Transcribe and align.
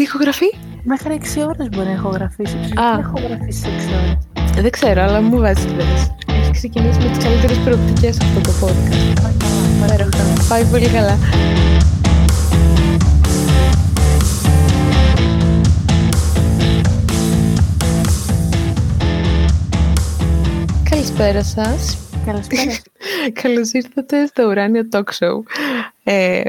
Τι 0.00 0.06
ηχογραφεί; 0.06 0.46
Μέχρι 0.82 1.20
6 1.36 1.46
ώρες 1.46 1.68
μπορεί 1.68 1.86
να 1.86 1.92
ηχογραφήσει. 1.92 2.56
Α. 2.56 2.90
Δεν 2.90 2.98
έχω 2.98 3.18
γραφήσει 3.28 3.66
6 3.66 3.68
ώρες. 3.68 4.56
Ε, 4.56 4.60
Δεν 4.60 4.70
ξέρω, 4.70 5.02
αλλά 5.02 5.20
μου 5.20 5.38
βάζει 5.38 5.68
ιδέες. 5.68 6.14
Έχεις 6.26 6.50
ξεκινήσει 6.50 6.98
με 6.98 7.08
τις 7.08 7.24
καλύτερες 7.24 7.58
προοπτικές 7.58 8.18
αυτό 8.20 8.40
το 8.40 8.50
podcast. 8.60 9.22
Πάει 9.22 9.32
καλά, 9.80 9.94
Υπέροχα. 9.94 10.46
Πάει 10.48 10.64
πολύ 10.64 10.88
καλά. 10.88 11.18
Καλησπέρα 20.90 21.42
σας. 21.44 21.98
Καλησπέρα. 22.26 22.72
Καλώς 23.42 23.72
ήρθατε 23.72 24.26
στο 24.26 24.46
Ουράνιο 24.46 24.88
Talk 24.92 25.04
Show. 25.18 25.42
Ε, 26.04 26.42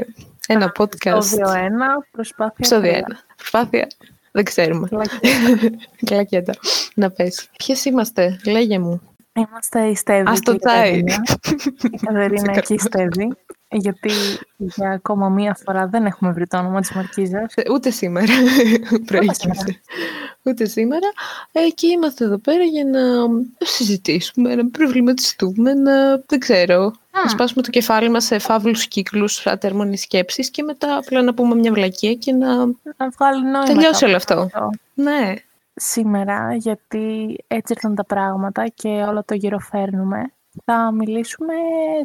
ένα 0.46 0.72
podcast. 0.78 1.14
Επεισόδιο 1.14 1.46
1, 1.46 2.06
προσπάθεια. 2.10 2.54
Επεισόδιο 2.58 2.92
τρία. 2.92 3.06
1. 3.08 3.31
Προσπάθεια. 3.42 3.88
Δεν 4.32 4.44
ξέρουμε. 4.44 4.88
Πλακέτα. 4.88 5.70
Κλακέτα. 6.06 6.54
Να 6.94 7.10
πέσει. 7.10 7.48
Ποιες 7.56 7.84
είμαστε, 7.84 8.40
λέγε 8.46 8.78
μου. 8.78 9.00
Είμαστε 9.32 9.86
η 9.86 9.94
Στέβη 9.94 10.28
Ας 10.28 10.38
και 10.38 10.44
το 10.44 10.52
η 10.52 10.58
τσάι. 10.58 11.04
Κατερίνα. 11.04 11.22
Η 11.92 11.98
Κατερίνα 12.06 12.60
και 12.60 12.74
η 12.74 12.78
Στέβη. 12.86 13.36
Γιατί 13.72 14.10
για 14.56 14.90
ακόμα 14.90 15.28
μία 15.28 15.56
φορά 15.64 15.86
δεν 15.86 16.06
έχουμε 16.06 16.32
βρει 16.32 16.46
το 16.46 16.58
όνομα 16.58 16.80
της 16.80 16.92
Μαρκίζας. 16.92 17.54
Ε, 17.54 17.62
Ούτε 17.72 17.90
σήμερα 17.90 18.32
προέκυψε. 19.06 19.80
Ούτε 20.42 20.64
σήμερα. 20.64 21.06
Ε, 21.52 21.60
και 21.74 21.86
είμαστε 21.86 22.24
εδώ 22.24 22.38
πέρα 22.38 22.64
για 22.64 22.84
να 22.84 23.00
συζητήσουμε, 23.58 24.54
να 24.54 24.66
προβληματιστούμε, 24.70 25.74
να 25.74 26.16
δεν 26.26 26.38
ξέρω. 26.38 26.92
Να 27.24 27.28
σπάσουμε 27.28 27.62
το 27.62 27.70
κεφάλι 27.70 28.08
μας 28.10 28.24
σε 28.24 28.38
φαύλους 28.38 28.86
κύκλους 28.86 29.46
ατέρμονης 29.46 30.00
σκέψης 30.02 30.50
και 30.50 30.62
μετά 30.62 30.96
απλά 30.96 31.22
να 31.22 31.34
πούμε 31.34 31.54
μια 31.54 31.72
βλακία 31.72 32.14
και 32.14 32.32
να 32.32 32.56
Να 32.66 33.08
βγάλει 33.18 33.42
νόημα. 33.42 33.62
τελειώσει 33.64 34.04
όλο 34.04 34.18
κάπου 34.26 34.40
αυτό. 34.42 34.70
Ναι. 34.94 35.34
Σήμερα, 35.74 36.54
γιατί 36.54 37.36
έτσι 37.46 37.72
ήρθαν 37.72 37.94
τα 37.94 38.04
πράγματα 38.04 38.68
και 38.74 38.88
όλο 38.88 39.22
το 39.24 39.34
γυροφέρνουμε, 39.34 40.32
θα 40.64 40.92
μιλήσουμε 40.92 41.54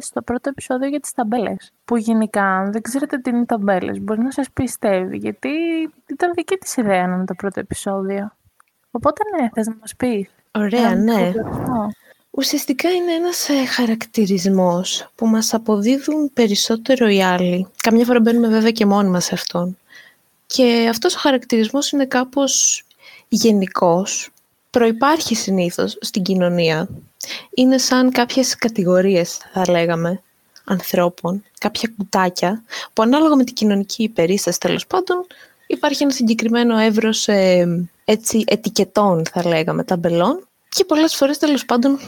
στο 0.00 0.22
πρώτο 0.22 0.48
επεισόδιο 0.48 0.88
για 0.88 1.00
τις 1.00 1.12
ταμπέλες. 1.12 1.72
Που 1.84 1.96
γενικά, 1.96 2.44
αν 2.44 2.72
δεν 2.72 2.82
ξέρετε 2.82 3.18
τι 3.18 3.30
είναι 3.30 3.38
οι 3.38 3.46
ταμπέλες, 3.46 4.00
μπορεί 4.00 4.20
να 4.20 4.30
σας 4.30 4.50
πιστεύει, 4.52 5.16
γιατί 5.16 5.48
ήταν 6.06 6.32
δική 6.34 6.56
της 6.56 6.76
ιδέα 6.76 7.06
να 7.06 7.14
είναι 7.14 7.24
το 7.24 7.34
πρώτο 7.34 7.60
επεισόδιο. 7.60 8.32
Οπότε 8.90 9.22
ναι, 9.36 9.48
θες 9.54 9.66
να 9.66 9.76
μας 9.80 9.96
πεις. 9.96 10.28
Ωραία, 10.58 10.80
Έναν 10.80 11.04
ναι. 11.04 11.12
προβληματισμό. 11.12 11.88
Ουσιαστικά 12.30 12.90
είναι 12.90 13.12
ένας 13.12 13.48
ε, 13.48 13.64
χαρακτηρισμός 13.64 15.10
που 15.14 15.26
μας 15.26 15.54
αποδίδουν 15.54 16.32
περισσότερο 16.32 17.08
οι 17.08 17.22
άλλοι. 17.22 17.66
Καμιά 17.82 18.04
φορά 18.04 18.20
μπαίνουμε 18.20 18.48
βέβαια 18.48 18.70
και 18.70 18.86
μόνοι 18.86 19.08
μας 19.08 19.24
σε 19.24 19.34
αυτόν. 19.34 19.78
Και 20.46 20.86
αυτός 20.90 21.14
ο 21.14 21.18
χαρακτηρισμός 21.18 21.90
είναι 21.90 22.06
κάπως 22.06 22.84
γενικός. 23.28 24.30
Προϋπάρχει 24.70 25.34
συνήθως 25.34 25.96
στην 26.00 26.22
κοινωνία. 26.22 26.88
Είναι 27.54 27.78
σαν 27.78 28.10
κάποιες 28.10 28.56
κατηγορίες, 28.56 29.36
θα 29.52 29.70
λέγαμε, 29.70 30.22
ανθρώπων, 30.64 31.44
κάποια 31.58 31.90
κουτάκια, 31.96 32.62
που 32.92 33.02
ανάλογα 33.02 33.36
με 33.36 33.44
την 33.44 33.54
κοινωνική 33.54 34.08
περίσταση 34.08 34.60
τέλος 34.60 34.86
πάντων, 34.86 35.26
υπάρχει 35.66 36.02
ένα 36.02 36.12
συγκεκριμένο 36.12 36.78
εύρος 36.78 37.28
ε, 37.28 37.66
έτσι, 38.04 38.44
ετικετών, 38.46 39.22
θα 39.32 39.48
λέγαμε, 39.48 39.84
ταμπελών 39.84 40.48
και 40.68 40.84
πολλές 40.84 41.14
φορές 41.14 41.38
τέλος 41.38 41.64
πάντων 41.64 41.98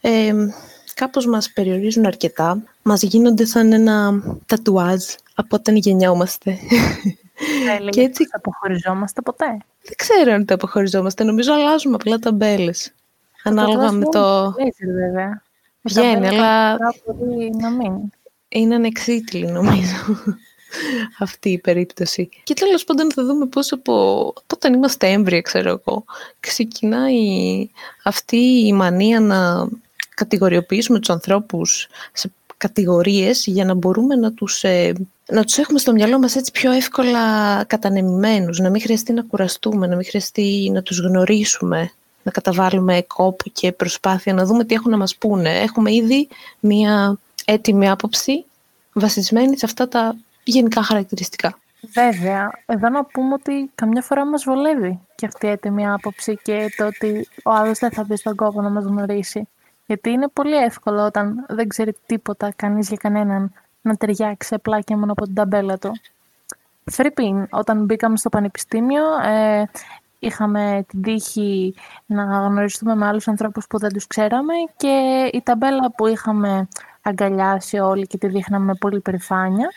ε, 0.00 0.32
κάπως 0.94 1.26
μας 1.26 1.50
περιορίζουν 1.52 2.06
αρκετά. 2.06 2.62
Μας 2.82 3.02
γίνονται 3.02 3.44
σαν 3.44 3.72
ένα 3.72 4.22
τατουάζ 4.46 5.04
από 5.34 5.56
όταν 5.56 5.76
γεννιόμαστε. 5.76 6.58
Θα 7.66 7.72
έλεγες 7.72 7.94
Και 7.94 8.00
έτσι- 8.00 8.22
πως 8.24 8.32
αποχωριζόμαστε 8.32 9.20
ποτέ. 9.22 9.46
Δεν 9.82 9.94
ξέρω 9.96 10.32
αν 10.32 10.44
τα 10.44 10.54
αποχωριζόμαστε. 10.54 11.24
Νομίζω 11.24 11.52
αλλάζουμε 11.52 11.94
απλά 11.94 12.18
ταμπέλες. 12.18 12.92
Ανάλογα 13.44 13.72
τατουάζ 13.74 13.90
με 13.90 13.96
είναι 13.96 14.08
το... 14.10 14.54
Λέιζερ 14.58 15.06
βέβαια. 15.06 15.42
Η 15.82 15.88
Βγαίνει, 15.88 16.12
ταμπέλα 16.12 16.28
αλλά 16.28 16.76
καμιά 16.76 16.94
φορά 17.04 17.16
μπορεί 17.18 17.50
να 17.60 17.70
μην. 17.70 17.92
είναι 18.48 18.74
ανεξίτηλη 18.74 19.46
νομίζω 19.46 19.96
αυτή 21.18 21.50
η 21.50 21.58
περίπτωση. 21.58 22.28
Και 22.42 22.54
τέλος 22.54 22.84
πάντων 22.84 23.12
θα 23.12 23.24
δούμε 23.24 23.46
πώς 23.46 23.72
από, 23.72 23.92
από 24.28 24.54
όταν 24.54 24.74
είμαστε 24.74 25.08
έμβρια, 25.08 25.40
ξέρω 25.40 25.70
εγώ, 25.70 26.04
ξεκινάει 26.40 27.20
αυτή 28.02 28.36
η 28.66 28.72
μανία 28.72 29.20
να 29.20 29.68
κατηγοριοποιήσουμε 30.14 30.98
τους 30.98 31.10
ανθρώπους 31.10 31.88
σε 32.12 32.30
κατηγορίες 32.56 33.46
για 33.46 33.64
να 33.64 33.74
μπορούμε 33.74 34.14
να 34.14 34.32
τους, 34.32 34.64
ε, 34.64 34.92
να 35.28 35.44
τους 35.44 35.58
έχουμε 35.58 35.78
στο 35.78 35.92
μυαλό 35.92 36.18
μας 36.18 36.36
έτσι 36.36 36.50
πιο 36.50 36.72
εύκολα 36.72 37.64
κατανεμημένους, 37.64 38.58
να 38.58 38.70
μην 38.70 38.80
χρειαστεί 38.80 39.12
να 39.12 39.22
κουραστούμε, 39.22 39.86
να 39.86 39.96
μην 39.96 40.04
χρειαστεί 40.04 40.70
να 40.72 40.82
τους 40.82 40.98
γνωρίσουμε, 40.98 41.92
να 42.24 42.30
καταβάλουμε 42.30 43.02
κόπο 43.02 43.50
και 43.52 43.72
προσπάθεια 43.72 44.34
να 44.34 44.44
δούμε 44.44 44.64
τι 44.64 44.74
έχουν 44.74 44.90
να 44.90 44.96
μας 44.96 45.16
πούνε. 45.16 45.60
Έχουμε 45.60 45.94
ήδη 45.94 46.28
μία 46.60 47.18
έτοιμη 47.44 47.90
άποψη 47.90 48.44
βασισμένη 48.92 49.58
σε 49.58 49.66
αυτά 49.66 49.88
τα 49.88 50.16
γενικά 50.44 50.82
χαρακτηριστικά. 50.82 51.58
Βέβαια, 51.92 52.50
εδώ 52.66 52.88
να 52.88 53.04
πούμε 53.04 53.32
ότι 53.32 53.70
καμιά 53.74 54.02
φορά 54.02 54.26
μας 54.26 54.44
βολεύει 54.44 55.00
και 55.14 55.26
αυτή 55.26 55.46
η 55.46 55.50
έτοιμη 55.50 55.88
άποψη 55.88 56.38
και 56.42 56.74
το 56.76 56.86
ότι 56.86 57.28
ο 57.44 57.50
άλλος 57.50 57.78
δεν 57.78 57.90
θα 57.90 58.04
μπει 58.04 58.16
στον 58.16 58.36
κόπο 58.36 58.60
να 58.62 58.70
μας 58.70 58.84
γνωρίσει. 58.84 59.48
Γιατί 59.86 60.10
είναι 60.10 60.28
πολύ 60.28 60.56
εύκολο 60.56 61.04
όταν 61.04 61.46
δεν 61.48 61.68
ξέρει 61.68 61.96
τίποτα 62.06 62.52
κανείς 62.56 62.88
για 62.88 62.96
κανέναν 62.96 63.52
να 63.82 63.96
ταιριάξει 63.96 64.54
απλά 64.54 64.80
και 64.80 64.96
μόνο 64.96 65.12
από 65.12 65.24
την 65.24 65.34
ταμπέλα 65.34 65.78
του. 65.78 65.92
Φρύπιν, 66.84 67.46
όταν 67.50 67.84
μπήκαμε 67.84 68.16
στο 68.16 68.28
πανεπιστήμιο, 68.28 69.02
ε, 69.24 69.64
είχαμε 70.26 70.84
την 70.88 71.02
τύχη 71.02 71.74
να 72.06 72.24
γνωριστούμε 72.24 72.94
με 72.94 73.06
άλλους 73.06 73.28
ανθρώπους 73.28 73.66
που 73.66 73.78
δεν 73.78 73.92
τους 73.92 74.06
ξέραμε 74.06 74.54
και 74.76 75.30
η 75.32 75.42
ταμπέλα 75.42 75.92
που 75.96 76.06
είχαμε 76.06 76.68
αγκαλιάσει 77.02 77.78
όλοι 77.78 78.06
και 78.06 78.18
τη 78.18 78.28
δείχναμε 78.28 78.64
με 78.64 78.74
πολύ 78.74 79.00
περηφάνεια 79.00 79.68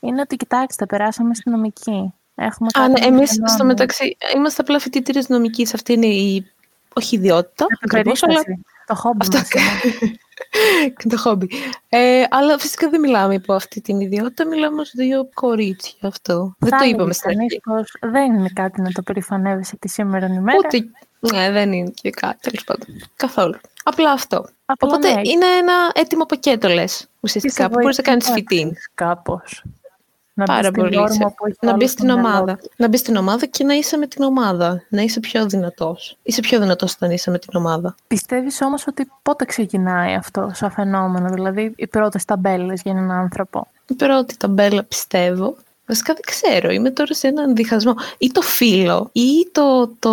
είναι 0.00 0.20
ότι 0.20 0.36
κοιτάξτε, 0.36 0.86
περάσαμε 0.86 1.34
στη 1.34 1.50
νομική. 1.50 2.14
Έχουμε 2.34 2.68
Α, 2.74 2.88
ναι, 2.88 2.94
κάτι 2.94 3.06
εμείς 3.06 3.38
να 3.38 3.46
στο 3.46 3.56
κάνουμε. 3.56 3.64
μεταξύ 3.64 4.16
είμαστε 4.36 4.62
απλά 4.62 4.78
φοιτήτηρε 4.78 5.20
νομικής. 5.28 5.74
Αυτή 5.74 5.92
είναι 5.92 6.06
η 6.06 6.50
όχι 6.94 7.16
ιδιότητα, 7.16 7.66
ακριβώς, 7.80 8.22
αλλά 8.22 8.32
Περίσταση. 8.32 8.64
Το 8.86 8.94
χόμπι 8.94 9.18
Αυτό 9.20 9.36
μας 9.38 9.50
είναι. 9.52 10.00
και 10.16 10.25
το 11.10 11.18
χόμπι. 11.18 11.48
Ε, 11.88 12.24
αλλά 12.30 12.58
φυσικά 12.58 12.88
δεν 12.88 13.00
μιλάμε 13.00 13.34
υπό 13.34 13.54
αυτή 13.54 13.80
την 13.80 14.00
ιδιότητα, 14.00 14.46
μιλάμε 14.46 14.80
ως 14.80 14.90
δύο 14.94 15.28
κορίτσια 15.34 15.98
αυτό. 16.08 16.54
δεν 16.58 16.70
Θα 16.70 16.76
το 16.76 16.82
έλεγε 16.82 16.94
είπαμε 16.94 17.12
στην 17.12 17.30
κανείς 17.30 17.44
αρχή. 17.44 17.60
πως 17.60 18.10
δεν 18.10 18.34
είναι 18.34 18.50
κάτι 18.54 18.80
να 18.80 18.90
το 18.90 19.02
περηφανεύεσαι 19.02 19.76
τη 19.76 19.88
σήμερα 19.88 20.26
ημέρα. 20.26 20.58
Ούτε, 20.58 20.86
ναι, 21.18 21.50
δεν 21.50 21.72
είναι 21.72 21.90
και 21.94 22.10
κάτι, 22.10 22.38
τέλος 22.40 22.64
πάντων. 22.64 22.86
Καθόλου. 23.16 23.58
Απλά 23.84 24.10
αυτό. 24.10 24.36
Απλά 24.64 24.88
Οπότε 24.88 25.12
ναι, 25.12 25.20
είναι 25.24 25.46
ένα 25.46 25.90
έτοιμο 25.94 26.24
πακέτο, 26.24 26.68
λες, 26.68 27.06
ουσιαστικά, 27.20 27.62
σε 27.62 27.68
που 27.68 27.78
μπορείς 27.80 27.96
να 27.96 28.02
κάνεις 28.02 28.24
βοηθάει 28.26 28.42
φοιτήν. 28.48 28.72
Κάπως. 28.94 29.62
Να 30.38 30.44
μπεις 30.44 30.54
Πάρα 30.54 30.68
στην 30.68 30.82
πολύ. 30.82 30.96
όρμα 30.96 31.08
σε- 31.10 31.34
που 31.36 31.46
έχει 31.46 31.56
Να 31.60 31.68
όλο 31.68 31.76
μπεις 31.78 31.90
στο 31.90 31.98
στην 32.02 32.12
μυαλό 32.14 32.28
ομάδα. 32.28 32.56
του. 32.56 32.70
Να 32.76 32.88
μπεις 32.88 33.00
στην 33.00 33.16
ομάδα 33.16 33.46
και 33.46 33.64
να 33.64 33.74
είσαι 33.74 33.96
με 33.96 34.06
την 34.06 34.24
ομάδα. 34.24 34.82
Να 34.88 35.02
είσαι 35.02 35.20
πιο 35.20 35.46
δυνατός. 35.46 36.16
Είσαι 36.22 36.40
πιο 36.40 36.60
δυνατός 36.60 36.92
όταν 36.94 37.10
είσαι 37.10 37.30
με 37.30 37.38
την 37.38 37.50
ομάδα. 37.52 37.94
Πιστεύεις 38.06 38.60
όμως 38.60 38.86
ότι 38.86 39.10
πότε 39.22 39.44
ξεκινάει 39.44 40.14
αυτό 40.14 40.50
σαν 40.54 40.70
φαινόμενο, 40.70 41.28
δηλαδή 41.30 41.72
οι 41.76 41.86
πρώτες 41.86 42.24
ταμπέλες 42.24 42.80
για 42.82 42.92
έναν 42.92 43.10
άνθρωπο; 43.10 43.66
Η 43.88 43.94
πρώτη 43.94 44.36
ταμπέλα 44.36 44.82
πιστεύω. 44.84 45.56
Βασικά 45.86 46.12
δεν 46.14 46.22
ξέρω, 46.26 46.70
είμαι 46.70 46.90
τώρα 46.90 47.14
σε 47.14 47.26
έναν 47.28 47.54
διχασμό. 47.54 47.94
Ή 48.18 48.30
το 48.32 48.40
φίλο, 48.40 49.08
ή 49.12 49.48
το, 49.52 49.88
το 49.98 50.10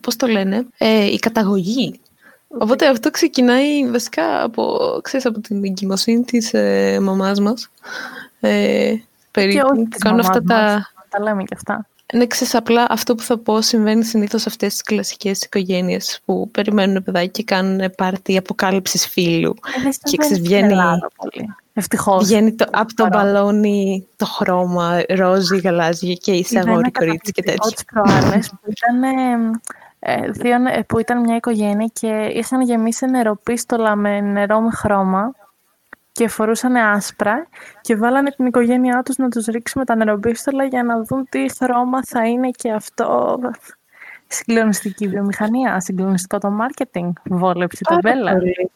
πώς 0.00 0.16
το 0.16 0.26
λένε, 0.26 0.66
ε, 0.78 1.04
η 1.04 1.18
καταγωγή. 1.18 2.00
Οπότε 2.48 2.86
αυτό 2.88 3.10
ξεκινάει 3.10 3.90
βασικά 3.90 4.42
από, 4.42 4.78
ξέρεις, 5.02 5.26
από 5.26 5.40
την 5.40 5.64
εγκυμοσύνη 5.64 6.22
της 6.24 6.54
ε, 6.54 6.98
μαμάς 7.02 7.40
μας. 7.40 7.68
Ε, 8.40 8.94
περίπου, 9.30 9.56
και 9.58 9.72
όχι 9.72 9.82
που 9.82 9.88
της 9.88 10.02
κάνουν 10.02 10.20
αυτά 10.20 10.42
μαμάς 10.44 10.68
τα... 10.70 10.72
μας, 10.74 10.92
τα 11.08 11.20
λέμε 11.22 11.42
και 11.42 11.54
αυτά. 11.56 11.86
Ναι, 12.14 12.26
ξέρεις, 12.26 12.54
απλά 12.54 12.86
αυτό 12.88 13.14
που 13.14 13.22
θα 13.22 13.38
πω 13.38 13.60
συμβαίνει 13.60 14.04
συνήθως 14.04 14.40
σε 14.42 14.48
αυτές 14.48 14.72
τις 14.72 14.82
κλασικές 14.82 15.42
οικογένειες 15.42 16.20
που 16.24 16.48
περιμένουν 16.50 17.02
παιδάκι 17.02 17.30
και 17.30 17.54
κάνουν 17.54 17.90
πάρτι 17.96 18.36
αποκάλυψης 18.36 19.06
φίλου. 19.08 19.54
Ε, 19.76 19.82
δεν 19.82 19.90
Και 19.90 19.98
συμβαίνει 20.02 20.16
ξέρεις, 20.18 20.26
στην 20.26 20.42
βγαίνει- 20.42 20.70
Ελλάδα 20.70 21.10
πολύ. 21.16 21.54
Ευτυχώς. 21.74 22.24
Βγαίνει 22.26 22.52
το, 22.54 22.64
από 22.72 22.94
το 22.94 23.06
Παρά. 23.08 23.24
μπαλόνι 23.24 24.06
το 24.16 24.26
χρώμα, 24.26 25.02
ρόζι, 25.08 25.58
γαλάζιο 25.58 26.14
και 26.14 26.32
είσαι 26.32 26.48
Είδα 26.58 26.60
ένα 26.60 26.70
αγόρι, 26.70 26.90
κορίτσι 26.90 27.32
και 27.32 27.42
καταπληκτικό 27.42 27.68
τέτοια. 27.68 27.76
τις 27.76 27.84
προάλλες 28.20 28.48
που 28.50 28.70
ήταν, 28.70 29.02
ε, 29.02 29.60
ε, 29.98 30.30
δύο, 30.30 30.58
νε- 30.58 30.84
που 30.84 30.98
ήταν 30.98 31.20
μια 31.20 31.36
οικογένεια 31.36 31.90
και 31.92 32.30
είχαν 32.34 32.60
γεμίσει 32.60 33.06
νεροπίστολα 33.06 33.96
με 33.96 34.20
νερό 34.20 34.60
με 34.60 34.70
χρώμα 34.70 35.32
και 36.20 36.28
φορούσαν 36.28 36.76
άσπρα 36.76 37.46
και 37.80 37.96
βάλανε 37.96 38.30
την 38.30 38.46
οικογένειά 38.46 39.02
τους 39.04 39.16
να 39.16 39.28
τους 39.28 39.44
ρίξει 39.44 39.78
με 39.78 39.84
τα 39.84 39.94
νεροπίστολα 39.96 40.64
για 40.64 40.82
να 40.82 41.02
δουν 41.02 41.26
τι 41.28 41.46
χρώμα 41.58 42.02
θα 42.04 42.26
είναι 42.28 42.50
και 42.50 42.70
αυτό. 42.72 43.38
Συγκλονιστική 44.26 45.08
βιομηχανία, 45.08 45.80
συγκλονιστικό 45.80 46.38
το 46.38 46.48
marketing, 46.60 47.10
βόλεψη 47.24 47.84
τα 47.84 47.98
Πάρα 47.98 48.14
μπέλα. 48.14 48.32
πολύ. 48.32 48.70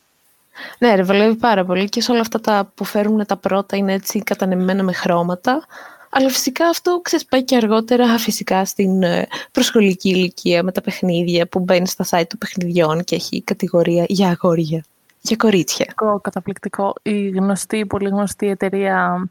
Ναι, 0.79 0.94
ρε, 0.94 1.02
βολεύει 1.02 1.37
πάρα 1.37 1.64
πολύ 1.64 1.88
και 1.88 2.00
σε 2.00 2.11
όλα 2.11 2.20
αυτά 2.20 2.41
τα 2.41 2.73
που 2.75 2.85
φέρουν 2.85 3.26
τα 3.26 3.37
πρώτα 3.37 3.76
είναι 3.76 3.93
έτσι 3.93 4.23
κατανεμμένα 4.23 4.82
με 4.82 4.93
χρώματα. 4.93 5.64
Αλλά 6.11 6.29
φυσικά 6.29 6.69
αυτό 6.69 7.00
ξέρεις, 7.02 7.26
πάει 7.26 7.44
και 7.44 7.56
αργότερα 7.56 8.19
φυσικά 8.19 8.64
στην 8.64 9.02
ε, 9.02 9.26
προσχολική 9.52 10.08
ηλικία 10.08 10.62
με 10.62 10.73
τα 10.73 10.81
παιχνίδια 10.81 11.46
που 11.46 11.61
μπαίνεις 11.61 11.91
στα 11.91 12.05
site 12.05 12.26
των 12.29 12.38
παιχνιδιών 12.38 13.05
και 13.05 13.14
έχει 13.14 13.43
κατηγορία 13.43 14.05
για 14.08 14.29
αγόρια, 14.29 14.85
για 15.26 15.37
κορίτσια. 15.37 15.85
Καταπληκτικό, 15.85 16.21
καταπληκτικό. 16.21 16.94
Η 17.03 17.29
γνωστή, 17.29 17.87
πολύ 17.87 18.09
γνωστή 18.09 18.49
εταιρεία 18.49 19.29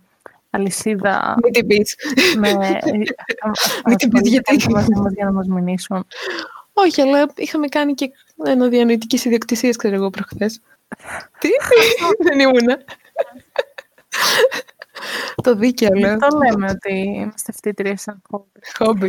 αλυσίδα 0.49 1.37
Μην 1.43 1.53
την 1.53 1.67
πεις. 1.67 1.95
με... 2.37 2.49
Μην 3.87 3.97
την 3.97 4.09
πεις 4.09 4.29
γιατί. 4.29 4.55
Για 5.13 5.25
να 5.25 5.31
μας 5.31 5.47
μηνύσουν. 5.47 6.05
Όχι, 6.73 7.01
αλλά 7.01 7.31
είχαμε 7.35 7.67
κάνει 7.67 7.93
και 7.93 8.11
ένα 8.45 8.67
διανοητική 8.67 9.15
ιδιοκτησία, 9.15 9.69
ξέρω 9.69 9.95
εγώ, 9.95 10.09
προχθές. 10.09 10.61
Τι, 11.39 11.49
δεν 12.23 12.39
ήμουνα. 12.39 12.77
Το 15.43 15.55
δίκαιο, 15.55 15.89
λέω. 15.93 16.17
Το 16.17 16.37
λέμε 16.37 16.69
ότι 16.69 16.93
είμαστε 16.93 17.51
φοιτήτριες 17.51 18.01
σαν 18.01 18.21
χόμπι. 18.29 18.59
Χόμπι. 18.77 19.07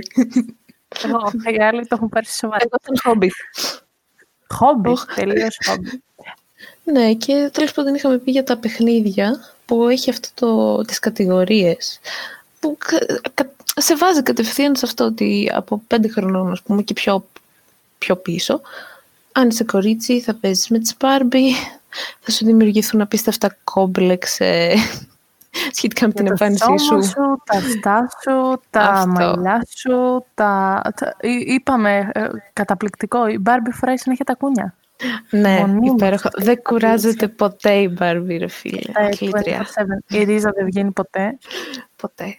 Εγώ, 1.05 1.31
οι 1.57 1.63
άλλοι 1.63 1.87
το 1.87 1.95
έχουν 1.97 2.09
πάρει 2.09 2.27
σοβαρά. 2.27 2.65
Εγώ 2.65 2.77
σαν 2.83 2.97
χόμπι. 3.03 3.31
Χόμπι, 4.49 4.89
Οχ. 4.89 5.05
τελείως 5.15 5.59
χόμπι. 5.67 6.03
Ναι, 6.85 7.15
και 7.15 7.51
τέλος 7.53 7.73
πάντων 7.73 7.95
είχαμε 7.95 8.19
πει 8.19 8.31
για 8.31 8.45
τα 8.45 8.57
παιχνίδια 8.57 9.41
που 9.67 9.89
έχει 9.89 10.11
αυτό 10.11 10.29
το, 10.35 10.83
τις 10.85 10.99
κατηγορίες 10.99 12.01
που 12.61 12.77
κα- 12.79 13.21
κα- 13.35 13.51
σε 13.77 13.97
βάζει 13.97 14.23
κατευθείαν 14.23 14.77
σε 14.77 14.87
αυτό 14.87 15.05
ότι 15.05 15.51
από 15.55 15.83
πέντε 15.87 16.09
χρονών, 16.09 16.51
ας 16.53 16.63
πούμε, 16.63 16.83
και 16.83 16.93
πιο, 16.95 17.27
πιο 17.99 18.17
πίσω, 18.17 18.61
αν 19.33 19.49
είσαι 19.49 19.65
κορίτσι 19.65 20.21
θα 20.21 20.35
παίζεις 20.35 20.69
με 20.69 20.79
τις 20.79 20.95
Barbie, 21.01 21.51
θα 22.21 22.31
σου 22.31 22.45
δημιουργηθούν 22.45 23.01
απίστευτα 23.01 23.57
κόμπλεξ 23.65 24.41
ε, 24.41 24.75
σχετικά 25.77 26.07
με 26.07 26.13
την 26.13 26.27
Για 26.27 26.35
το 26.37 26.45
εμφάνισή 26.45 26.85
σώμα 26.85 27.03
σου. 27.03 27.09
σου, 27.09 27.43
τα 27.45 27.57
αυτιά 27.59 28.11
σου, 28.23 28.61
τα 28.71 28.81
Αυτό. 28.81 29.09
μαλλιά 29.09 29.67
σου, 29.77 30.25
τα... 30.35 30.83
τα- 30.97 31.17
εί- 31.21 31.49
Είπαμε, 31.49 32.11
ε, 32.15 32.29
καταπληκτικό, 32.53 33.29
η 33.29 33.43
Barbie 33.47 33.73
φοράει 33.73 33.97
συνέχεια 33.97 34.25
τα 34.25 34.35
κούνια. 34.35 34.75
Ναι, 35.31 35.59
Μονίμως. 35.61 35.91
υπέροχο. 35.93 36.29
Δεν 36.37 36.63
κουράζεται 36.63 37.29
ποτέ 37.29 37.73
η 37.73 37.97
Barbie, 38.01 38.37
ρε 38.39 38.49
φίλε. 38.49 38.93
Τα 38.93 39.09
Κλήτρια. 39.17 39.67
24/7. 40.09 40.17
Η 40.17 40.25
ρίζα 40.25 40.51
δεν 40.57 40.65
βγαίνει 40.65 40.91
ποτέ. 40.91 41.39
Ποτέ. 41.97 42.37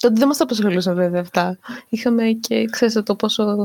Τότε 0.00 0.14
δεν 0.18 0.26
μας 0.28 0.36
τα 0.36 0.44
απασχολούσαν 0.44 0.94
βέβαια 0.94 1.20
αυτά. 1.20 1.58
Είχαμε 1.88 2.24
και 2.24 2.64
ξέρετε 2.70 3.02
το 3.02 3.14
πόσο... 3.14 3.42
Ο 3.42 3.64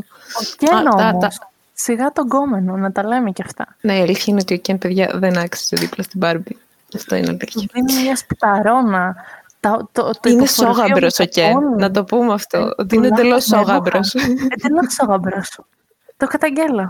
Κέν 0.58 0.76
Α, 0.78 0.84
τα- 0.96 1.12
όμως, 1.14 1.40
σιγά 1.74 2.12
τον 2.12 2.28
κόμενο, 2.28 2.78
να 2.78 2.92
τα 2.92 3.04
λέμε 3.08 3.32
κι 3.32 3.42
αυτά. 3.42 3.76
Ναι, 3.82 3.98
η 3.98 4.02
αλήθεια 4.02 4.26
είναι 4.28 4.40
ότι 4.42 4.54
ο 4.54 4.58
Κέν, 4.58 4.78
παιδιά, 4.78 5.12
δεν 5.16 5.38
άξιζε 5.38 5.76
δίπλα 5.76 6.04
στην 6.04 6.20
Barbie. 6.24 6.56
Αυτό 6.96 7.16
είναι 7.16 7.28
αλήθεια. 7.28 7.70
Δίνει 7.74 8.02
μια 8.04 8.16
σπιταρώνα. 8.16 9.16
Τα, 9.60 9.90
το, 9.92 10.04
το 10.04 10.30
Είναι 10.30 10.44
υποφορτίο 10.44 10.74
σόγαμπρος 10.74 11.18
με 11.18 11.24
ο 11.24 11.26
το 11.26 11.26
Κέν. 11.26 11.54
πόνι. 11.54 11.76
Να 11.76 11.92
το 11.92 12.04
πούμε 12.04 12.34
αυτό. 12.34 12.58
Ε, 12.58 12.70
Ότι 12.78 12.96
είναι 12.96 13.08
πουλάει 13.08 13.20
εντελώς 13.22 13.48
με 13.48 13.58
σόγαμπρος. 13.58 14.14
Εντελώς 14.14 14.94
σόγαμπρος. 14.94 15.60
Το 16.18 16.28
καταγγέλλω. 16.28 16.86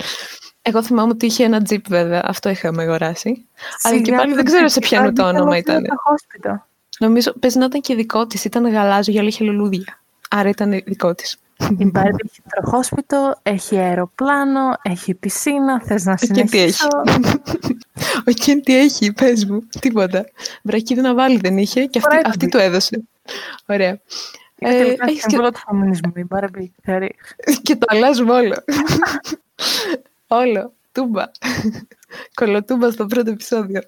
Εγώ 0.69 0.83
θυμάμαι 0.83 1.11
ότι 1.11 1.25
είχε 1.25 1.43
ένα 1.43 1.61
τζιπ 1.61 1.87
βέβαια. 1.89 2.21
Αυτό 2.25 2.49
είχαμε 2.49 2.83
αγοράσει. 2.83 3.45
Αλλά 3.81 3.97
και 3.97 4.03
Σιγά 4.05 4.17
πάλι 4.17 4.29
το 4.29 4.35
δεν 4.35 4.45
ξέρω 4.45 4.67
σε 4.67 4.79
δίκαιο, 4.79 4.89
ποιανού 4.99 5.13
το 5.13 5.21
ήταν 5.23 5.35
όνομα 5.35 5.55
αυτό 5.57 5.71
ήταν. 5.71 5.83
το 5.83 5.95
χόσπιτο. 6.03 6.65
Νομίζω 6.99 7.33
πες 7.39 7.55
να 7.55 7.65
ήταν 7.65 7.81
και 7.81 7.95
δικό 7.95 8.27
της. 8.27 8.45
Ήταν 8.45 8.71
γαλάζιο, 8.71 9.19
αλλά 9.19 9.27
είχε 9.27 9.43
λουλούδια. 9.43 9.99
Άρα 10.29 10.49
ήταν 10.49 10.69
δικό 10.85 11.15
της. 11.15 11.37
Η 11.77 11.91
Barbie 11.95 12.23
έχει 12.25 12.41
τροχόσπιτο, 12.49 13.39
έχει 13.43 13.77
αεροπλάνο, 13.77 14.61
έχει 14.81 15.13
πισίνα, 15.13 15.81
θες 15.81 16.05
να 16.05 16.15
Και 16.15 16.27
τι 16.27 16.39
έχει. 16.41 16.47
συνεχίσω. 16.49 16.87
Ο 18.27 18.31
Κέν 18.31 18.61
τι 18.61 18.77
έχει, 18.77 19.13
πες 19.13 19.45
μου. 19.45 19.67
Τίποτα. 19.79 20.25
Βρακίδι 20.63 21.01
να 21.01 21.13
βάλει 21.13 21.37
δεν 21.37 21.57
είχε 21.57 21.79
και 21.85 21.85
αυτή, 21.97 21.99
Φοράει 21.99 22.21
το 22.21 22.27
αυτή 22.29 22.39
τζιπ. 22.39 22.51
του 22.51 22.57
έδωσε. 22.57 23.03
Ωραία. 23.65 23.99
Είναι 24.61 24.75
Ε, 24.75 24.77
τελικά 24.83 25.05
έχεις 25.07 25.21
και- 25.23 25.29
σύμβολο 25.29 25.51
του 25.51 25.59
φεμινισμού, 25.67 26.11
η 26.15 26.25
Barbie, 26.29 26.67
θεωρείς. 26.83 27.15
Και 27.61 27.75
το 27.75 27.85
αλλάζουμε 27.89 28.31
όλο. 28.33 28.55
όλο. 30.29 30.73
Τούμπα. 30.91 31.23
Κολοτούμπα 32.39 32.91
στο 32.91 33.05
πρώτο 33.05 33.31
επεισόδιο. 33.31 33.81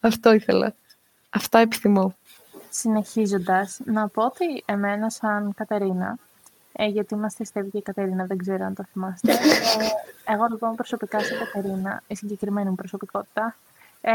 Αυτό 0.00 0.32
ήθελα. 0.32 0.74
Αυτά 1.30 1.58
επιθυμώ. 1.58 2.16
Συνεχίζοντας, 2.70 3.80
να 3.84 4.08
πω 4.08 4.24
ότι 4.24 4.62
εμένα 4.64 5.10
σαν 5.10 5.54
Κατερίνα, 5.56 6.18
ε, 6.72 6.86
γιατί 6.86 7.14
είμαστε 7.14 7.44
Στέβη 7.44 7.70
και 7.70 7.80
Κατερίνα, 7.82 8.24
δεν 8.26 8.36
ξέρω 8.38 8.64
αν 8.64 8.74
το 8.74 8.84
θυμάστε. 8.92 9.32
Ε, 9.32 10.32
εγώ 10.32 10.46
λοιπόν 10.50 10.74
προσωπικά 10.74 11.20
σαν 11.20 11.38
Κατερίνα, 11.38 12.02
η 12.06 12.14
συγκεκριμένη 12.14 12.68
μου 12.68 12.74
προσωπικότητα, 12.74 13.56
ε, 14.00 14.12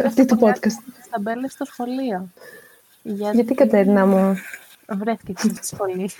Αυτή 0.06 0.24
του 0.24 0.38
podcast. 0.40 0.80
στα 1.04 1.18
μπέλε 1.20 1.48
στο 1.48 1.64
σχολείο. 1.64 2.28
Γιατί, 3.02 3.34
Γιατί 3.34 3.54
Κατέρινα 3.54 4.06
μου; 4.06 4.36
βρέθηκε 4.86 5.32
και 5.32 5.48
στη 5.48 5.66
σχολή. 5.66 6.10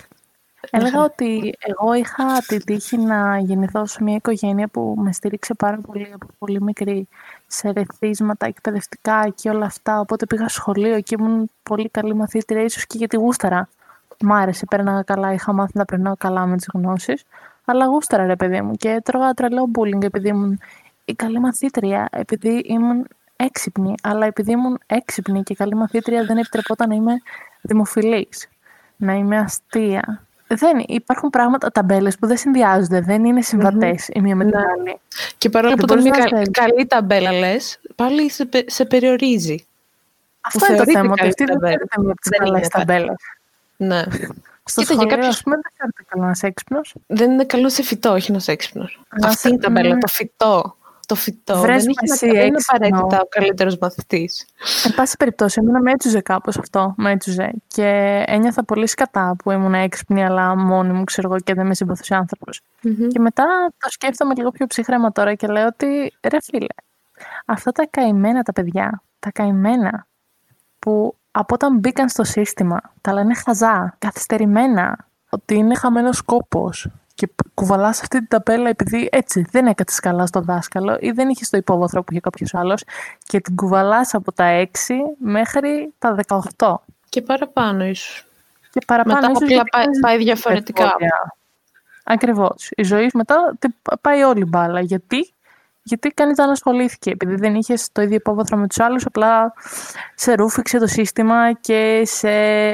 Έλεγα 0.69 1.03
ότι 1.03 1.55
εγώ 1.59 1.93
είχα 1.93 2.25
την 2.47 2.65
τύχη 2.65 2.97
να 2.97 3.37
γεννηθώ 3.39 3.85
σε 3.85 4.03
μια 4.03 4.15
οικογένεια 4.15 4.67
που 4.67 4.95
με 4.97 5.13
στήριξε 5.13 5.53
πάρα 5.53 5.77
πολύ 5.77 6.11
από 6.13 6.27
πολύ 6.37 6.61
μικρή 6.61 7.07
σε 7.47 7.71
ρεθίσματα 7.71 8.45
εκπαιδευτικά 8.45 9.29
και 9.35 9.49
όλα 9.49 9.65
αυτά. 9.65 9.99
Οπότε 9.99 10.25
πήγα 10.25 10.47
σχολείο 10.47 11.01
και 11.01 11.15
ήμουν 11.19 11.51
πολύ 11.63 11.89
καλή 11.89 12.15
μαθήτρια, 12.15 12.63
ίσως 12.63 12.87
και 12.87 12.97
γιατί 12.97 13.17
γούσταρα. 13.17 13.69
Μ' 14.19 14.33
άρεσε, 14.33 14.65
πέρναγα 14.65 15.01
καλά, 15.01 15.33
είχα 15.33 15.53
μάθει 15.53 15.77
να 15.77 15.85
περνάω 15.85 16.15
καλά 16.17 16.45
με 16.45 16.57
τις 16.57 16.69
γνώσεις. 16.73 17.23
Αλλά 17.65 17.85
γούσταρα 17.85 18.25
ρε 18.25 18.35
παιδί 18.35 18.61
μου 18.61 18.73
και 18.73 19.01
τρώγα 19.03 19.33
τρελό 19.33 19.69
bullying 19.75 20.03
επειδή 20.03 20.27
ήμουν 20.27 20.59
η 21.05 21.13
καλή 21.13 21.39
μαθήτρια, 21.39 22.07
επειδή 22.11 22.61
ήμουν 22.65 23.07
έξυπνη. 23.35 23.95
Αλλά 24.03 24.25
επειδή 24.25 24.51
ήμουν 24.51 24.79
έξυπνη 24.87 25.43
και 25.43 25.55
καλή 25.55 25.75
μαθήτρια 25.75 26.23
δεν 26.25 26.37
επιτρεπόταν 26.37 26.89
να 26.89 26.95
είμαι 26.95 27.13
δημοφιλής, 27.61 28.49
να 28.97 29.13
είμαι 29.13 29.37
αστεία. 29.37 30.25
Δεν, 30.55 30.83
υπάρχουν 30.87 31.29
πράγματα, 31.29 31.71
ταμπέλες 31.71 32.17
που 32.17 32.27
δεν 32.27 32.37
συνδυάζονται, 32.37 33.01
δεν 33.01 33.25
είναι 33.25 33.41
συμβατές 33.41 34.07
η 34.13 34.21
μία 34.21 34.35
με 34.35 34.43
την 34.45 34.57
Ναι. 34.59 34.65
άλλη. 34.77 34.99
Και 35.37 35.49
παρόλο 35.49 35.75
Δεν 35.75 35.85
που 35.85 35.93
ήταν 35.93 36.03
μπορείς 36.03 36.11
μια 36.17 36.23
να 36.23 36.29
κα- 36.29 36.37
θέλεις. 36.37 36.51
καλή 36.51 36.85
ταμπέλα, 36.85 37.31
λες, 37.31 37.79
πάλι 37.95 38.29
σε, 38.31 38.45
πε- 38.45 38.69
σε 38.69 38.85
περιορίζει. 38.85 39.65
Αυτό 40.41 40.65
είναι 40.65 40.77
το 40.77 40.83
θεωρείται 40.83 40.99
θέμα, 40.99 41.11
ότι 41.11 41.19
καλή 41.19 41.29
αυτή 41.29 41.43
δεν 41.43 41.53
ταμπέλα. 41.53 41.71
φέρεται 41.77 41.95
μία 42.01 42.11
από 42.11 42.19
τις 42.21 42.29
Δεν 42.29 42.39
καλές 42.39 42.59
είναι 42.59 42.67
καλή. 42.67 42.85
ταμπέλες. 42.85 43.15
Ναι. 43.77 44.01
Στο 44.63 44.81
Κοίτα, 44.81 44.93
για 44.93 45.01
σχολείο, 45.01 45.07
κάποιους- 45.07 45.27
ας 45.35 45.41
πούμε, 45.43 45.55
δεν 45.55 45.71
φέρεται 45.77 46.03
καλό 46.07 46.23
να 46.23 46.31
είσαι 46.31 46.47
έξυπνος. 46.47 46.95
Δεν 47.07 47.31
είναι 47.31 47.45
καλό 47.45 47.69
σε 47.69 47.83
φυτό, 47.83 48.11
όχι 48.11 48.31
ένα 48.31 48.41
έξυπνος. 48.45 49.01
Να 49.19 49.27
Αυτή 49.27 49.39
σε- 49.39 49.47
είναι 49.47 49.57
η 49.57 49.59
ταμπέλα, 49.59 49.93
ναι. 49.93 49.99
το 49.99 50.07
φυτό. 50.07 50.75
Το 51.11 51.17
φυτό. 51.17 51.59
Βρες 51.59 51.83
δεν, 51.83 51.85
με 51.85 51.91
έχει 52.03 52.13
εσύ 52.13 52.25
να- 52.25 52.31
δεν 52.33 52.45
είναι 52.45 52.55
έξυπνο. 52.55 52.77
απαραίτητα 52.87 53.21
ο 53.21 53.25
καλύτερος 53.29 53.77
μαθητής. 53.77 54.45
Εν 54.85 54.93
πάση 54.95 55.17
περιπτώσει, 55.17 55.59
εμένα 55.61 55.81
με 55.81 55.91
έτσουζε 55.91 56.21
κάπως 56.21 56.57
αυτό, 56.57 56.93
με 56.97 57.11
έτσουζε. 57.11 57.51
Και 57.67 58.23
ένιωθα 58.27 58.63
πολύ 58.65 58.87
σκατά 58.87 59.35
που 59.43 59.51
ήμουν 59.51 59.73
έξυπνη, 59.73 60.23
αλλά 60.25 60.55
μόνη 60.57 60.93
μου, 60.93 61.03
ξέρω 61.03 61.27
εγώ, 61.29 61.39
και 61.39 61.53
δεν 61.53 61.67
με 61.67 61.75
συμπαθούσε 61.75 62.15
άνθρωπος. 62.15 62.61
Και 63.07 63.19
μετά 63.19 63.45
το 63.77 63.89
σκέφτομαι 63.89 64.33
λίγο 64.35 64.49
πιο 64.51 64.65
ψύχρεμα 64.67 65.11
τώρα 65.11 65.33
και 65.33 65.47
λέω 65.47 65.67
ότι, 65.67 66.13
ρε 66.29 66.37
φίλε, 66.41 66.65
αυτά 67.45 67.71
τα 67.71 67.87
καημένα 67.89 68.41
τα 68.41 68.53
παιδιά, 68.53 69.01
τα 69.19 69.31
καημένα, 69.31 70.07
που 70.79 71.15
από 71.31 71.53
όταν 71.53 71.77
μπήκαν 71.77 72.09
στο 72.09 72.23
σύστημα, 72.23 72.79
τα 73.01 73.13
λένε 73.13 73.33
χαζά, 73.35 73.95
καθυστερημένα, 73.99 75.07
ότι 75.29 75.55
είναι 75.55 75.75
χαμένος 75.75 76.21
κόπος 76.21 76.87
και 77.21 77.27
π- 77.27 77.53
κουβαλάς 77.53 78.01
αυτή 78.01 78.17
την 78.17 78.27
ταπέλα 78.27 78.69
επειδή 78.69 79.09
έτσι 79.11 79.45
δεν 79.51 79.67
έκατες 79.67 79.99
καλά 79.99 80.25
στο 80.25 80.41
δάσκαλο 80.41 80.97
ή 80.99 81.11
δεν 81.11 81.29
είχες 81.29 81.49
το 81.49 81.57
υπόβαθρο 81.57 82.03
που 82.03 82.11
είχε 82.11 82.19
κάποιος 82.21 82.53
άλλος 82.53 82.83
και 83.23 83.39
την 83.41 83.55
κουβαλάς 83.55 84.13
από 84.13 84.31
τα 84.31 84.45
6 84.45 84.67
μέχρι 85.19 85.93
τα 85.99 86.15
18. 86.57 86.73
Και 87.09 87.21
παραπάνω 87.21 87.83
ίσως. 87.85 88.25
Και 88.71 88.81
παραπάνω 88.87 89.15
Μετά 89.15 89.27
ίσως 89.31 89.41
απλά 89.43 89.53
γιατί 89.55 89.69
πάει, 89.69 89.83
κάνεις 89.83 89.99
πάει 89.99 90.17
διαφορετικά. 90.17 90.83
επεισόδια. 90.83 91.35
Ακριβώς. 92.03 92.69
Η 92.75 92.83
ζωή 92.83 93.09
μετά 93.13 93.55
τε- 93.59 93.97
πάει 94.01 94.23
όλη 94.23 94.45
μπάλα. 94.45 94.79
Γιατί, 94.81 95.33
γιατί 95.83 96.09
κανείς 96.09 96.35
δεν 96.35 96.49
ασχολήθηκε. 96.49 97.09
Επειδή 97.09 97.35
δεν 97.35 97.55
είχες 97.55 97.87
το 97.91 98.01
ίδιο 98.01 98.15
υπόβαθρο 98.15 98.57
με 98.57 98.67
τους 98.67 98.79
άλλους, 98.79 99.05
απλά 99.05 99.53
σε 100.15 100.33
ρούφηξε 100.33 100.77
το 100.77 100.87
σύστημα 100.87 101.53
και 101.53 102.01
σε 102.05 102.29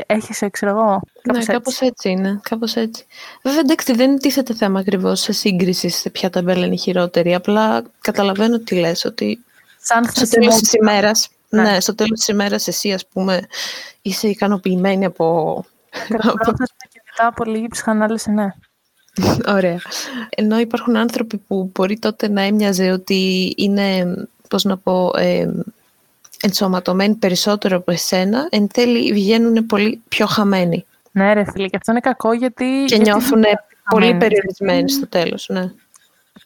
έχισε, 0.08 0.50
ξέρω 0.50 0.72
εγώ. 0.72 0.92
Ναι, 0.92 1.00
Κάπως 1.24 1.38
έτσι. 1.42 1.52
κάπως 1.52 1.82
έτσι 1.82 2.10
είναι. 2.10 2.40
Κάπως 2.50 2.76
έτσι. 2.76 3.06
Βέβαια, 3.44 3.60
εντάξει, 3.60 3.94
δεν 3.94 4.18
τίθεται 4.20 4.54
θέμα 4.54 4.80
ακριβώς 4.80 5.20
σε 5.20 5.32
σύγκριση 5.32 5.90
σε 5.90 6.10
ποια 6.10 6.30
ταμπέλα 6.30 6.66
είναι 6.66 6.74
η 6.74 6.78
χειρότερη. 6.78 7.34
Απλά 7.36 7.84
καταλαβαίνω 8.02 8.60
τι 8.60 8.76
λες, 8.76 9.06
ότι 9.06 9.44
Σαν 9.78 10.04
στο 10.06 10.14
τέλος 10.14 10.30
χθεσινό. 10.30 10.60
της 10.60 10.74
ημέρας, 10.74 11.30
Ναι. 11.50 11.62
ναι. 11.62 11.80
στο 11.80 11.96
τέλος 11.96 12.18
της 12.20 12.28
ημέρας 12.28 12.68
εσύ, 12.68 12.94
ας 12.94 13.08
πούμε, 13.08 13.42
είσαι 14.02 14.28
ικανοποιημένη 14.28 15.06
από... 15.06 15.66
Πρόθεσμα 16.08 16.66
και 16.90 17.02
μετά 17.12 17.28
από 17.28 17.44
λίγη 17.44 17.68
ψυχανάλυση, 17.68 18.32
ναι. 18.32 18.48
Ωραία. 19.56 19.78
Ενώ 20.30 20.60
υπάρχουν 20.60 20.96
άνθρωποι 20.96 21.38
που 21.38 21.72
μπορεί 21.74 22.00
τότε 22.00 22.30
να 22.30 22.42
έμοιαζε 22.42 22.92
ότι 22.92 23.54
είναι, 23.58 24.16
πώς 24.48 24.64
να 24.64 24.78
πω, 24.78 25.12
ε, 25.18 25.50
ενσωματωμένοι 26.42 27.16
περισσότερο 27.16 27.78
από 27.78 27.92
εσένα, 27.92 28.48
εν 28.52 28.68
τέλει 28.74 29.14
βγαίνουν 29.14 29.66
πολύ 29.66 30.02
πιο 30.08 30.26
χαμένοι 30.26 30.86
Ναι, 31.12 31.34
ρε 31.34 31.44
φίλε, 31.52 31.68
και 31.68 31.78
αυτό 31.78 31.92
είναι 31.92 32.00
κακό 32.02 32.34
γιατί. 32.34 32.66
και 32.66 32.96
γιατί 32.96 33.04
νιώθουν 33.04 33.42
δεν 33.42 33.50
είναι 33.50 33.64
πολύ 33.90 34.06
χαμένοι. 34.06 34.20
περιορισμένοι 34.20 34.90
στο 34.90 35.08
τέλος, 35.08 35.50
ναι. 35.50 35.72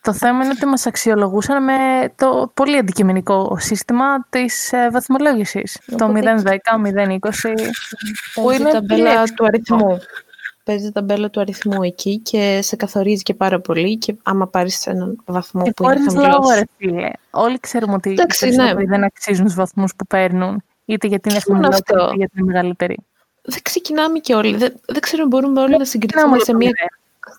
το 0.01 0.13
θέμα 0.13 0.43
είναι 0.43 0.53
ότι 0.55 0.65
μας 0.65 0.85
αξιολογούσαν 0.85 1.63
με 1.63 1.73
το 2.15 2.51
πολύ 2.53 2.77
αντικειμενικό 2.77 3.57
σύστημα 3.59 4.25
της 4.29 4.73
ε, 4.73 4.89
βαθμολόγησης. 4.91 5.79
Το 5.97 6.13
010, 6.15 6.21
020, 6.21 7.19
που 8.33 8.51
είναι 8.51 8.71
ταμπέλα 8.71 9.23
του 9.23 9.45
αριθμού. 9.45 9.99
Παίζει 10.71 10.91
ταμπέλα 10.91 11.29
του 11.29 11.39
αριθμού 11.39 11.83
εκεί 11.83 12.17
και 12.17 12.59
σε 12.61 12.75
καθορίζει 12.75 13.21
και 13.21 13.33
πάρα 13.33 13.59
πολύ 13.59 13.97
και 13.97 14.15
άμα 14.23 14.47
πάρεις 14.47 14.87
έναν 14.87 15.21
βαθμό 15.25 15.63
που 15.75 15.83
είναι 15.83 15.93
χαμηλός. 15.93 16.27
λόγο, 16.27 16.51
ρε 16.51 16.63
φίλε. 16.77 17.09
Όλοι 17.31 17.59
ξέρουμε 17.59 17.93
ότι 17.93 18.09
Εντάξει, 18.09 18.49
ναι. 18.49 18.73
δεν 18.73 19.03
αξίζουν 19.03 19.45
τους 19.45 19.53
βαθμούς 19.53 19.95
που 19.95 20.05
παίρνουν. 20.07 20.63
Είτε 20.85 21.07
γιατί 21.07 21.29
είναι 21.29 21.39
χαμηλότεροι, 21.39 22.03
είτε 22.03 22.15
γιατί 22.15 22.33
είναι 22.39 22.51
μεγαλύτεροι. 22.51 22.97
Δεν 23.41 23.59
ξεκινάμε 23.61 24.19
και 24.19 24.35
όλοι. 24.35 24.55
Δεν, 24.55 24.73
δεν 24.85 25.01
ξέρω 25.01 25.23
αν 25.23 25.27
μπορούμε 25.27 25.61
όλοι 25.61 25.77
να 25.77 25.85
συγκριθούμε 25.85 26.39
σε 26.39 26.53
μια 26.53 26.71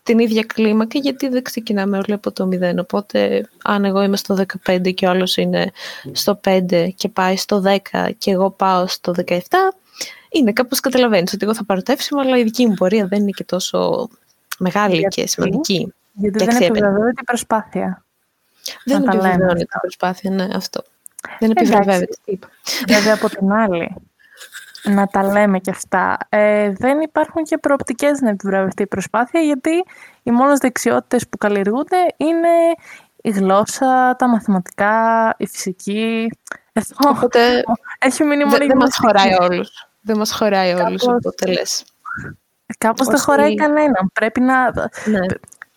την 0.03 0.19
ίδια 0.19 0.43
κλίμακα 0.43 0.99
γιατί 0.99 1.29
δεν 1.29 1.43
ξεκινάμε 1.43 1.97
όλοι 1.97 2.13
από 2.13 2.33
το 2.33 2.49
0. 2.53 2.77
Οπότε 2.81 3.49
αν 3.63 3.85
εγώ 3.85 4.03
είμαι 4.03 4.17
στο 4.17 4.45
15 4.67 4.95
και 4.95 5.07
ο 5.07 5.11
άλλος 5.11 5.37
είναι 5.37 5.71
στο 6.13 6.41
5 6.45 6.89
και 6.95 7.09
πάει 7.09 7.37
στο 7.37 7.63
10 7.93 8.11
και 8.19 8.31
εγώ 8.31 8.51
πάω 8.51 8.87
στο 8.87 9.15
17, 9.27 9.39
είναι 10.33 10.53
κάπως 10.53 10.81
καταλαβαίνεις 10.81 11.33
ότι 11.33 11.45
εγώ 11.45 11.55
θα 11.55 11.65
πάρω 11.65 11.83
το 11.83 11.93
εύσημο, 11.93 12.21
αλλά 12.21 12.39
η 12.39 12.43
δική 12.43 12.67
μου 12.67 12.75
πορεία 12.75 13.07
δεν 13.07 13.21
είναι 13.21 13.31
και 13.31 13.45
τόσο 13.45 14.09
μεγάλη 14.59 14.97
Γιατί; 14.99 15.21
και 15.21 15.27
σημαντική. 15.29 15.95
Γιατί 16.13 16.39
Και 16.39 16.45
δεν 16.45 16.55
αξιέπαινη. 16.55 16.79
επιβεβαιώνεται 16.79 17.21
η 17.21 17.25
προσπάθεια. 17.25 18.05
Δεν 18.85 19.01
να 19.01 19.05
τα 19.05 19.15
λέμε 19.15 19.29
επιβεβαιώνεται 19.29 19.63
αυτά. 19.63 19.65
την 19.69 19.81
προσπάθεια, 19.81 20.31
ναι, 20.31 20.49
αυτό. 20.55 20.83
Δεν 21.39 21.51
Εντάξει. 21.51 21.73
επιβεβαιώνεται. 21.73 22.13
τι 22.25 22.33
είπα. 22.33 22.49
Βέβαια 22.89 23.15
από 23.15 23.29
την 23.29 23.53
άλλη, 23.53 23.95
να 24.85 25.07
τα 25.07 25.23
λέμε 25.33 25.59
και 25.59 25.71
αυτά, 25.71 26.19
ε, 26.29 26.71
δεν 26.71 27.01
υπάρχουν 27.01 27.45
και 27.45 27.59
προοπτικές 27.59 28.21
να 28.21 28.29
επιβραβευτεί 28.29 28.83
η 28.83 28.87
προσπάθεια 28.87 29.41
γιατί 29.41 29.71
οι 30.23 30.31
μόνες 30.31 30.59
δεξιότητες 30.59 31.29
που 31.29 31.39
καλλιεργούνται 31.39 31.97
είναι 32.17 32.49
η 33.23 33.31
γλώσσα, 33.31 34.17
τα 34.19 34.29
μαθηματικά, 34.29 34.95
η 35.39 35.47
φυσική. 35.47 36.29
Εδώ 36.73 36.95
Οπότε 37.11 37.63
έχει 37.99 38.25
μείνει 38.25 38.45
μόνο 38.45 38.57
δεν 38.57 38.63
η 38.63 38.67
δεν 38.67 38.77
μας 38.77 38.99
μουσική. 39.01 39.07
χωράει 39.07 39.51
όλους. 39.51 39.87
Δεν 40.03 40.17
μας 40.17 40.33
χωράει 40.33 40.73
όλους, 40.73 40.83
Κάπως- 41.03 41.07
οπότε 41.25 41.47
λες. 41.53 41.85
Κάπως 42.79 43.07
δεν 43.07 43.15
Όσοι- 43.15 43.25
χωράει 43.25 43.55
κανέναν. 43.55 44.11
Πρέπει 44.13 44.41
να... 44.41 44.65
Ναι. 45.05 45.27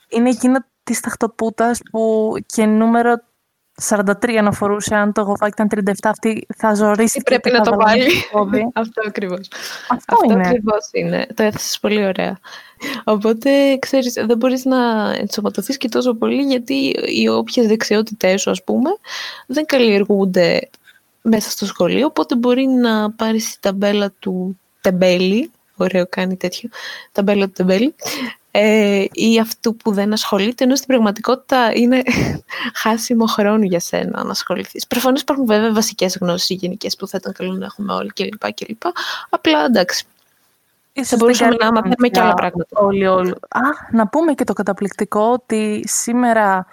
Είναι 0.10 0.30
εκείνο 0.30 0.58
της 0.84 1.00
ταχτοπούτας 1.00 1.80
που 1.92 2.34
και 2.46 2.66
νούμερο 2.66 3.16
43 3.90 4.42
να 4.44 4.52
φορούσε, 4.52 4.96
αν 4.96 5.12
το 5.14 5.22
γοφάκι 5.22 5.62
ήταν 5.62 5.68
37, 5.86 5.92
αυτή 6.04 6.46
θα 6.58 6.74
ζωρίσει. 6.74 7.18
Τι 7.18 7.24
πρέπει 7.24 7.52
να 7.52 7.62
το 7.62 7.76
βάλει. 7.76 8.10
πόδι. 8.32 8.70
Αυτό 8.74 9.02
ακριβώς. 9.08 9.48
Αυτό, 9.90 10.16
Αυτό 10.16 10.34
είναι. 10.34 10.48
ακριβώς 10.48 10.90
είναι. 10.92 11.28
Το 11.34 11.44
έθεσες 11.44 11.80
πολύ 11.80 12.06
ωραία. 12.06 12.40
Οπότε, 13.04 13.78
ξέρεις, 13.80 14.14
δεν 14.14 14.38
μπορείς 14.38 14.66
να 14.66 15.12
ενσωματωθείς 15.14 15.78
και 15.78 15.90
τόσο 15.90 16.14
πολύ 16.14 16.42
γιατί 16.42 16.96
οι 17.06 17.28
όποιες 17.28 17.68
δεξιότητές 17.68 18.42
σου, 18.42 18.50
ας 18.50 18.64
πούμε, 18.64 18.90
δεν 19.48 19.66
καλλιεργούνται 19.66 20.70
μέσα 21.28 21.50
στο 21.50 21.66
σχολείο, 21.66 22.06
οπότε 22.06 22.36
μπορεί 22.36 22.66
να 22.66 23.12
πάρεις 23.12 23.52
τη 23.52 23.58
ταμπέλα 23.60 24.12
του 24.20 24.60
τεμπέλη, 24.82 25.52
ωραίο 25.76 26.08
κάνει 26.10 26.36
τέτοιο, 26.36 26.70
ταμπέλα 27.12 27.46
του 27.46 27.52
τεμπέλη, 27.52 27.96
ε, 28.52 29.06
ή 29.12 29.40
αυτού 29.40 29.76
που 29.76 29.92
δεν 29.92 30.14
ασχολείται, 30.14 30.64
ενώ 30.64 30.76
στην 30.76 30.88
πραγματικότητα 30.88 31.74
είναι 31.74 32.02
χάσιμο 32.82 33.26
χρόνου 33.26 33.64
για 33.64 33.80
σένα 33.80 34.24
να 34.24 34.32
ασχοληθείς. 34.32 34.88
Προφανώς 34.88 35.22
υπάρχουν 35.22 35.46
βέβαια 35.46 35.74
βασικές 35.74 36.18
γνώσεις 36.22 36.58
γενικές 36.60 36.96
που 36.96 37.08
θα 37.08 37.18
ήταν 37.22 37.34
καλό 37.34 37.54
να 37.54 37.66
έχουμε 37.66 37.94
όλοι 37.94 38.12
κλπ. 38.14 38.54
κλπ. 38.54 38.82
Απλά 39.30 39.66
εντάξει, 39.66 40.06
Ίσως 40.98 41.10
θα 41.10 41.16
δεν 41.16 41.26
μπορούσαμε 41.26 41.50
να 41.50 41.58
καλύπτουν 41.58 41.84
μαθαίνουμε 41.84 42.08
και 42.08 42.12
πια 42.12 42.24
άλλα 42.24 42.34
πράγματα. 42.34 42.68
Όλοι, 42.74 43.08
όλοι. 43.08 43.30
Α, 43.32 43.60
να 43.92 44.08
πούμε 44.08 44.34
και 44.34 44.44
το 44.44 44.54
καταπληκτικό 44.54 45.22
ότι 45.22 45.84
σήμερα 45.88 46.68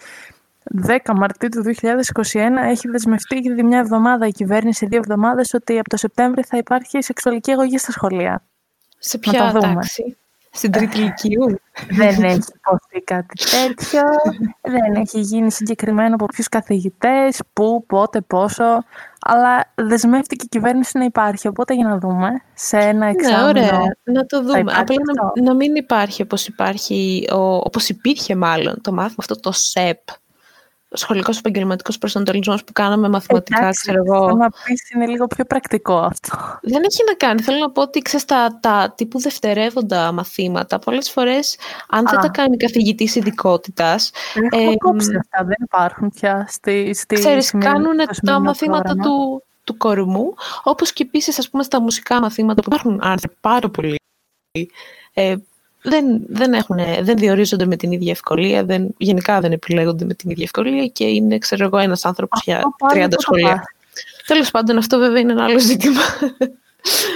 10 0.87 0.97
Μαρτίου 1.17 1.49
του 1.49 1.63
2021 1.65 2.39
έχει 2.65 2.89
δεσμευτεί 2.89 3.39
για 3.39 3.65
μια 3.65 3.79
εβδομάδα 3.79 4.27
η 4.27 4.31
κυβέρνηση, 4.33 4.87
δύο 4.87 4.99
εβδομάδες, 4.99 5.55
ότι 5.55 5.79
από 5.79 5.89
το 5.89 5.97
Σεπτέμβρη 5.97 6.43
θα 6.43 6.57
υπάρχει 6.57 7.03
σεξουαλική 7.03 7.51
αγωγή 7.51 7.79
στα 7.79 7.93
σχολεία. 7.93 8.43
Σε 8.99 9.19
Να 9.25 9.33
ποια 9.33 9.53
το 9.53 9.61
δούμε. 9.61 9.75
τάξη, 9.75 10.17
στην 10.51 10.71
τρίτη 10.73 10.99
ηλικίου; 10.99 11.61
δεν 12.01 12.23
έχει 12.23 12.41
υποθεί 12.55 13.01
κάτι 13.05 13.35
τέτοιο, 13.51 14.03
δεν 14.61 14.95
έχει 14.95 15.21
γίνει 15.21 15.51
συγκεκριμένο 15.53 16.15
από 16.15 16.27
ποιους 16.27 16.49
καθηγητές, 16.49 17.41
πού, 17.53 17.85
πότε, 17.87 18.21
πόσο, 18.21 18.85
αλλά 19.21 19.73
δεσμεύτηκε 19.75 20.45
η 20.45 20.49
κυβέρνηση 20.49 20.99
να 20.99 21.05
υπάρχει, 21.05 21.49
οπότε 21.49 21.75
για 21.75 21.89
να 21.89 21.99
δούμε 21.99 22.29
σε 22.55 22.77
ένα 22.79 23.05
Ναι, 23.05 23.11
εξάμεινο. 23.11 23.47
ωραία. 23.49 23.81
Να 24.03 24.27
το 24.27 24.43
δούμε. 24.43 24.59
υπάρχει 24.59 24.81
Απλά 24.81 24.97
να, 25.17 25.27
αυτό. 25.27 25.43
να 25.43 25.55
μην 25.55 25.75
υπάρχει 25.75 26.23
όπως 26.23 26.47
υπάρχει, 26.47 27.29
ο, 27.33 27.55
όπως 27.55 27.89
υπήρχε 27.89 28.35
μάλλον 28.37 28.81
το 28.81 28.93
μάθημα 28.93 29.17
αυτό 29.19 29.41
το 29.41 29.53
ΣΕΠ, 29.53 29.99
ο 30.11 30.22
σχολικός 30.93 31.39
επαγγελματικός 31.39 31.99
προσανατολισμός 31.99 32.65
που 32.65 32.73
κάναμε 32.73 33.09
μαθηματικά, 33.09 33.59
Εντάξει, 33.61 33.81
ξέρω 33.83 34.03
εγώ. 34.07 34.25
Θέλω 34.25 34.37
να 34.37 34.51
πεις 34.51 34.91
είναι 34.91 35.07
λίγο 35.07 35.27
πιο 35.27 35.45
πρακτικό 35.45 35.97
αυτό. 35.99 36.39
Δεν 36.63 36.83
έχει 36.85 37.03
να 37.07 37.15
κάνει. 37.15 37.41
Θέλω 37.43 37.59
να 37.59 37.71
πω 37.71 37.83
ότι 37.83 38.01
ξέρεις, 38.01 38.25
τα, 38.27 38.59
τα 38.63 38.93
τύπου 38.97 39.21
δευτερεύοντα 39.21 40.13
μαθήματα, 40.13 40.79
πολλές 40.79 41.11
φορές, 41.11 41.57
αν 41.89 42.05
δεν 42.07 42.19
Α. 42.19 42.23
τα 42.23 42.29
κάνει 42.29 42.57
καθηγητής 42.57 43.15
ειδικότητας, 43.15 44.11
Έχουμε 44.51 44.73
Ε, 44.73 44.77
κόψει 44.77 45.17
αυτά, 45.17 45.45
δεν 45.45 45.57
υπάρχουν 45.65 46.11
πια 46.11 46.47
στη, 46.49 46.95
στη 46.95 47.15
ξέρεις, 47.15 47.47
σημερινή- 47.47 47.75
κάνουν 47.75 47.95
στο 47.95 48.07
τα 48.07 48.15
σημερινό 48.15 48.45
μαθήματα 48.45 48.83
πρόγραμμα. 48.83 49.05
του, 49.05 49.43
του 49.65 49.77
κορμού, 49.77 50.35
όπως 50.63 50.93
και 50.93 51.03
επίσης, 51.03 51.39
ας 51.39 51.49
πούμε, 51.51 51.63
στα 51.63 51.81
μουσικά 51.81 52.21
μαθήματα 52.21 52.63
που 52.63 52.69
υπάρχουν 52.73 52.99
άρθρα 53.03 53.33
πάρα 53.41 53.69
πολύ, 53.69 53.97
ε, 55.13 55.35
δεν, 55.83 56.23
δεν, 56.29 56.53
έχουν, 56.53 56.77
δεν 57.03 57.17
διορίζονται 57.17 57.67
με 57.67 57.77
την 57.77 57.93
ίδια 57.93 58.11
ευκολία, 58.11 58.65
δεν, 58.65 58.95
γενικά 58.97 59.41
δεν 59.41 59.53
επιλέγονται 59.53 60.05
με 60.05 60.15
την 60.15 60.31
ίδια 60.31 60.45
ευκολία 60.45 60.87
και 60.87 61.05
είναι, 61.05 61.39
ξέρω 61.39 61.65
εγώ, 61.65 61.79
ένας 61.79 62.05
άνθρωπος 62.05 62.41
για 62.45 62.57
Αυτό 62.57 62.75
πάλι 62.79 62.93
30 62.95 63.01
δεν 63.01 63.11
το 63.11 63.17
σχολεία. 63.21 63.49
πας. 63.55 63.65
Τέλος 64.27 64.51
πάντων, 64.51 64.77
αυτό 64.79 64.99
βέβαια 64.99 65.21
είναι 65.21 65.33
ένα 65.33 65.45
άλλο 65.45 65.59
ζήτημα. 65.59 66.01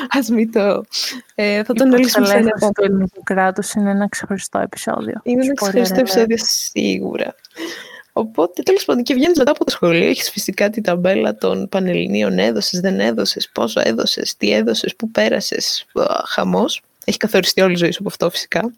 Ας 0.08 0.28
μην 0.28 0.52
το... 0.52 0.84
Ε, 1.34 1.64
θα 1.64 1.72
τον 1.72 1.92
Η 1.92 1.96
λύσουμε 1.96 2.26
σε 2.26 2.32
ένα 2.36 2.40
υποστελέχωση 2.48 2.72
του 2.72 2.82
επόμενο. 2.82 2.94
ελληνικού 2.94 3.22
κράτους 3.22 3.72
είναι 3.72 3.90
ένα 3.90 4.08
ξεχωριστό 4.08 4.58
επεισόδιο. 4.58 5.20
Είναι 5.22 5.42
ένα 5.44 5.52
Spoiler 5.52 5.56
ξεχωριστό 5.60 5.94
alert. 5.94 5.98
επεισόδιο 5.98 6.36
σίγουρα. 6.40 7.34
Οπότε, 8.12 8.62
τέλος 8.62 8.84
πάντων, 8.84 9.02
και 9.02 9.14
βγαίνεις 9.14 9.38
μετά 9.38 9.50
από 9.50 9.64
το 9.64 9.70
σχολείο. 9.70 10.08
Έχεις 10.08 10.30
φυσικά 10.30 10.70
την 10.70 10.82
ταμπέλα 10.82 11.34
των 11.34 11.68
Πανελληνίων. 11.68 12.38
Έδωσες, 12.38 12.80
δεν 12.80 13.00
έδωσες, 13.00 13.48
πόσο 13.52 13.80
έδωσες, 13.84 14.36
τι 14.36 14.52
έδωσες, 14.52 14.96
πού 14.96 15.10
πέρασες. 15.10 15.86
Χαμός. 16.28 16.82
Έχει 17.08 17.18
καθοριστεί 17.18 17.60
όλη 17.60 17.72
η 17.72 17.76
ζωή 17.76 17.90
σου 17.90 17.98
από 18.00 18.08
αυτό, 18.08 18.30
φυσικά. 18.30 18.70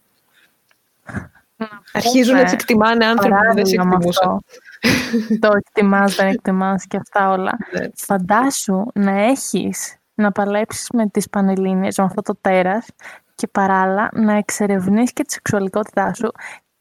Αρχίζουν 1.93 2.35
να 2.37 2.47
σε 2.49 2.55
εκτιμάνε 2.55 3.05
άνθρωποι 3.05 3.35
που 3.35 3.55
δεν 3.55 3.67
σε 3.67 3.77
Παράδειγμα 3.77 3.85
με 3.85 3.95
εκτιμούσαν. 3.95 4.29
αυτό. 4.31 5.39
το 5.49 5.53
εκτιμάς, 5.57 6.15
δεν 6.15 6.27
εκτιμάς 6.27 6.87
και 6.87 6.97
αυτά 6.97 7.31
όλα. 7.31 7.57
Ναι. 7.73 7.87
Φαντάσου 7.95 8.85
να 8.95 9.11
έχεις 9.25 9.97
να 10.15 10.33
παλέψεις 10.33 10.89
με 10.93 11.07
τις 11.09 11.29
Πανελλήνιες, 11.29 11.99
με 11.99 12.05
αυτό 12.05 12.23
το 12.23 12.37
τέρας 12.41 12.87
και 13.35 13.47
παράλληλα 13.47 14.09
να 14.13 14.33
εξερευνείς 14.37 15.13
και 15.13 15.25
τη 15.25 15.33
σεξουαλικότητά 15.33 16.15
σου 16.15 16.31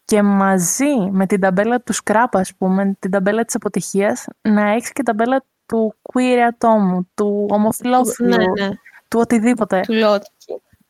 και 0.04 0.22
μαζί 0.22 1.10
με 1.10 1.26
την 1.26 1.40
ταμπέλα 1.40 1.80
του 1.80 1.92
σκράπ, 1.92 2.36
ας 2.36 2.54
πούμε, 2.58 2.96
την 2.98 3.10
ταμπέλα 3.10 3.44
της 3.44 3.54
αποτυχίας, 3.54 4.24
να 4.40 4.70
έχεις 4.70 4.92
και 4.92 5.02
ταμπέλα 5.02 5.44
του 5.66 5.94
queer 6.12 6.38
ατόμου, 6.48 7.10
του 7.14 7.46
ομοφιλόφιλου, 7.50 8.28
Ναι, 8.28 8.36
ναι. 8.36 8.68
του 9.08 9.18
οτιδήποτε. 9.20 9.80
Του 9.80 9.94
Λότκι. 9.94 10.30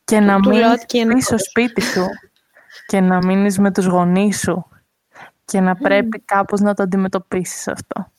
Και 0.09 0.21
να 0.21 0.41
του 0.41 0.49
μείνεις 0.49 0.67
Λότκι 0.67 0.99
είναι 0.99 1.15
πίσω 1.15 1.27
στο 1.27 1.35
αυτός. 1.35 1.49
σπίτι 1.49 1.83
σου 1.83 2.07
και 2.87 3.01
να 3.01 3.27
μείνεις 3.27 3.59
με 3.59 3.73
τους 3.73 3.87
γονείς 3.87 4.39
σου 4.39 4.67
και 5.45 5.61
να 5.61 5.77
πρέπει 5.77 6.21
κάπως 6.25 6.61
να 6.61 6.75
το 6.75 6.83
αντιμετωπίσεις 6.83 7.69
αυτό. 7.69 8.11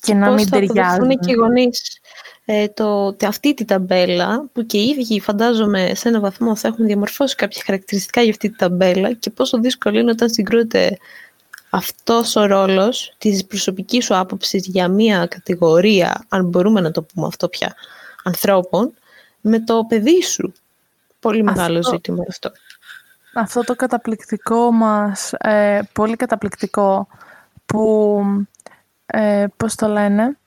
Και 0.00 0.14
να 0.14 0.26
Πώς 0.26 0.34
μην 0.34 0.46
θα 0.46 0.50
το 0.50 0.58
δεχθούν 0.58 0.74
ταιριάζουν. 0.76 1.18
και 1.18 1.30
οι 1.30 1.34
γονείς 1.34 2.00
ε, 2.44 2.68
το, 2.68 3.12
τε- 3.14 3.28
αυτή 3.28 3.54
τη 3.54 3.64
ταμπέλα 3.64 4.44
που 4.52 4.66
και 4.66 4.78
οι 4.78 4.88
ίδιοι 4.88 5.20
φαντάζομαι 5.20 5.94
σε 5.94 6.08
ένα 6.08 6.20
βαθμό 6.20 6.56
θα 6.56 6.68
έχουν 6.68 6.86
διαμορφώσει 6.86 7.34
κάποια 7.34 7.62
χαρακτηριστικά 7.66 8.20
για 8.20 8.30
αυτή 8.30 8.50
τη 8.50 8.56
ταμπέλα 8.56 9.12
και 9.12 9.30
πόσο 9.30 9.58
δύσκολο 9.58 9.98
είναι 9.98 10.10
όταν 10.10 10.30
συγκρούεται 10.30 10.98
αυτός 11.70 12.36
ο 12.36 12.46
ρόλος 12.46 13.14
της 13.18 13.46
προσωπικής 13.46 14.04
σου 14.04 14.16
άποψης 14.16 14.66
για 14.66 14.88
μία 14.88 15.26
κατηγορία, 15.26 16.24
αν 16.28 16.44
μπορούμε 16.46 16.80
να 16.80 16.90
το 16.90 17.02
πούμε 17.02 17.26
αυτό 17.26 17.48
πια, 17.48 17.74
ανθρώπων, 18.24 18.94
με 19.40 19.60
το 19.60 19.84
παιδί 19.88 20.22
σου. 20.22 20.52
Πολύ 21.24 21.42
μεγάλο 21.42 21.78
Αυτό- 21.78 21.90
ζήτημα 21.90 22.24
αυτό. 22.28 22.50
Αυτό 23.34 23.60
το 23.64 23.74
καταπληκτικό 23.76 24.70
μας, 24.72 25.32
ε, 25.32 25.80
πολύ 25.92 26.16
καταπληκτικό 26.16 27.06
που, 27.66 28.20
ε, 29.06 29.46
πώς 29.56 29.74
το 29.74 29.86
λένε, 29.88 30.38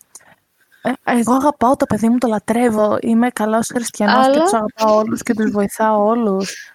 ε, 0.82 0.92
εγώ 1.20 1.34
αγαπάω 1.34 1.76
το 1.76 1.86
παιδί 1.86 2.10
μου, 2.10 2.18
το 2.18 2.28
λατρεύω, 2.28 2.98
είμαι 3.02 3.30
καλός 3.30 3.68
χριστιανός 3.74 4.26
και 4.26 4.32
Αλλά- 4.32 4.42
τους 4.44 4.54
αγαπάω 4.54 4.98
όλους 4.98 5.24
και 5.24 5.34
τους 5.34 5.52
βοηθάω 5.52 6.06
όλους. 6.06 6.72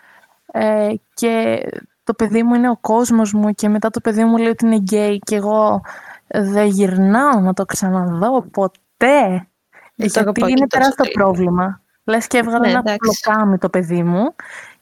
Ε, 0.52 0.88
και 1.14 1.62
το 2.04 2.14
παιδί 2.14 2.42
μου 2.42 2.54
είναι 2.54 2.70
ο 2.70 2.76
κόσμος 2.80 3.32
μου 3.32 3.50
και 3.50 3.68
μετά 3.68 3.90
το 3.90 4.00
παιδί 4.00 4.24
μου 4.24 4.36
λέει 4.36 4.48
ότι 4.48 4.66
είναι 4.66 4.76
γκέι 4.76 5.18
και 5.18 5.36
εγώ 5.36 5.80
δεν 6.26 6.66
γυρνάω 6.66 7.40
να 7.40 7.52
το 7.52 7.64
ξαναδώ 7.64 8.42
ποτέ. 8.42 9.46
Δεν 9.94 10.12
το 10.12 10.20
αγαπάω 10.20 10.32
γιατί 10.34 10.40
και 10.40 10.48
είναι 10.50 10.66
τόσο 10.66 10.68
τεράστιο 10.68 11.04
πολύ. 11.04 11.10
πρόβλημα. 11.14 11.81
Λες 12.04 12.26
και 12.26 12.38
έβγαλε 12.38 12.66
Ναι, 12.66 12.70
ένα 12.70 12.78
εντάξει. 12.78 13.20
πλοκάμι 13.22 13.58
το 13.58 13.68
παιδί 13.68 14.02
μου 14.02 14.34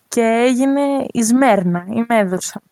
και 0.08 0.20
έγινε 0.20 1.06
η 1.12 1.22
Σμέρνα, 1.22 1.84
η 1.88 2.04
Μέδουσα. 2.08 2.62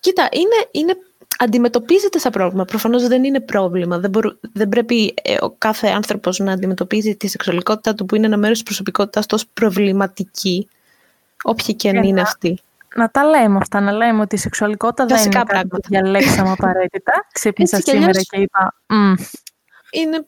Κοίτα, 0.00 0.28
είναι, 0.32 0.68
είναι 0.70 0.96
αντιμετωπίζεται 1.38 2.18
σαν 2.18 2.32
πρόβλημα. 2.32 2.64
Προφανώς 2.64 3.06
δεν 3.06 3.24
είναι 3.24 3.40
πρόβλημα. 3.40 3.98
Δεν, 3.98 4.10
δεν 4.52 4.68
πρέπει 4.68 5.14
ε, 5.22 5.36
ο 5.40 5.54
κάθε 5.58 5.88
άνθρωπος 5.88 6.38
να 6.38 6.52
αντιμετωπίζει 6.52 7.16
τη 7.16 7.28
σεξουαλικότητα 7.28 7.94
του 7.94 8.06
που 8.06 8.14
είναι 8.14 8.26
ένα 8.26 8.36
μέρος 8.36 8.54
της 8.56 8.62
προσωπικότητας 8.62 9.26
τόσο 9.26 9.46
προβληματική, 9.52 10.68
όποια 11.42 11.74
και 11.74 11.88
αν 11.88 12.02
είναι 12.02 12.20
αυτή. 12.20 12.58
Να 12.94 13.10
τα 13.10 13.24
λέμε 13.24 13.56
αυτά, 13.56 13.80
να 13.80 13.92
λέμε 13.92 14.20
ότι 14.20 14.34
η 14.34 14.38
σεξουαλικότητα 14.38 15.06
δεν 15.06 15.24
είναι 15.24 15.42
κάτι 15.44 15.68
που 15.68 15.78
διαλέξαμε 15.88 16.50
απαραίτητα. 16.50 17.26
Ξύπνησα 17.32 17.80
σήμερα 17.80 18.20
και 18.20 18.40
είπα... 18.40 18.74
Είναι 19.90 20.24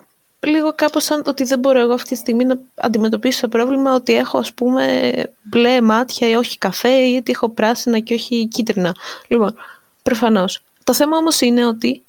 λίγο 0.47 0.73
κάπως 0.75 1.05
σαν 1.05 1.23
ότι 1.27 1.45
δεν 1.45 1.59
μπορώ 1.59 1.81
εγώ 1.81 1.93
αυτή 1.93 2.09
τη 2.09 2.15
στιγμή 2.15 2.45
να 2.45 2.59
αντιμετωπίσω 2.75 3.41
το 3.41 3.49
πρόβλημα 3.49 3.95
ότι 3.95 4.15
έχω 4.15 4.39
ας 4.39 4.53
πούμε 4.53 5.13
μπλε 5.43 5.81
μάτια 5.81 6.29
ή 6.29 6.35
όχι 6.35 6.59
καφέ 6.59 6.89
ή 6.89 7.17
ότι 7.17 7.33
έχω 7.33 7.49
πράσινα 7.49 7.99
και 7.99 8.15
όχι 8.15 8.49
κίτρινα. 8.49 8.95
Λοιπόν, 9.29 9.55
προφανώς. 10.03 10.63
Το 10.85 10.95
θέμα 10.95 11.17
όμως 11.17 11.41
είναι 11.41 11.67
ότι 11.67 12.03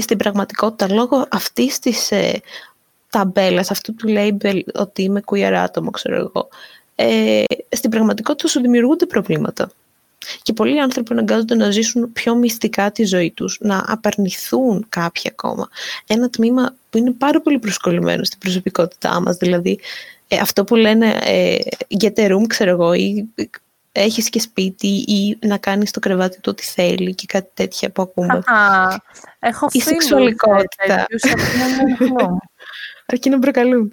στην 0.00 0.16
πραγματικότητα 0.16 0.94
λόγω 0.94 1.26
αυτής 1.30 1.78
της 1.78 2.10
ε, 2.10 2.40
ταμπέλας, 3.10 3.70
αυτού 3.70 3.94
του 3.94 4.06
label 4.08 4.60
ότι 4.74 5.02
είμαι 5.02 5.22
queer 5.24 5.52
άτομο, 5.52 5.90
ξέρω 5.90 6.16
εγώ, 6.16 6.48
ε, 6.94 7.44
στην 7.68 7.90
πραγματικότητα 7.90 8.48
σου 8.48 8.60
δημιουργούνται 8.60 9.06
προβλήματα. 9.06 9.70
Και 10.42 10.52
πολλοί 10.52 10.80
άνθρωποι 10.80 11.12
αναγκάζονται 11.12 11.54
να 11.54 11.70
ζήσουν 11.70 12.12
πιο 12.12 12.34
μυστικά 12.34 12.92
τη 12.92 13.04
ζωή 13.04 13.30
τους, 13.30 13.58
να 13.60 13.84
απαρνηθούν 13.86 14.86
κάποια 14.88 15.30
ακόμα. 15.32 15.68
Ένα 16.06 16.30
τμήμα 16.30 16.74
που 16.90 16.98
είναι 16.98 17.10
πάρα 17.10 17.40
πολύ 17.40 17.58
προσκολλημένο 17.58 18.24
στην 18.24 18.38
προσωπικότητά 18.38 19.20
μας, 19.20 19.36
δηλαδή 19.36 19.80
ε, 20.28 20.36
αυτό 20.36 20.64
που 20.64 20.74
λένε 20.74 21.18
ε, 21.22 21.56
get 22.00 22.14
a 22.14 22.30
room, 22.32 22.46
ξέρω 22.46 22.70
εγώ, 22.70 22.94
ή 22.94 23.28
έχεις 23.92 24.30
και 24.30 24.40
σπίτι 24.40 24.86
ή 24.86 25.38
να 25.46 25.58
κάνεις 25.58 25.90
το 25.90 26.00
κρεβάτι 26.00 26.40
του 26.40 26.48
ό,τι 26.52 26.62
θέλει 26.62 27.14
και 27.14 27.26
κάτι 27.28 27.50
τέτοια 27.54 27.90
που 27.90 28.02
ακούμε. 28.02 28.34
Α, 28.34 28.96
έχω 29.38 29.68
Η 29.70 29.80
σεξουαλικότητα. 29.80 31.06
Αρκεί 33.06 33.28
να 33.30 33.38
προκαλούν. 33.38 33.92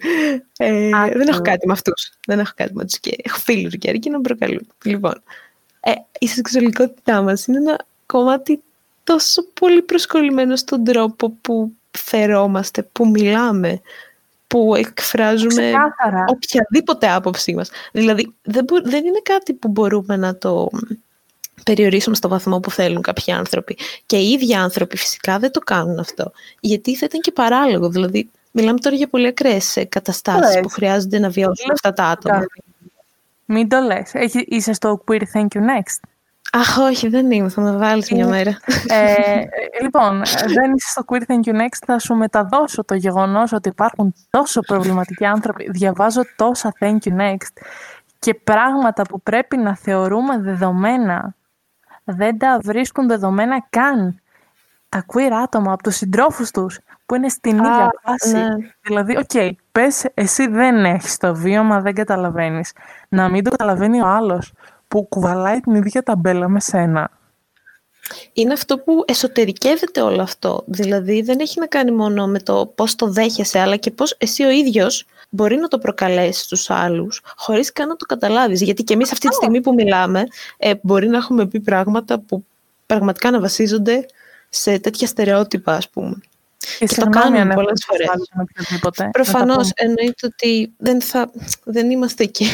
Ε, 0.57 0.89
δεν 1.13 1.27
έχω 1.27 1.41
κάτι 1.41 1.67
με 1.67 1.73
αυτούς. 1.73 2.11
Δεν 2.27 2.39
έχω 2.39 2.51
κάτι 2.55 2.73
με 2.73 2.85
τους 2.85 2.99
και 2.99 3.15
έχω 3.23 3.37
φίλους 3.37 3.77
και 3.77 3.89
αρκεί 3.89 4.09
να 4.09 4.21
προκαλούν. 4.21 4.67
Λοιπόν, 4.83 5.23
ε, 5.79 5.91
η 6.19 6.27
σεξουαλικότητά 6.27 7.21
μας 7.21 7.45
είναι 7.45 7.57
ένα 7.57 7.85
κομμάτι 8.05 8.61
τόσο 9.03 9.43
πολύ 9.53 9.81
προσκολλημένο 9.81 10.55
στον 10.55 10.83
τρόπο 10.83 11.29
που 11.41 11.71
φερόμαστε, 11.91 12.83
που 12.91 13.07
μιλάμε, 13.07 13.81
που 14.47 14.75
εκφράζουμε 14.75 15.53
Ξεκάθαρα. 15.53 16.25
οποιαδήποτε 16.27 17.09
άποψή 17.09 17.53
μας. 17.53 17.69
Δηλαδή, 17.91 18.33
δεν, 18.41 18.65
δεν 18.83 19.05
είναι 19.05 19.21
κάτι 19.23 19.53
που 19.53 19.67
μπορούμε 19.67 20.15
να 20.15 20.37
το 20.37 20.69
περιορίσουμε 21.63 22.15
στο 22.15 22.27
βαθμό 22.27 22.59
που 22.59 22.71
θέλουν 22.71 23.01
κάποιοι 23.01 23.33
άνθρωποι. 23.33 23.77
Και 24.05 24.17
οι 24.17 24.29
ίδιοι 24.31 24.53
άνθρωποι 24.53 24.97
φυσικά 24.97 25.39
δεν 25.39 25.51
το 25.51 25.59
κάνουν 25.59 25.99
αυτό. 25.99 26.31
Γιατί 26.59 26.95
θα 26.95 27.05
ήταν 27.05 27.21
και 27.21 27.31
παράλογο. 27.31 27.89
Δηλαδή, 27.89 28.29
μιλάμε 28.51 28.79
τώρα 28.79 28.95
για 28.95 29.07
πολύ 29.07 29.27
ακραίες 29.27 29.85
καταστάσεις 29.89 30.59
που 30.61 30.69
χρειάζονται 30.69 31.19
να 31.19 31.29
βιώσουν 31.29 31.71
αυτά 31.71 31.93
τα 31.93 32.03
άτομα. 32.03 32.45
Μην 33.47 33.69
το 33.69 33.79
λες. 33.79 34.11
Είσαι 34.33 34.73
στο 34.73 35.03
Queer 35.07 35.21
Thank 35.33 35.47
You 35.47 35.59
Next. 35.59 36.09
Αχ, 36.51 36.77
όχι, 36.77 37.07
δεν 37.07 37.31
είμαι. 37.31 37.49
Θα 37.49 37.61
με 37.61 37.77
βάλεις 37.77 38.11
μια 38.11 38.27
μέρα. 38.27 38.59
Ε, 38.87 39.41
λοιπόν, 39.81 40.21
δεν 40.53 40.73
είσαι 40.73 40.89
στο 40.89 41.03
Queer 41.07 41.21
Thank 41.27 41.49
You 41.49 41.55
Next. 41.55 41.77
Θα 41.85 41.99
σου 41.99 42.15
μεταδώσω 42.15 42.83
το 42.83 42.95
γεγονός 42.95 43.51
ότι 43.51 43.69
υπάρχουν 43.69 44.13
τόσο 44.29 44.61
προβληματικοί 44.61 45.25
άνθρωποι. 45.25 45.69
Διαβάζω 45.71 46.21
τόσα 46.35 46.73
Thank 46.79 46.97
You 47.03 47.17
Next 47.19 47.61
και 48.19 48.33
πράγματα 48.33 49.03
που 49.03 49.21
πρέπει 49.21 49.57
να 49.57 49.75
θεωρούμε 49.75 50.39
δεδομένα. 50.39 51.35
Δεν 52.03 52.37
τα 52.37 52.59
βρίσκουν 52.63 53.07
δεδομένα 53.07 53.65
καν 53.69 54.21
τα 54.89 55.05
queer 55.13 55.31
άτομα 55.43 55.73
από 55.73 55.83
τους 55.83 55.95
συντρόφους 55.95 56.51
τους 56.51 56.79
που 57.05 57.15
είναι 57.15 57.29
στην 57.29 57.57
ίδια 57.57 57.91
φάση. 58.01 58.33
Ναι. 58.33 58.47
Δηλαδή, 58.81 59.17
OK, 59.17 59.29
okay, 59.33 59.51
πες 59.77 60.05
εσύ 60.13 60.47
δεν 60.47 60.85
έχεις 60.85 61.17
το 61.17 61.35
βίωμα, 61.35 61.81
δεν 61.81 61.93
καταλαβαίνεις. 61.93 62.71
Να 63.09 63.29
μην 63.29 63.43
το 63.43 63.49
καταλαβαίνει 63.49 64.01
ο 64.01 64.05
άλλος 64.07 64.53
που 64.87 65.07
κουβαλάει 65.07 65.59
την 65.59 65.75
ίδια 65.75 66.03
ταμπέλα 66.03 66.47
με 66.47 66.59
σένα. 66.59 67.11
Είναι 68.33 68.53
αυτό 68.53 68.79
που 68.79 69.03
εσωτερικεύεται 69.07 70.01
όλο 70.01 70.21
αυτό. 70.21 70.63
Δηλαδή 70.65 71.21
δεν 71.21 71.39
έχει 71.39 71.59
να 71.59 71.67
κάνει 71.67 71.91
μόνο 71.91 72.27
με 72.27 72.39
το 72.39 72.71
πώς 72.75 72.95
το 72.95 73.09
δέχεσαι, 73.11 73.59
αλλά 73.59 73.75
και 73.75 73.91
πώς 73.91 74.15
εσύ 74.17 74.43
ο 74.43 74.49
ίδιος 74.49 75.05
μπορεί 75.29 75.55
να 75.55 75.67
το 75.67 75.77
προκαλέσεις 75.77 76.43
στους 76.43 76.69
άλλους, 76.69 77.21
χωρίς 77.35 77.71
καν 77.71 77.87
να 77.87 77.95
το 77.95 78.05
καταλάβεις. 78.05 78.61
Γιατί 78.61 78.83
και 78.83 78.93
εμείς 78.93 79.11
αυτή 79.11 79.27
τη 79.27 79.35
στιγμή 79.35 79.61
που 79.61 79.73
μιλάμε, 79.73 80.23
ε, 80.57 80.73
μπορεί 80.81 81.07
να 81.07 81.17
έχουμε 81.17 81.47
πει 81.47 81.59
πράγματα 81.59 82.19
που 82.19 82.45
πραγματικά 82.85 83.31
να 83.31 83.39
βασίζονται 83.39 84.05
σε 84.49 84.79
τέτοια 84.79 85.07
στερεότυπα, 85.07 85.73
ας 85.73 85.89
πούμε. 85.89 86.21
Και, 86.57 86.85
και 86.85 86.95
το 86.95 87.09
κάνουμε 87.09 87.53
πολλές 87.53 87.85
φορές. 87.85 89.09
Προφανώς 89.11 89.71
εννοείται 89.75 90.27
ότι 90.27 90.73
δεν, 90.77 91.01
θα, 91.01 91.31
δεν 91.63 91.91
είμαστε 91.91 92.23
εκεί. 92.23 92.47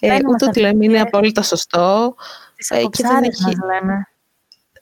Ε, 0.00 0.18
ούτε 0.28 0.44
ότι 0.44 0.60
λέμε 0.60 0.84
είναι 0.84 1.00
απόλυτα 1.00 1.42
σωστό. 1.42 2.14
Ε, 2.68 2.82
και 2.90 3.02
δεν, 3.02 3.22
έχει, 3.22 3.56
λέμε. 3.66 4.08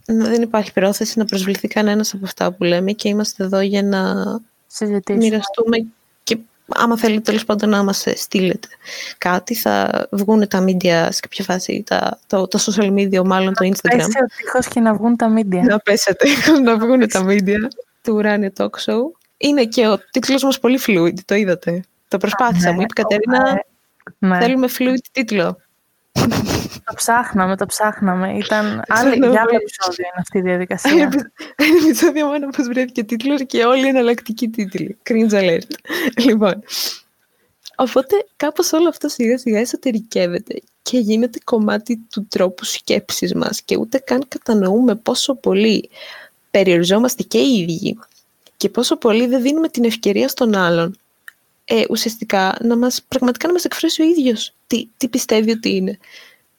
δεν 0.07 0.43
υπάρχει 0.43 0.73
πρόθεση 0.73 1.19
να 1.19 1.25
προσβληθεί 1.25 1.69
κανένας 1.69 2.15
από 2.15 2.25
αυτά 2.25 2.53
που 2.53 2.65
λέμε 2.65 2.93
και 2.93 3.09
είμαστε 3.09 3.45
εδώ 3.45 3.61
για 3.61 3.83
να 3.83 4.15
μοιραστούμε 5.15 5.87
και 6.23 6.39
άμα 6.69 6.99
θέλετε 6.99 7.21
τέλος 7.21 7.45
πάντων 7.45 7.69
να 7.69 7.83
μας 7.83 8.05
στείλετε 8.15 8.69
κάτι 9.19 9.55
θα 9.55 10.07
βγουν 10.11 10.49
τα 10.49 10.65
media 10.65 11.09
σε 11.11 11.21
κάποια 11.21 11.45
φάση, 11.45 11.83
τα, 11.87 12.19
το, 12.27 12.49
το 12.49 12.59
social 12.67 12.93
media 12.93 13.25
μάλλον 13.25 13.55
το 13.55 13.69
Instagram. 13.69 13.97
Να 13.97 14.07
πέσει 14.07 14.19
ο 14.57 14.73
και 14.73 14.81
να 14.81 14.95
βγουν 14.95 15.17
τα 15.17 15.35
media. 15.37 15.63
Να 15.63 15.79
πέσετε 15.79 16.27
να 16.65 16.79
βγουν 16.79 17.09
τα 17.09 17.25
media 17.29 17.59
του 18.07 18.15
ουράνιου 18.15 18.53
talk 18.57 18.71
show. 18.85 19.01
Είναι 19.37 19.65
και 19.65 19.89
ο 19.89 19.99
τίτλος 20.11 20.43
μας 20.43 20.59
πολύ 20.59 20.79
fluid, 20.87 21.15
το 21.25 21.35
είδατε. 21.35 21.83
Το 22.09 22.19
προσπάθησα, 22.19 22.73
μου 22.73 22.81
είπε 22.81 23.01
η 23.01 23.03
Κατερίνα, 23.03 23.65
ναι. 24.19 24.39
θέλουμε 24.39 24.69
fluid 24.79 25.05
τίτλο. 25.13 25.57
Το 26.85 26.95
ψάχναμε, 26.95 27.57
το 27.57 27.67
ψάχναμε. 27.67 28.37
Ήταν 28.37 28.83
άλλο, 28.89 29.15
για 29.15 29.41
άλλο 29.41 29.57
επεισόδιο 29.61 30.05
είναι 30.05 30.19
αυτή 30.19 30.39
η 30.39 30.41
διαδικασία. 30.41 30.93
Ένα 31.57 31.77
επεισόδιο 31.87 32.27
μόνο 32.27 32.49
πώς 32.49 32.67
βρέθηκε 32.67 33.05
τίτλος 33.05 33.41
και 33.47 33.65
όλοι 33.65 33.87
εναλλακτικοί 33.87 34.49
τίτλοι. 34.49 34.99
Cringe 35.11 35.33
alert. 35.33 35.71
λοιπόν, 36.25 36.63
οπότε 37.77 38.15
κάπως 38.37 38.73
όλο 38.73 38.89
αυτό 38.89 39.09
σιγά 39.09 39.39
σιγά 39.39 39.59
εσωτερικεύεται 39.59 40.63
και 40.83 40.99
γίνεται 40.99 41.39
κομμάτι 41.45 42.07
του 42.11 42.27
τρόπου 42.29 42.65
σκέψης 42.65 43.35
μας 43.35 43.63
και 43.63 43.77
ούτε 43.77 43.99
καν 43.99 44.25
κατανοούμε 44.29 44.95
πόσο 44.95 45.35
πολύ 45.35 45.91
περιοριζόμαστε 46.57 47.23
και 47.23 47.39
οι 47.39 47.59
ίδιοι 47.59 47.99
και 48.57 48.69
πόσο 48.69 48.97
πολύ 48.97 49.27
δεν 49.27 49.43
δίνουμε 49.43 49.69
την 49.69 49.85
ευκαιρία 49.85 50.29
στον 50.29 50.55
άλλον 50.55 50.99
ε, 51.65 51.85
ουσιαστικά 51.91 52.57
να 52.61 52.77
μας, 52.77 53.03
πραγματικά 53.09 53.47
να 53.47 53.53
μας 53.53 53.65
εκφράσει 53.65 54.03
ο 54.03 54.05
ίδιος 54.05 54.55
τι, 54.67 54.89
τι 54.97 55.09
πιστεύει 55.09 55.51
ότι 55.51 55.77
είναι. 55.77 55.99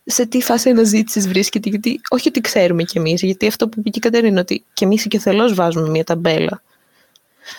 Σε 0.05 0.25
τι 0.25 0.41
φάση 0.41 0.69
αναζήτησης 0.69 1.27
βρίσκεται, 1.27 1.69
γιατί 1.69 2.01
όχι 2.10 2.27
ότι 2.27 2.41
ξέρουμε 2.41 2.83
κι 2.83 2.97
εμείς, 2.97 3.21
γιατί 3.21 3.47
αυτό 3.47 3.69
που 3.69 3.79
είπε 3.79 3.89
η 3.97 3.99
Κατερίνα, 3.99 4.41
ότι 4.41 4.63
κι 4.73 4.83
εμείς 4.83 5.07
και 5.07 5.17
ο 5.17 5.19
Θελός 5.19 5.53
βάζουμε 5.53 5.89
μια 5.89 6.03
ταμπέλα 6.03 6.62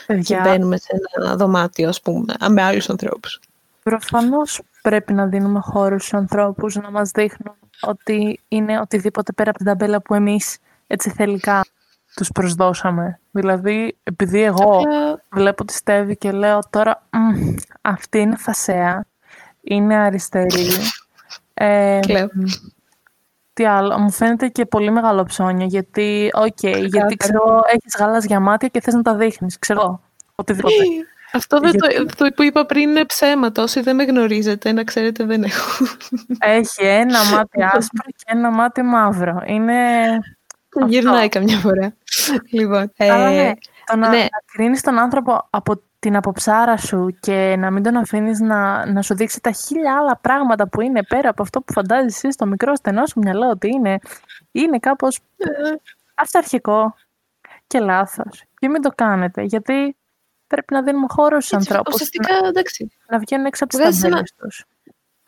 Παιδιά. 0.06 0.22
και 0.22 0.48
μπαίνουμε 0.48 0.76
σε 0.76 0.88
ένα 1.16 1.36
δωμάτιο, 1.36 1.88
ας 1.88 2.00
πούμε, 2.00 2.34
με 2.48 2.62
άλλους 2.62 2.90
ανθρώπους. 2.90 3.40
Προφανώς 3.82 4.60
πρέπει 4.82 5.12
να 5.12 5.26
δίνουμε 5.26 5.60
χώρο 5.60 5.98
στους 5.98 6.14
ανθρώπους 6.14 6.74
να 6.74 6.90
μας 6.90 7.10
δείχνουν 7.10 7.54
ότι 7.80 8.40
είναι 8.48 8.80
οτιδήποτε 8.80 9.32
πέρα 9.32 9.50
από 9.50 9.58
την 9.58 9.66
ταμπέλα 9.66 10.00
που 10.00 10.14
εμείς 10.14 10.58
ετσιθελικά 10.86 11.64
τους 12.18 12.32
προσδώσαμε. 12.32 13.20
Δηλαδή, 13.30 13.96
επειδή 14.02 14.42
εγώ 14.42 14.82
βλέπω 15.30 15.64
τη 15.64 15.72
Στέβη 15.72 16.16
και 16.16 16.32
λέω 16.32 16.58
τώρα 16.70 17.02
αυτή 17.80 18.18
είναι 18.18 18.36
φασαία, 18.36 19.04
είναι 19.60 19.96
αριστερή. 19.96 20.66
Ε, 21.54 21.98
τι 23.52 23.66
άλλο, 23.66 23.98
μου 23.98 24.10
φαίνεται 24.10 24.48
και 24.48 24.66
πολύ 24.66 24.90
μεγάλο 24.90 25.24
ψώνιο, 25.24 25.66
γιατί, 25.66 26.30
οκ, 26.32 26.62
γιατί 26.62 27.16
ξέρω, 27.16 27.60
έχεις 27.66 27.94
γαλάζια 27.98 28.40
μάτια 28.40 28.68
και 28.68 28.80
θες 28.80 28.94
να 28.94 29.02
τα 29.02 29.14
δείχνεις, 29.14 29.58
ξέρω, 29.58 30.00
οτιδήποτε. 30.34 30.74
Αυτό 31.32 31.60
δεν 31.60 31.72
το, 31.78 31.86
το 32.16 32.30
που 32.34 32.42
είπα 32.42 32.66
πριν 32.66 32.88
είναι 32.88 33.04
ψέματα. 33.04 33.62
Όσοι 33.62 33.80
δεν 33.80 33.96
με 33.96 34.04
γνωρίζετε, 34.04 34.72
να 34.72 34.84
ξέρετε 34.84 35.24
δεν 35.24 35.42
έχω. 35.42 35.84
Έχει 36.38 36.84
ένα 36.84 37.24
μάτι 37.24 37.62
άσπρο 37.72 38.04
και 38.16 38.24
ένα 38.26 38.50
μάτι 38.50 38.82
μαύρο. 38.82 39.42
Είναι 39.46 39.74
Γυρνάει 40.86 41.28
καμιά 41.28 41.58
φορά. 41.58 41.94
λοιπόν, 42.58 42.92
ε, 42.96 43.06
ναι. 43.06 43.52
Το 43.86 43.96
να, 43.96 44.08
ναι. 44.08 44.26
κρίνεις 44.52 44.80
τον 44.80 44.98
άνθρωπο 44.98 45.46
από 45.50 45.82
την 45.98 46.16
αποψάρα 46.16 46.76
σου 46.76 47.16
και 47.20 47.56
να 47.58 47.70
μην 47.70 47.82
τον 47.82 47.96
αφήνεις 47.96 48.40
να, 48.40 48.86
να 48.86 49.02
σου 49.02 49.14
δείξει 49.14 49.40
τα 49.40 49.50
χίλια 49.50 49.96
άλλα 49.96 50.16
πράγματα 50.16 50.68
που 50.68 50.80
είναι 50.80 51.02
πέρα 51.02 51.28
από 51.28 51.42
αυτό 51.42 51.60
που 51.60 51.72
φαντάζεσαι 51.72 52.26
εσύ 52.26 52.32
στο 52.32 52.46
μικρό 52.46 52.74
στενό 52.74 53.06
σου 53.06 53.18
μυαλό 53.18 53.50
ότι 53.50 53.68
είναι, 53.68 53.98
είναι 54.52 54.78
κάπως 54.78 55.16
ε. 55.36 55.46
αυταρχικό 56.14 56.94
και 57.66 57.78
λάθος. 57.78 58.44
Και 58.58 58.68
μην 58.68 58.82
το 58.82 58.90
κάνετε, 58.94 59.42
γιατί 59.42 59.96
πρέπει 60.46 60.74
να 60.74 60.82
δίνουμε 60.82 61.06
χώρο 61.08 61.40
στους 61.40 61.52
ανθρώπους. 61.52 61.94
Ουσιαστικά, 61.94 62.40
να, 62.40 62.48
εντάξει. 62.48 62.92
Να 63.08 63.18
βγαίνουν 63.18 63.46
έξω 63.46 63.64
από 63.64 63.78
τις 63.78 64.00
ταμπέλες 64.00 64.34
τους 64.36 64.64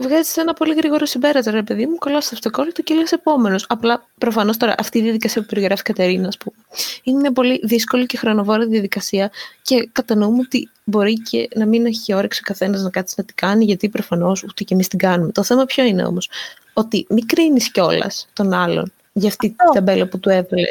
βγάζει 0.01 0.31
ένα 0.37 0.53
πολύ 0.53 0.75
γρήγορο 0.75 1.07
συμπέρασμα, 1.07 1.53
ρε 1.53 1.63
παιδί 1.63 1.87
μου, 1.87 1.97
κολλάς 1.97 2.25
στο 2.25 2.35
αυτοκόλλητο 2.35 2.83
και 2.83 2.95
λες 2.95 3.13
επόμενος. 3.13 3.65
Απλά 3.69 4.07
προφανώς 4.19 4.57
τώρα 4.57 4.75
αυτή 4.79 4.99
η 4.99 5.03
διαδικασία 5.03 5.43
που 5.43 5.49
περιγράφει 5.49 5.81
η 5.81 5.85
Κατερίνα, 5.85 6.29
ας 6.29 6.37
πούμε, 6.37 6.57
είναι 7.03 7.19
μια 7.19 7.33
πολύ 7.33 7.61
δύσκολη 7.63 8.07
και 8.07 8.17
χρονοβόρα 8.17 8.67
διαδικασία 8.67 9.31
και 9.63 9.89
κατανοούμε 9.93 10.39
ότι 10.45 10.69
μπορεί 10.85 11.15
και 11.15 11.49
να 11.55 11.67
μην 11.67 11.87
έχει 11.87 12.15
όρεξη 12.15 12.41
ο 12.45 12.47
καθένας 12.47 12.83
να 12.83 12.91
κάτσει 12.91 13.15
να 13.17 13.25
την 13.25 13.35
κάνει, 13.35 13.65
γιατί 13.65 13.89
προφανώς 13.89 14.43
ούτε 14.43 14.65
και 14.65 14.75
εμείς 14.75 14.89
την 14.89 14.99
κάνουμε. 14.99 15.33
Το 15.33 15.43
θέμα 15.43 15.65
ποιο 15.65 15.85
είναι 15.85 16.05
όμως, 16.05 16.31
ότι 16.73 17.07
μην 17.09 17.27
κρίνεις 17.27 17.71
κιόλας 17.71 18.29
τον 18.33 18.53
άλλον 18.53 18.93
για 19.13 19.29
αυτή 19.29 19.49
την 19.49 19.73
ταμπέλα 19.75 20.07
που 20.07 20.19
του 20.19 20.29
έβαλε. 20.29 20.69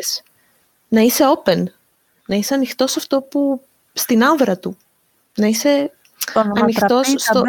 Να 0.87 1.01
είσαι 1.01 1.23
open. 1.35 1.63
Να 2.25 2.35
είσαι 2.35 2.53
ανοιχτός 2.53 2.91
σε 2.91 2.99
αυτό 2.99 3.21
που. 3.21 3.61
στην 3.93 4.23
άβρα 4.23 4.57
του. 4.57 4.77
Να 5.35 5.47
είσαι 5.47 5.91
ανοιχτός 6.33 7.13
στο. 7.17 7.43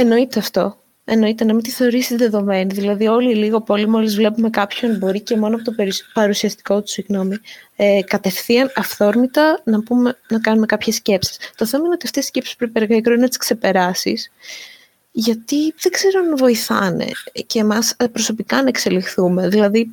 Εννοείται 0.00 0.38
αυτό. 0.38 0.76
Εννοείται 1.04 1.44
να 1.44 1.54
μην 1.54 1.62
τη 1.62 1.70
θεωρήσει 1.70 2.16
δεδομένη. 2.16 2.74
Δηλαδή, 2.74 3.06
όλοι 3.06 3.34
λίγο 3.34 3.60
πολύ, 3.60 3.88
μόλις 3.88 4.14
βλέπουμε 4.14 4.50
κάποιον, 4.50 4.96
μπορεί 4.96 5.20
και 5.20 5.36
μόνο 5.36 5.54
από 5.54 5.64
το 5.64 5.74
παρουσιαστικό 6.12 6.80
του, 6.80 6.88
συγγνώμη, 6.88 7.36
ε, 7.76 8.00
κατευθείαν, 8.06 8.72
αυθόρμητα 8.76 9.60
να, 9.64 9.82
πούμε, 9.82 10.16
να 10.28 10.38
κάνουμε 10.38 10.66
κάποιες 10.66 10.94
σκέψεις. 10.94 11.38
Το 11.56 11.66
θέμα 11.66 11.84
είναι 11.84 11.94
ότι 11.94 12.06
αυτές 12.06 12.24
οι 12.24 12.26
σκέψεις 12.26 12.56
πρέπει 12.56 12.80
εργαϊκό 12.80 13.10
να 13.10 13.28
τις 13.28 13.36
ξεπεράσεις, 13.36 14.30
γιατί 15.10 15.74
δεν 15.78 15.92
ξέρω 15.92 16.20
αν 16.20 16.36
βοηθάνε 16.36 17.06
και 17.46 17.58
εμάς 17.58 17.94
ε, 17.96 18.06
προσωπικά 18.06 18.62
να 18.62 18.68
εξελιχθούμε. 18.68 19.48
Δηλαδή, 19.48 19.90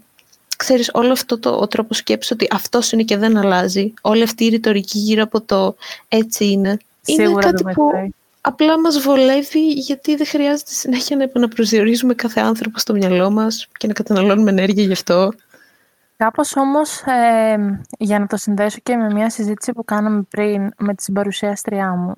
ξέρεις, 0.57 0.89
όλο 0.93 1.11
αυτό 1.11 1.39
το 1.39 1.49
ο 1.49 1.67
τρόπος 1.67 1.97
σκέψης 1.97 2.31
ότι 2.31 2.47
αυτός 2.51 2.91
είναι 2.91 3.03
και 3.03 3.17
δεν 3.17 3.37
αλλάζει, 3.37 3.93
όλη 4.01 4.23
αυτή 4.23 4.45
η 4.45 4.49
ρητορική 4.49 4.97
γύρω 4.97 5.23
από 5.23 5.41
το 5.41 5.75
έτσι 6.07 6.45
είναι, 6.45 6.77
Σίγουρα 7.01 7.29
είναι 7.31 7.41
κάτι 7.41 7.63
που 7.63 7.91
απλά 8.45 8.79
μας 8.79 8.99
βολεύει 8.99 9.67
γιατί 9.71 10.15
δεν 10.15 10.27
χρειάζεται 10.27 10.71
συνέχεια 10.71 11.15
να 11.15 11.23
επαναπροσδιορίζουμε 11.23 12.13
κάθε 12.13 12.39
άνθρωπο 12.39 12.79
στο 12.79 12.93
μυαλό 12.93 13.31
μας 13.31 13.67
και 13.77 13.88
να 13.88 13.93
καταναλώνουμε 13.93 14.49
ενέργεια 14.49 14.84
γι' 14.84 14.91
αυτό. 14.91 15.34
Κάπως 16.17 16.55
όμως, 16.55 17.01
ε, 17.01 17.79
για 17.97 18.19
να 18.19 18.27
το 18.27 18.38
συνδέσω 18.38 18.77
και 18.84 18.95
με 18.95 19.13
μια 19.13 19.29
συζήτηση 19.29 19.71
που 19.71 19.86
κάναμε 19.86 20.21
πριν 20.29 20.71
με 20.77 20.93
τη 20.95 21.03
συμπαρουσιάστριά 21.03 21.89
μου. 21.89 22.13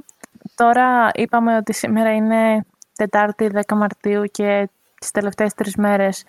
Τώρα 0.56 1.10
είπαμε 1.14 1.56
ότι 1.56 1.74
σήμερα 1.74 2.14
είναι 2.14 2.66
Τετάρτη 2.96 3.50
10 3.54 3.76
Μαρτίου 3.76 4.24
και 4.24 4.70
τις 5.00 5.12
τελευταίες 5.12 5.54
τρεις 5.54 5.76
μέρες 5.76 6.24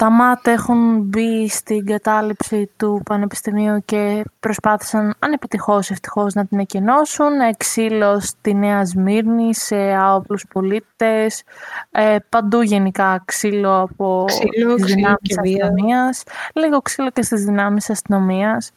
τα 0.00 0.10
ΜΑΤ 0.10 0.46
έχουν 0.46 1.00
μπει 1.00 1.48
στην 1.48 1.86
κατάληψη 1.86 2.70
του 2.76 3.02
Πανεπιστημίου 3.04 3.82
και 3.84 4.24
προσπάθησαν 4.40 5.14
ανεπιτυχώς 5.18 5.90
ευτυχώς 5.90 6.34
να 6.34 6.46
την 6.46 6.58
εκενώσουν. 6.58 7.40
Εξήλως 7.40 8.24
στη 8.24 8.54
Νέα 8.54 8.84
Σμύρνη, 8.84 9.54
σε 9.54 9.76
άοπλους 9.76 10.44
πολίτες, 10.52 11.42
ε, 11.90 12.16
παντού 12.28 12.62
γενικά 12.62 13.22
ξύλο 13.24 13.80
από 13.80 14.24
ξύλο, 14.26 14.74
τις 14.74 14.94
δυνάμεις 14.94 15.38
αστυνομίας, 15.38 16.22
λίγο 16.54 16.80
ξύλο 16.80 17.10
και 17.10 17.22
στις 17.22 17.44
δυνάμεις 17.44 17.90
αστυνομίας. 17.90 18.70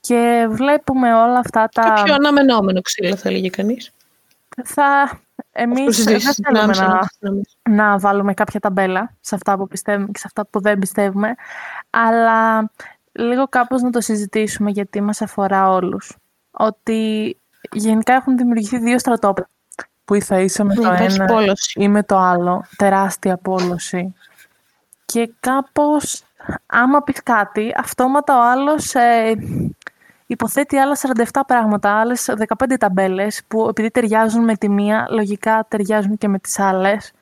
Και 0.00 0.46
βλέπουμε 0.50 1.14
όλα 1.14 1.38
αυτά 1.38 1.68
τα... 1.72 1.82
Και 1.96 2.02
πιο 2.02 2.14
αναμενόμενο 2.14 2.80
ξύλο 2.80 3.16
θα 3.16 3.28
έλεγε 3.28 3.48
κανείς. 3.48 3.92
Θα, 4.64 5.20
εμείς 5.52 6.04
δεν 6.04 6.20
θέλουμε 6.20 6.74
να, 6.76 7.00
να 7.70 7.98
βάλουμε 7.98 8.34
κάποια 8.34 8.60
ταμπέλα 8.60 9.14
σε 9.20 9.34
αυτά 9.34 9.56
που 9.56 9.66
πιστεύουμε 9.66 10.08
και 10.12 10.18
σε 10.18 10.24
αυτά 10.26 10.46
που 10.46 10.60
δεν 10.60 10.78
πιστεύουμε, 10.78 11.34
αλλά 11.90 12.70
λίγο 13.12 13.48
κάπως 13.48 13.82
να 13.82 13.90
το 13.90 14.00
συζητήσουμε 14.00 14.70
γιατί 14.70 15.00
μας 15.00 15.20
αφορά 15.22 15.70
όλους. 15.70 16.16
Ότι 16.50 17.36
γενικά 17.72 18.12
έχουν 18.12 18.36
δημιουργηθεί 18.36 18.78
δύο 18.78 18.98
στρατόπεδα 18.98 19.48
που 20.04 20.14
ή 20.14 20.20
θα 20.20 20.40
είσαι 20.40 20.64
με 20.64 20.74
το 20.74 20.90
ένα 20.90 21.54
ή 21.74 21.88
με 21.88 22.02
το 22.02 22.16
άλλο. 22.16 22.64
Τεράστια 22.76 23.36
πόλωση. 23.36 24.14
Και 25.04 25.32
κάπως, 25.40 26.24
άμα 26.66 27.02
πεις 27.02 27.22
κάτι, 27.22 27.72
αυτόματα 27.76 28.38
ο 28.38 28.50
άλλος 28.50 28.94
ε, 28.94 29.34
υποθέτει 30.30 30.76
άλλα 30.76 30.96
47 31.32 31.40
πράγματα, 31.46 32.00
άλλες 32.00 32.30
15 32.58 32.76
ταμπέλες 32.78 33.42
που 33.48 33.68
επειδή 33.68 33.90
ταιριάζουν 33.90 34.44
με 34.44 34.56
τη 34.56 34.68
μία, 34.68 35.06
λογικά 35.10 35.66
ταιριάζουν 35.68 36.18
και 36.18 36.28
με 36.28 36.38
τις 36.38 36.58
άλλες. 36.58 37.12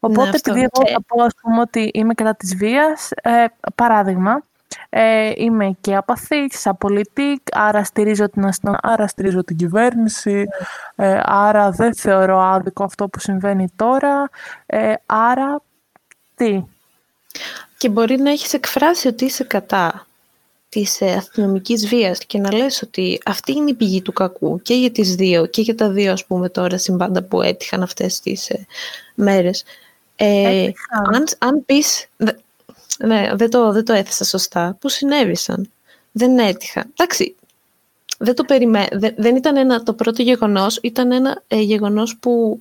Οπότε, 0.00 0.28
ναι, 0.28 0.36
επειδή 0.36 0.60
εγώ 0.60 0.90
θα 0.92 1.02
πω, 1.06 1.22
ας 1.22 1.32
πούμε, 1.40 1.60
ότι 1.60 1.90
είμαι 1.94 2.14
κατά 2.14 2.34
της 2.34 2.56
βίας, 2.56 3.10
ε, 3.10 3.44
παράδειγμα, 3.74 4.42
ε, 4.88 5.32
είμαι 5.36 5.76
και 5.80 5.96
απαθής, 5.96 6.66
απολυτής, 6.66 7.38
άρα 7.52 7.84
στηρίζω 7.84 8.30
την 8.30 8.46
αστυνομία, 8.46 8.80
άρα 8.82 9.06
στηρίζω 9.06 9.44
την 9.44 9.56
κυβέρνηση, 9.56 10.46
ε, 10.94 11.20
άρα 11.24 11.70
δεν 11.70 11.94
θεωρώ 11.94 12.40
άδικο 12.40 12.84
αυτό 12.84 13.08
που 13.08 13.20
συμβαίνει 13.20 13.68
τώρα, 13.76 14.30
ε, 14.66 14.92
άρα 15.06 15.60
τι. 16.34 16.64
Και 17.78 17.88
μπορεί 17.88 18.16
να 18.16 18.30
έχεις 18.30 18.52
εκφράσει 18.52 19.08
ότι 19.08 19.24
είσαι 19.24 19.44
κατά 19.44 20.05
της 20.76 21.00
ε, 21.00 21.12
αστυνομικής 21.12 21.86
βίας 21.88 22.18
και 22.18 22.38
να 22.38 22.54
λες 22.54 22.82
ότι 22.82 23.20
αυτή 23.24 23.52
είναι 23.52 23.70
η 23.70 23.74
πηγή 23.74 24.02
του 24.02 24.12
κακού 24.12 24.62
και 24.62 24.74
για 24.74 24.90
τις 24.90 25.14
δύο 25.14 25.46
και 25.46 25.62
για 25.62 25.74
τα 25.74 25.90
δύο 25.90 26.12
ας 26.12 26.24
πούμε 26.24 26.48
τώρα 26.48 26.78
συμβάντα 26.78 27.22
που 27.22 27.42
έτυχαν 27.42 27.82
αυτές 27.82 28.20
τις 28.20 28.50
ε, 28.50 28.66
μέρες. 29.14 29.64
Ε, 30.16 30.70
αν, 31.12 31.24
αν 31.38 31.64
πεις, 31.64 32.06
ναι, 32.98 33.30
δεν 33.34 33.50
το, 33.50 33.72
δεν 33.72 33.84
το 33.84 33.92
έθεσα 33.92 34.24
σωστά, 34.24 34.76
που 34.80 34.88
συνέβησαν. 34.88 35.70
Δεν 36.12 36.38
έτυχαν. 36.38 36.84
Εντάξει, 36.90 37.34
δεν 38.18 38.34
το 38.34 38.42
περιμέ... 38.42 38.86
δεν, 39.16 39.36
ήταν 39.36 39.56
ένα, 39.56 39.82
το 39.82 39.92
πρώτο 39.94 40.22
γεγονός, 40.22 40.78
ήταν 40.82 41.12
ένα 41.12 41.42
ε, 41.46 41.60
γεγονός 41.60 42.16
που 42.20 42.60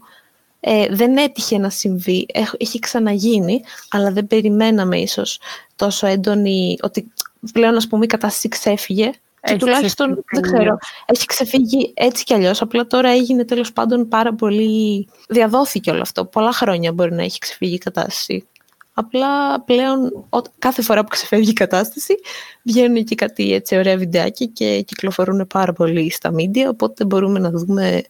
ε, 0.59 0.87
δεν 0.89 1.17
έτυχε 1.17 1.57
να 1.57 1.69
συμβεί, 1.69 2.25
έχει 2.57 2.79
ξαναγίνει, 2.79 3.61
αλλά 3.89 4.11
δεν 4.11 4.27
περιμέναμε 4.27 4.99
ίσως 4.99 5.39
τόσο 5.75 6.07
έντονη, 6.07 6.77
ότι 6.81 7.11
πλέον 7.53 7.75
ας 7.75 7.87
πούμε 7.87 8.05
η 8.05 8.07
κατάσταση 8.07 8.47
ξέφυγε 8.47 9.11
και 9.41 9.55
τουλάχιστον, 9.55 10.23
δεν 10.31 10.41
ξέρω, 10.41 10.77
έχει 11.05 11.25
ξεφύγει 11.25 11.93
έτσι 11.95 12.23
κι 12.23 12.33
αλλιώς, 12.33 12.61
απλά 12.61 12.87
τώρα 12.87 13.09
έγινε 13.09 13.45
τέλος 13.45 13.73
πάντων 13.73 14.07
πάρα 14.07 14.33
πολύ, 14.33 15.07
διαδόθηκε 15.29 15.91
όλο 15.91 16.01
αυτό, 16.01 16.25
πολλά 16.25 16.51
χρόνια 16.51 16.91
μπορεί 16.91 17.13
να 17.13 17.23
έχει 17.23 17.37
ξεφύγει 17.37 17.73
η 17.73 17.77
κατάσταση. 17.77 18.47
Απλά 18.93 19.61
πλέον 19.61 20.25
κάθε 20.59 20.81
φορά 20.81 21.01
που 21.01 21.07
ξεφεύγει 21.07 21.49
η 21.49 21.53
κατάσταση 21.53 22.15
βγαίνουν 22.61 23.03
και 23.03 23.15
κάτι 23.15 23.53
έτσι 23.53 23.77
ωραία 23.77 23.97
βιντεάκια 23.97 24.45
και 24.45 24.81
κυκλοφορούν 24.81 25.47
πάρα 25.47 25.73
πολύ 25.73 26.11
στα 26.11 26.31
μίντια, 26.31 26.69
οπότε 26.69 27.05
μπορούμε 27.05 27.39
να 27.39 27.49
δούμε 27.49 28.03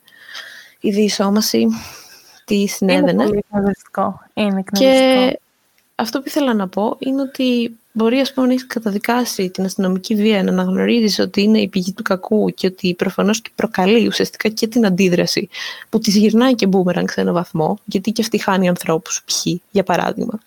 η 0.80 0.89
διεισόμαση 0.89 1.67
τι 2.45 2.67
συνέβαινε. 2.67 3.12
Είναι 3.12 3.24
πολύ 3.24 3.43
εκνευριστικό. 3.48 4.21
Είναι 4.34 4.63
Και 4.71 5.39
αυτό 5.96 6.20
που 6.20 6.24
ήθελα 6.28 6.54
να 6.54 6.68
πω 6.68 6.96
είναι 7.00 7.22
ότι 7.22 7.78
μπορεί 7.92 8.20
ας 8.20 8.34
πούμε, 8.34 8.48
να 8.48 8.54
έχεις 8.54 8.68
καταδικάσει 8.68 9.50
την 9.50 9.66
αστυνομική 9.66 10.16
βία, 10.16 10.44
να 10.44 10.52
αναγνωρίζεις 10.52 11.20
ότι 11.20 11.42
είναι 11.42 11.60
η 11.60 11.68
πηγή 11.68 11.94
του 11.94 12.04
κακού 12.04 12.50
και 12.50 12.68
ότι 12.68 12.94
προφανώς 12.94 13.42
και 13.42 13.50
προκαλεί 13.56 14.08
ουσιαστικά 14.08 14.50
και 14.50 14.68
την 14.68 14.86
αντίδραση 14.86 15.50
που 15.90 16.00
τη 16.00 16.12
γυρνάει 16.12 16.56
και 16.56 16.68
μπούμεραν 16.68 17.08
σε 17.10 17.22
έναν 17.22 17.34
βαθμό, 17.34 17.78
γιατί 17.86 18.12
και 18.12 18.22
αυτή 18.22 18.38
χάνει 18.38 18.68
ανθρώπους, 18.68 19.24
π.χ. 19.26 19.46
για 19.72 19.84
παράδειγμα. 19.84 20.40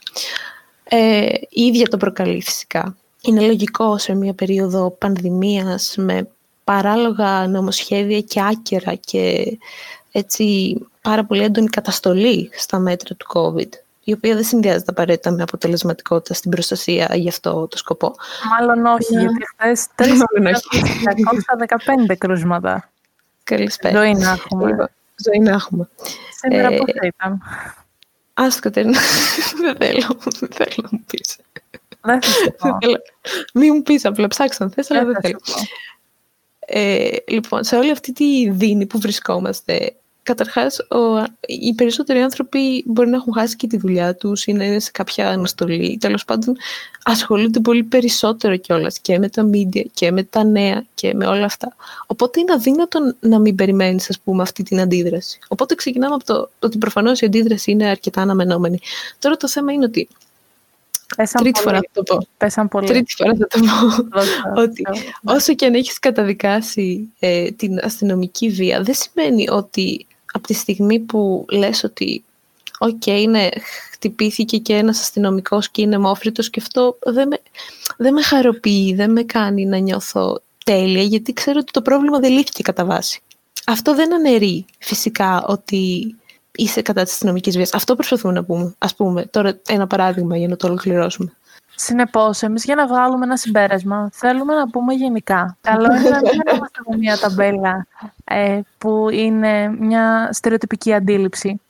Ε, 0.85 1.27
η 1.49 1.63
ίδια 1.63 1.89
το 1.89 1.97
προκαλεί 1.97 2.43
φυσικά. 2.43 2.97
Είναι 3.23 3.41
λογικό 3.41 3.99
σε 3.99 4.15
μια 4.15 4.35
περίοδο 4.35 4.91
πανδημίας 4.91 5.95
με 5.97 6.29
παράλογα 6.65 7.47
νομοσχέδια 7.47 8.21
και 8.21 8.41
άκερα 8.41 8.95
και 8.95 9.57
έτσι 10.13 10.77
πάρα 11.03 11.25
πολύ 11.25 11.43
έντονη 11.43 11.69
καταστολή 11.69 12.51
στα 12.53 12.79
μέτρα 12.79 13.15
του 13.15 13.27
COVID 13.33 13.69
η 14.09 14.13
οποία 14.13 14.35
δεν 14.35 14.45
συνδυάζεται 14.45 14.91
απαραίτητα 14.91 15.31
με 15.31 15.43
αποτελεσματικότητα 15.43 16.35
στην 16.35 16.51
προστασία 16.51 17.11
για 17.15 17.31
αυτό 17.31 17.69
το 17.69 17.77
σκοπό. 17.77 18.15
Μάλλον 18.51 18.87
όχι, 18.87 19.15
yeah. 19.15 19.19
γιατί 19.19 19.45
χθες 19.57 19.87
315 22.11 22.17
κρούσματα. 22.19 22.91
Καλησπέρα. 23.45 23.99
Ζωή 23.99 24.13
να 24.13 24.31
έχουμε. 24.31 24.67
Λοιπόν, 24.67 24.89
ζωή 25.25 25.39
να 25.39 25.51
έχουμε. 25.51 25.89
Σήμερα 26.37 26.73
ε, 26.73 26.77
πώς 26.77 26.89
ήταν; 27.03 27.43
Ας 28.35 28.59
Κατερίνα, 28.59 28.99
δεν 29.63 29.77
θέλω, 29.77 30.19
δεν 30.39 30.49
θέλω 30.53 30.75
να 30.83 30.89
μου 30.93 31.05
πεις. 31.11 31.39
Δεν 32.01 32.19
θέλω. 32.81 33.01
Μην 33.55 33.73
μου 33.75 33.83
πεις, 33.83 34.05
απλά 34.05 34.29
ψάξω 34.29 34.65
αν 34.65 34.71
θες, 34.71 34.91
αλλά 34.91 35.05
δεν 35.05 35.17
θέλω. 35.21 35.39
Ε, 36.59 37.09
λοιπόν, 37.29 37.65
σε 37.65 37.77
όλη 37.77 37.91
αυτή 37.91 38.13
τη 38.13 38.51
δίνη 38.51 38.87
που 38.87 38.99
βρισκόμαστε, 38.99 39.97
Καταρχάς, 40.29 40.79
ο, 40.79 41.25
οι 41.47 41.75
περισσότεροι 41.75 42.21
άνθρωποι 42.21 42.83
μπορεί 42.87 43.09
να 43.09 43.17
έχουν 43.17 43.33
χάσει 43.33 43.57
και 43.57 43.67
τη 43.67 43.77
δουλειά 43.77 44.15
τους 44.15 44.47
ή 44.47 44.53
να 44.53 44.65
είναι 44.65 44.79
σε 44.79 44.91
κάποια 44.91 45.29
αναστολή. 45.29 45.99
Τέλος 46.01 46.25
πάντων, 46.25 46.57
ασχολούνται 47.03 47.61
πολύ 47.61 47.83
περισσότερο 47.83 48.57
κιόλας 48.57 48.99
και 48.99 49.19
με 49.19 49.29
τα 49.29 49.51
media 49.53 49.83
και 49.95 50.13
με 50.13 50.23
τα 50.23 50.45
νέα 50.45 50.85
και 50.95 51.15
με 51.15 51.27
όλα 51.27 51.45
αυτά. 51.45 51.77
Οπότε 52.07 52.41
είναι 52.41 52.53
αδύνατο 52.53 53.15
να 53.21 53.39
μην 53.39 53.55
περιμένεις, 53.55 54.11
ας 54.11 54.21
πούμε, 54.21 54.43
αυτή 54.43 54.63
την 54.63 54.81
αντίδραση. 54.81 55.39
Οπότε 55.49 55.75
ξεκινάμε 55.75 56.15
από 56.15 56.25
το, 56.25 56.51
ότι 56.59 56.79
προφανώς 56.79 57.21
η 57.21 57.27
αντίδραση 57.27 57.71
είναι 57.71 57.89
αρκετά 57.89 58.21
αναμενόμενη. 58.21 58.79
Τώρα 59.19 59.37
το 59.37 59.49
θέμα 59.49 59.73
είναι 59.73 59.85
ότι 59.85 60.09
Πέσαν 61.17 61.43
Τρίτη 61.43 61.61
φορά 61.61 61.77
θα 61.79 61.89
το 61.93 62.03
πω. 62.03 62.27
Πέσαν 62.37 62.69
πολύ. 62.69 62.87
Τρίτη 62.87 63.15
φορά 63.17 63.35
θα 63.35 63.47
το 63.47 63.59
πω. 63.61 64.61
ότι 64.63 64.83
όσο 65.25 65.55
και 65.55 65.67
αν 65.67 65.75
έχεις 65.75 65.99
καταδικάσει 65.99 67.13
ε, 67.19 67.51
την 67.51 67.79
αστυνομική 67.83 68.49
βία, 68.49 68.83
δεν 68.83 68.95
σημαίνει 68.95 69.49
ότι 69.51 70.07
από 70.39 70.47
τη 70.47 70.55
στιγμή 70.55 70.99
που 70.99 71.45
λες 71.51 71.85
ότι 71.85 72.25
OK, 72.79 73.03
okay, 73.05 73.25
ναι, 73.29 73.49
χτυπήθηκε 73.93 74.59
και 74.59 74.75
ένας 74.75 75.01
αστυνομικός 75.01 75.69
και 75.69 75.83
είναι 75.83 75.99
μόφριτος 75.99 76.51
και 76.51 76.61
αυτό 76.61 76.99
δεν 77.03 77.29
με, 77.29 77.41
δεν 77.97 78.13
με 78.13 78.23
χαροποιεί, 78.23 78.95
δεν 78.95 79.13
με 79.13 79.23
κάνει 79.23 79.67
να 79.67 79.77
νιώθω 79.77 80.41
τέλεια, 80.65 81.03
γιατί 81.03 81.33
ξέρω 81.33 81.59
ότι 81.63 81.73
το 81.73 81.83
πρόβλημα 81.83 82.19
δεν 82.19 82.33
λύθηκε 82.33 82.63
κατά 82.63 82.85
βάση. 82.85 83.21
Αυτό 83.67 83.95
δεν 83.95 84.15
αναιρεί 84.15 84.65
φυσικά 84.79 85.45
ότι 85.47 86.15
είσαι 86.53 86.83
κατά 86.83 87.03
της 87.03 87.13
αστυνομικής 87.13 87.57
βίας. 87.57 87.75
Αυτό 87.75 87.95
προσπαθούμε 87.95 88.33
να 88.33 88.45
πούμε. 88.45 88.75
Ας 88.79 88.95
πούμε, 88.95 89.25
τώρα 89.25 89.61
ένα 89.69 89.87
παράδειγμα 89.87 90.37
για 90.37 90.49
να 90.49 90.57
το 90.57 90.67
ολοκληρώσουμε. 90.67 91.33
Συνεπώς, 91.81 92.43
εμείς 92.43 92.65
για 92.65 92.75
να 92.75 92.87
βγάλουμε 92.87 93.25
ένα 93.25 93.37
συμπέρασμα, 93.37 94.11
θέλουμε 94.13 94.55
να 94.55 94.69
πούμε 94.71 94.95
γενικά. 94.95 95.57
Καλό 95.61 95.97
είναι 95.97 96.09
να 96.09 96.21
μην 96.21 96.41
είμαστε 96.55 96.81
με 96.89 96.97
μια 96.97 97.19
ταμπέλα 97.19 97.87
ε, 98.25 98.61
που 98.79 99.09
είναι 99.11 99.69
μια 99.69 100.29
στερεοτυπική 100.33 100.95
αντίληψη, 100.95 101.61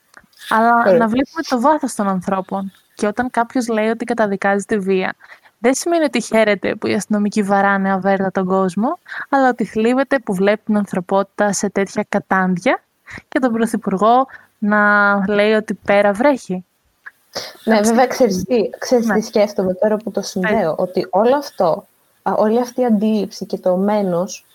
αλλά 0.48 0.74
να 0.96 1.06
βλέπουμε 1.08 1.42
το 1.48 1.60
βάθος 1.60 1.94
των 1.94 2.08
ανθρώπων. 2.08 2.72
Και 2.94 3.06
όταν 3.06 3.30
κάποιος 3.30 3.68
λέει 3.68 3.88
ότι 3.88 4.04
καταδικάζει 4.04 4.64
τη 4.64 4.78
βία, 4.78 5.14
δεν 5.58 5.74
σημαίνει 5.74 6.04
ότι 6.04 6.20
χαίρεται 6.20 6.74
που 6.74 6.86
οι 6.86 6.94
αστυνομικοί 6.94 7.42
βαράνε 7.42 7.92
αβέρτα 7.92 8.30
τον 8.30 8.46
κόσμο, 8.46 8.98
αλλά 9.28 9.48
ότι 9.48 9.64
θλίβεται 9.64 10.18
που 10.18 10.34
βλέπει 10.34 10.62
την 10.64 10.76
ανθρωπότητα 10.76 11.52
σε 11.52 11.70
τέτοια 11.70 12.06
κατάντια 12.08 12.82
και 13.28 13.38
τον 13.38 13.52
Πρωθυπουργό 13.52 14.26
να 14.58 15.12
λέει 15.28 15.52
ότι 15.52 15.74
πέρα 15.74 16.12
βρέχει. 16.12 16.64
Ναι, 17.64 17.80
βέβαια, 17.80 18.06
ξέρεις 18.06 18.44
τι, 18.44 18.70
ξέρεις 18.78 19.06
ναι. 19.06 19.14
τι 19.14 19.20
σκέφτομαι 19.20 19.74
τώρα 19.74 19.96
που 19.96 20.10
το 20.10 20.22
συνδέω, 20.22 20.74
ότι 20.78 21.06
όλο 21.10 21.36
αυτό, 21.36 21.86
όλη 22.22 22.60
αυτή 22.60 22.80
η 22.80 22.84
αντίληψη 22.84 23.46
και 23.46 23.58
το 23.58 23.76
μένος 23.76 24.46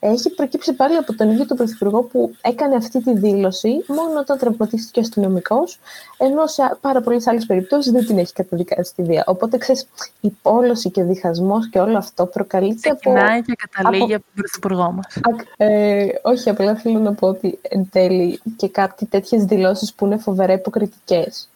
έχει 0.00 0.30
προκύψει 0.30 0.72
πάλι 0.72 0.96
από 0.96 1.14
τον 1.14 1.30
ίδιο 1.30 1.46
τον 1.46 1.56
Πρωθυπουργό 1.56 2.02
που 2.02 2.34
έκανε 2.40 2.74
αυτή 2.76 3.02
τη 3.02 3.18
δήλωση 3.18 3.84
μόνο 3.86 4.18
όταν 4.18 4.38
τραυματίστηκε 4.38 4.98
ο 4.98 5.02
αστυνομικός, 5.02 5.80
ενώ 6.18 6.46
σε 6.46 6.76
πάρα 6.80 7.00
πολλές 7.00 7.26
άλλες 7.26 7.46
περιπτώσεις 7.46 7.92
δεν 7.92 8.06
την 8.06 8.18
έχει 8.18 8.32
καταδικάσει 8.32 8.94
τη 8.94 9.02
βία. 9.02 9.24
Οπότε 9.26 9.58
ξέρεις, 9.58 9.86
η 10.20 10.30
πόλωση 10.42 10.90
και 10.90 11.00
ο 11.00 11.06
διχασμός 11.06 11.68
και 11.68 11.80
όλο 11.80 11.98
αυτό 11.98 12.26
προκαλείται 12.26 12.90
από. 12.90 12.98
Ξεκινάει 12.98 13.42
και 13.42 13.52
καταλήγει 13.70 14.14
από, 14.14 14.24
τον 14.24 14.34
Πρωθυπουργό 14.34 14.92
μας. 14.92 15.20
Ε, 15.56 16.06
όχι, 16.22 16.50
απλά 16.50 16.74
θέλω 16.74 16.98
να 16.98 17.14
πω 17.14 17.26
ότι 17.26 17.58
εν 17.62 17.88
τέλει 17.90 18.40
και 18.56 18.68
κάποιε 18.68 19.06
τέτοιες 19.10 19.44
δηλώσεις 19.44 19.94
που 19.94 20.06
είναι 20.06 20.16
φοβερά 20.16 20.52
υποκριτικές 20.52 21.48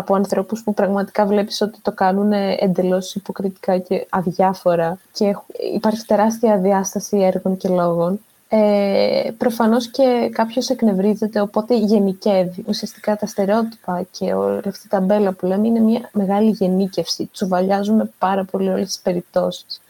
από 0.00 0.14
ανθρώπους 0.14 0.62
που 0.62 0.74
πραγματικά 0.74 1.26
βλέπεις 1.26 1.60
ότι 1.60 1.78
το 1.82 1.92
κάνουν 1.92 2.32
εντελώς 2.32 3.14
υποκριτικά 3.14 3.78
και 3.78 4.06
αδιάφορα 4.08 4.98
και 5.12 5.36
υπάρχει 5.74 6.04
τεράστια 6.04 6.58
διάσταση 6.58 7.16
έργων 7.16 7.56
και 7.56 7.68
λόγων. 7.68 8.20
Ε, 8.52 9.30
προφανώς 9.38 9.90
και 9.90 10.30
κάποιος 10.32 10.68
εκνευρίζεται, 10.68 11.40
οπότε 11.40 11.76
γενικεύει. 11.76 12.64
Ουσιαστικά 12.66 13.16
τα 13.16 13.26
στερεότυπα 13.26 14.06
και 14.10 14.32
όλη 14.32 14.62
αυτή 14.66 14.88
τα 14.88 15.00
μπέλα 15.00 15.32
που 15.32 15.46
λέμε 15.46 15.66
είναι 15.66 15.80
μια 15.80 16.10
μεγάλη 16.12 16.50
γενίκευση. 16.50 17.28
Τσουβαλιάζουμε 17.32 18.10
πάρα 18.18 18.44
πολύ 18.44 18.68
όλες 18.68 18.86
τις 18.86 18.98
περιπτώσεις. 18.98 19.80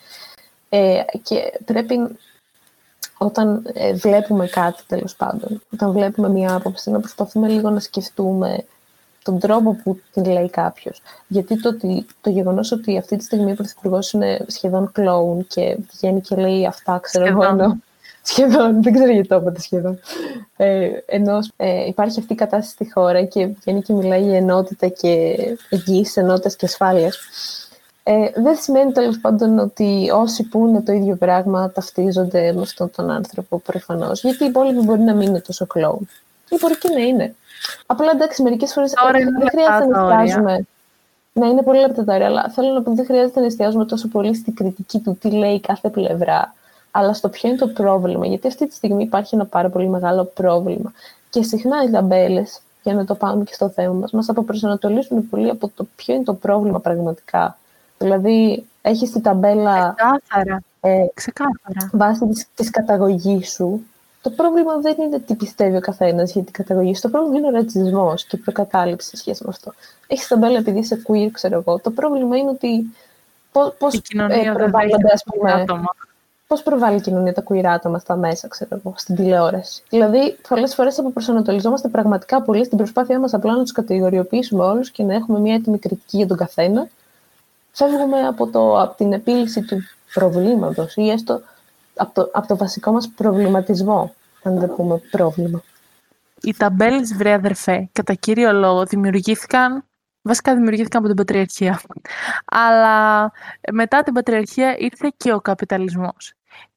Ε, 0.68 1.00
και 1.22 1.52
πρέπει 1.64 1.98
όταν 3.18 3.66
ε, 3.72 3.92
βλέπουμε 3.92 4.46
κάτι 4.46 4.82
τέλος 4.86 5.16
πάντων, 5.16 5.62
όταν 5.72 5.92
βλέπουμε 5.92 6.28
μια 6.28 6.54
άποψη, 6.54 6.90
να 6.90 7.00
προσπαθούμε 7.00 7.48
λίγο 7.48 7.70
να 7.70 7.80
σκεφτούμε 7.80 8.64
τον 9.22 9.38
τρόπο 9.38 9.76
που 9.82 10.00
την 10.12 10.24
λέει 10.24 10.50
κάποιος. 10.50 11.02
Γιατί 11.26 11.60
το, 11.60 11.76
το 12.20 12.30
γεγονός 12.30 12.72
ότι 12.72 12.98
αυτή 12.98 13.16
τη 13.16 13.24
στιγμή 13.24 13.52
ο 13.52 13.54
Πρωθυπουργός 13.54 14.12
είναι 14.12 14.44
σχεδόν 14.46 14.92
κλόουν 14.92 15.46
και 15.46 15.76
βγαίνει 15.92 16.20
και 16.20 16.36
λέει 16.36 16.66
αυτά, 16.66 16.98
ξέρω 17.02 17.26
εγώ, 17.26 17.44
ενώ. 17.44 17.76
Σχεδόν, 18.22 18.82
δεν 18.82 18.92
ξέρω 18.92 19.12
γιατί 19.12 19.28
το 19.28 19.36
είπατε 19.36 19.60
σχεδόν. 19.60 19.98
Ε, 20.56 20.90
ενώ 21.06 21.38
ε, 21.56 21.86
υπάρχει 21.86 22.20
αυτή 22.20 22.32
η 22.32 22.36
κατάσταση 22.36 22.70
στη 22.70 22.92
χώρα 22.92 23.24
και 23.24 23.46
βγαίνει 23.46 23.82
και 23.82 23.92
μιλάει 23.92 24.22
για 24.22 24.36
ενότητα 24.36 24.88
και 24.88 25.36
εγγύηση 25.68 26.20
ενότητας 26.20 26.56
και 26.56 26.66
ασφάλειας. 26.66 27.18
Ε, 28.02 28.30
δεν 28.34 28.56
σημαίνει 28.56 28.92
τέλος 28.92 29.18
πάντων 29.18 29.58
ότι 29.58 30.10
όσοι 30.14 30.42
που 30.42 30.66
είναι 30.66 30.80
το 30.80 30.92
ίδιο 30.92 31.16
πράγμα 31.16 31.70
ταυτίζονται 31.72 32.52
με 32.52 32.60
αυτόν 32.60 32.90
τον 32.96 33.10
άνθρωπο 33.10 33.58
προφανώς. 33.58 34.22
Γιατί 34.22 34.44
οι 34.44 34.46
υπόλοιποι 34.46 34.84
μπορεί 34.84 35.00
να 35.00 35.14
μην 35.14 35.28
είναι 35.28 35.40
τόσο 35.40 35.66
κλόουν. 35.66 36.08
Ή 36.50 36.56
μπορεί 36.60 36.78
και 36.78 36.88
να 36.88 37.00
είναι. 37.00 37.34
Απλά 37.86 38.10
εντάξει, 38.14 38.42
μερικές 38.42 38.72
φορές 38.72 38.92
δεν 39.38 39.48
χρειάζεται 39.50 39.86
να 39.86 40.20
εστιάζουμε. 40.20 40.66
Ναι, 41.32 41.46
είναι 41.46 41.62
πολύ 41.62 41.80
λεπτά 41.80 42.04
τα 42.04 42.14
όρια, 42.14 42.26
αλλά 42.26 42.48
θέλω 42.48 42.72
να 42.72 42.82
πω 42.82 42.94
δεν 42.94 43.04
χρειάζεται 43.04 43.40
να 43.40 43.46
εστιάζουμε 43.46 43.84
τόσο 43.84 44.08
πολύ 44.08 44.34
στην 44.34 44.54
κριτική 44.54 44.98
του 44.98 45.16
τι 45.20 45.30
λέει 45.30 45.60
κάθε 45.60 45.88
πλευρά, 45.88 46.54
αλλά 46.90 47.12
στο 47.14 47.28
ποιο 47.28 47.48
είναι 47.48 47.58
το 47.58 47.68
πρόβλημα. 47.68 48.26
Γιατί 48.26 48.46
αυτή 48.46 48.68
τη 48.68 48.74
στιγμή 48.74 49.02
υπάρχει 49.02 49.34
ένα 49.34 49.46
πάρα 49.46 49.68
πολύ 49.68 49.88
μεγάλο 49.88 50.24
πρόβλημα. 50.24 50.92
Και 51.30 51.42
συχνά 51.42 51.82
οι 51.82 51.90
ταμπέλες, 51.90 52.60
για 52.82 52.94
να 52.94 53.04
το 53.04 53.14
πάμε 53.14 53.44
και 53.44 53.54
στο 53.54 53.68
θέμα 53.68 53.92
μας, 53.92 54.10
μας 54.10 54.28
αποπροσανατολίζουν 54.28 55.28
πολύ 55.28 55.50
από 55.50 55.70
το 55.74 55.86
ποιο 55.96 56.14
είναι 56.14 56.24
το 56.24 56.34
πρόβλημα 56.34 56.80
πραγματικά. 56.80 57.58
Δηλαδή, 57.98 58.64
έχεις 58.82 59.10
την 59.10 59.22
ταμπέλα. 59.22 59.94
Ξεκάθαρα. 59.94 60.62
Ε, 60.80 61.06
Ξεκάθαρα. 61.14 61.90
Βάσει 61.92 62.46
της 62.54 62.70
καταγωγής 62.70 63.52
σου 63.52 63.82
το 64.22 64.30
πρόβλημα 64.30 64.76
δεν 64.76 64.96
είναι 64.98 65.18
τι 65.18 65.34
πιστεύει 65.34 65.76
ο 65.76 65.80
καθένας 65.80 66.32
για 66.32 66.42
την 66.42 66.52
καταγωγή 66.52 66.94
Το 67.00 67.08
πρόβλημα 67.08 67.38
είναι 67.38 67.46
ο 67.46 67.50
ρατσισμός 67.50 68.24
και 68.24 68.36
η 68.36 68.38
προκατάληψη 68.38 69.08
σε 69.08 69.16
σχέση 69.16 69.42
με 69.44 69.50
αυτό. 69.52 69.72
Έχεις 70.06 70.26
τα 70.26 70.36
μπέλα 70.36 70.58
επειδή 70.58 70.78
είσαι 70.78 71.02
queer, 71.06 71.28
ξέρω 71.32 71.58
εγώ. 71.66 71.78
Το 71.78 71.90
πρόβλημα 71.90 72.36
είναι 72.36 72.50
ότι. 72.50 72.94
Πώς 73.78 73.94
ε, 73.94 74.52
προβάλλονται, 74.54 75.12
ας 75.12 75.22
πούμε. 75.24 75.64
Πώς 76.46 76.62
προβάλλει 76.62 76.96
η 76.96 77.00
κοινωνία 77.00 77.34
τα 77.34 77.42
queer 77.48 77.64
άτομα 77.64 77.98
στα 77.98 78.16
μέσα, 78.16 78.48
ξέρω 78.48 78.80
εγώ, 78.84 78.94
στην 78.96 79.16
τηλεόραση. 79.16 79.82
Δηλαδή, 79.88 80.38
πολλές 80.48 80.74
φορές 80.74 80.98
αποπροσανατολιζόμαστε 80.98 81.88
πραγματικά 81.88 82.42
πολύ 82.42 82.64
στην 82.64 82.78
προσπάθειά 82.78 83.18
μας 83.18 83.34
απλά 83.34 83.52
να 83.56 83.62
τους 83.62 83.72
κατηγοριοποιήσουμε 83.72 84.64
όλους 84.64 84.90
και 84.90 85.02
να 85.02 85.14
έχουμε 85.14 85.38
μια 85.38 85.54
έτοιμη 85.54 85.78
κριτική 85.78 86.16
για 86.16 86.26
τον 86.26 86.36
καθένα. 86.36 86.88
Φεύγουμε 87.72 88.26
από, 88.26 88.46
το, 88.46 88.80
από 88.80 88.96
την 88.96 89.12
επίλυση 89.12 89.62
του 89.62 89.76
προβλήματος 90.14 90.96
ή 90.96 91.10
έστω 91.10 91.40
από 92.00 92.14
το, 92.14 92.30
από 92.32 92.46
το 92.46 92.56
βασικό 92.56 92.92
μας 92.92 93.08
προβληματισμό, 93.08 94.14
αν 94.42 94.58
δεν 94.58 94.74
πούμε 94.74 95.02
πρόβλημα. 95.10 95.62
Οι 96.40 96.54
ταμπέλες, 96.54 97.14
βρε 97.14 97.32
αδερφέ, 97.32 97.88
κατά 97.92 98.14
κύριο 98.14 98.52
λόγο 98.52 98.84
δημιουργήθηκαν, 98.84 99.84
βασικά 100.22 100.54
δημιουργήθηκαν 100.54 100.98
από 100.98 101.06
την 101.06 101.16
Πατριαρχία. 101.16 101.80
Αλλά 102.44 103.32
μετά 103.72 104.02
την 104.02 104.12
Πατριαρχία 104.12 104.76
ήρθε 104.78 105.12
και 105.16 105.32
ο 105.32 105.40
καπιταλισμός. 105.40 106.32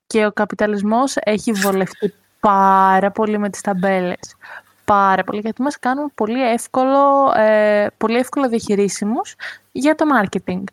Και 0.07 0.25
ο 0.25 0.31
καπιταλισμός 0.31 1.15
έχει 1.23 1.51
βολευτεί 1.51 2.13
πάρα 2.39 3.12
πολύ 3.12 3.38
με 3.38 3.49
τις 3.49 3.62
ταμπέλες. 3.62 4.36
Πάρα 4.86 5.23
πολύ, 5.23 5.39
γιατί 5.39 5.62
μας 5.62 5.79
κάνουν 5.79 6.12
πολύ 6.15 6.49
εύκολο, 6.51 7.33
ε, 7.36 7.88
πολύ 7.97 8.17
εύκολο 8.17 8.49
διαχειρίσιμους 8.49 9.36
για 9.71 9.95
το 9.95 10.05
marketing 10.15 10.63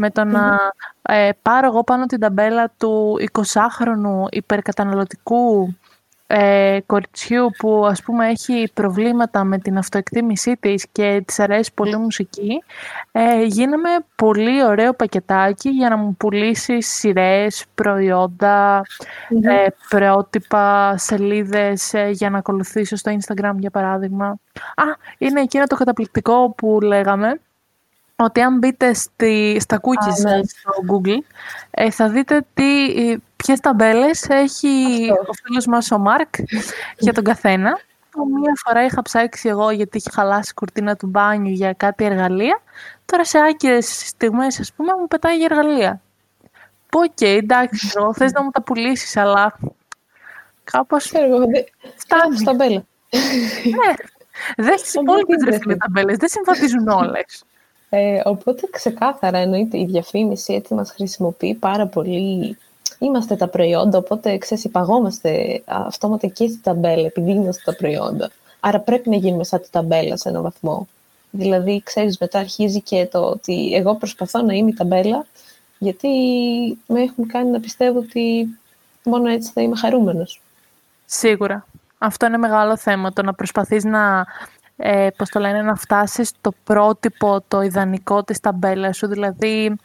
με 0.00 0.10
το 0.10 0.24
να 0.24 0.58
ε, 1.02 1.30
πάρω 1.42 1.66
εγώ 1.66 1.84
πάνω 1.84 2.06
την 2.06 2.20
ταμπέλα 2.20 2.72
του 2.78 3.16
20χρονου 3.32 4.24
υπερκαταναλωτικού 4.30 5.74
ε, 6.26 6.78
κοριτσιού 6.86 7.50
που 7.58 7.86
ας 7.86 8.02
πούμε 8.02 8.28
έχει 8.28 8.70
προβλήματα 8.74 9.44
με 9.44 9.58
την 9.58 9.78
αυτοεκτίμησή 9.78 10.56
της 10.60 10.86
και 10.92 11.22
της 11.26 11.38
αρέσει 11.40 11.70
πολύ 11.74 11.96
μουσική 11.96 12.62
ε, 13.12 13.42
γίναμε 13.44 13.88
πολύ 14.16 14.64
ωραίο 14.64 14.92
πακετάκι 14.92 15.68
για 15.68 15.88
να 15.88 15.96
μου 15.96 16.14
πουλήσει 16.16 16.82
σειρές, 16.82 17.64
προϊόντα, 17.74 18.82
ε, 19.42 19.66
πρότυπα, 19.88 20.96
σελίδες 20.96 21.94
ε, 21.94 22.08
για 22.12 22.30
να 22.30 22.38
ακολουθήσω 22.38 22.96
στο 22.96 23.12
Instagram 23.18 23.54
για 23.56 23.70
παράδειγμα. 23.70 24.26
Α, 24.74 24.84
είναι 25.18 25.40
εκείνο 25.40 25.64
το 25.66 25.76
καταπληκτικό 25.76 26.50
που 26.56 26.78
λέγαμε 26.80 27.40
ότι 28.24 28.40
αν 28.40 28.58
μπείτε 28.58 28.94
στη, 28.94 29.56
στα 29.60 29.80
cookies 29.82 30.22
ναι. 30.22 30.40
στο 30.42 30.70
Google, 30.88 31.18
ε, 31.70 31.90
θα 31.90 32.08
δείτε 32.08 32.44
τι, 32.54 32.84
ε, 32.84 33.16
ποιες 33.36 33.60
ταμπέλες 33.60 34.28
έχει 34.28 35.06
ο 35.26 35.32
φίλος 35.32 35.66
μας 35.66 35.90
ο 35.90 35.98
Μάρκ 35.98 36.34
για 36.98 37.12
τον 37.12 37.24
καθένα. 37.24 37.78
Μία 38.40 38.52
φορά 38.64 38.84
είχα 38.84 39.02
ψάξει 39.02 39.48
εγώ 39.48 39.70
γιατί 39.70 39.96
είχε 39.96 40.10
χαλάσει 40.12 40.50
η 40.50 40.54
κουρτίνα 40.54 40.96
του 40.96 41.06
μπάνιου 41.06 41.52
για 41.52 41.72
κάτι 41.72 42.04
εργαλεία. 42.04 42.60
Τώρα 43.04 43.24
σε 43.24 43.38
άκυρες 43.38 44.06
στιγμές, 44.06 44.60
ας 44.60 44.72
πούμε, 44.72 44.92
μου 45.00 45.08
πετάει 45.08 45.36
για 45.36 45.48
εργαλεία. 45.50 46.00
Πω, 46.88 47.00
OK, 47.00 47.12
okay, 47.20 47.36
εντάξει, 47.42 47.90
εγώ, 47.96 48.14
θες 48.14 48.32
να 48.32 48.42
μου 48.42 48.50
τα 48.50 48.62
πουλήσεις, 48.62 49.16
αλλά 49.16 49.58
κάπως 50.64 51.04
φτάνει. 51.96 52.42
ταμπέλα. 52.44 52.84
ναι, 53.64 53.94
δεν 54.64 54.72
έχεις 54.72 54.94
υπόλοιπες 54.94 55.58
ταμπέλες, 55.78 56.16
δεν 56.16 56.28
συμβαδίζουν 56.28 56.88
όλες. 57.02 57.44
Ε, 57.92 58.20
οπότε 58.24 58.68
ξεκάθαρα 58.70 59.38
εννοείται 59.38 59.78
η 59.78 59.84
διαφήμιση 59.84 60.54
έτσι 60.54 60.74
μας 60.74 60.90
χρησιμοποιεί 60.90 61.54
πάρα 61.54 61.86
πολύ. 61.86 62.56
Είμαστε 62.98 63.36
τα 63.36 63.48
προϊόντα, 63.48 63.98
οπότε 63.98 64.38
ξέρεις, 64.38 64.64
υπαγόμαστε 64.64 65.62
αυτόματα 65.64 66.26
και 66.26 66.48
στη 66.48 66.58
ταμπέλα, 66.62 67.06
επειδή 67.06 67.30
είμαστε 67.30 67.62
τα 67.64 67.76
προϊόντα. 67.76 68.30
Άρα 68.60 68.80
πρέπει 68.80 69.08
να 69.10 69.16
γίνουμε 69.16 69.44
σαν 69.44 69.60
τη 69.60 69.70
ταμπέλα 69.70 70.16
σε 70.16 70.28
έναν 70.28 70.42
βαθμό. 70.42 70.88
Δηλαδή, 71.30 71.82
ξέρεις, 71.84 72.18
μετά 72.18 72.38
αρχίζει 72.38 72.80
και 72.80 73.08
το 73.10 73.18
ότι 73.18 73.74
εγώ 73.74 73.94
προσπαθώ 73.94 74.42
να 74.42 74.54
είμαι 74.54 74.70
η 74.70 74.74
ταμπέλα, 74.74 75.26
γιατί 75.78 76.08
με 76.86 77.02
έχουν 77.02 77.26
κάνει 77.26 77.50
να 77.50 77.60
πιστεύω 77.60 77.98
ότι 77.98 78.48
μόνο 79.04 79.28
έτσι 79.28 79.50
θα 79.54 79.60
είμαι 79.60 79.76
χαρούμενος. 79.76 80.40
Σίγουρα. 81.06 81.66
Αυτό 81.98 82.26
είναι 82.26 82.38
μεγάλο 82.38 82.76
θέμα, 82.76 83.12
το 83.12 83.22
να 83.22 83.34
προσπαθείς 83.34 83.84
να 83.84 84.26
ε, 84.82 85.08
πώς 85.16 85.28
το 85.28 85.40
λένε, 85.40 85.62
να 85.62 85.74
φτάσεις 85.74 86.28
στο 86.28 86.52
πρότυπο, 86.64 87.44
το 87.48 87.60
ιδανικό 87.60 88.22
της 88.22 88.40
ταμπέλας 88.40 88.96
σου, 88.96 89.06
δηλαδή 89.06 89.76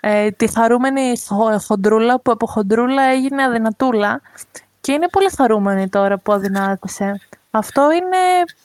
ε, 0.00 0.30
τη 0.30 0.52
χαρούμενη 0.52 1.12
χοντρούλα 1.66 2.20
που 2.20 2.30
από 2.30 2.46
χοντρούλα 2.46 3.02
έγινε 3.02 3.42
αδυνατούλα 3.42 4.20
και 4.80 4.92
είναι 4.92 5.08
πολύ 5.08 5.30
χαρούμενη 5.36 5.88
τώρα 5.88 6.18
που 6.18 6.32
αδυνάτησε. 6.32 7.20
Αυτό 7.50 7.90
είναι 7.92 8.16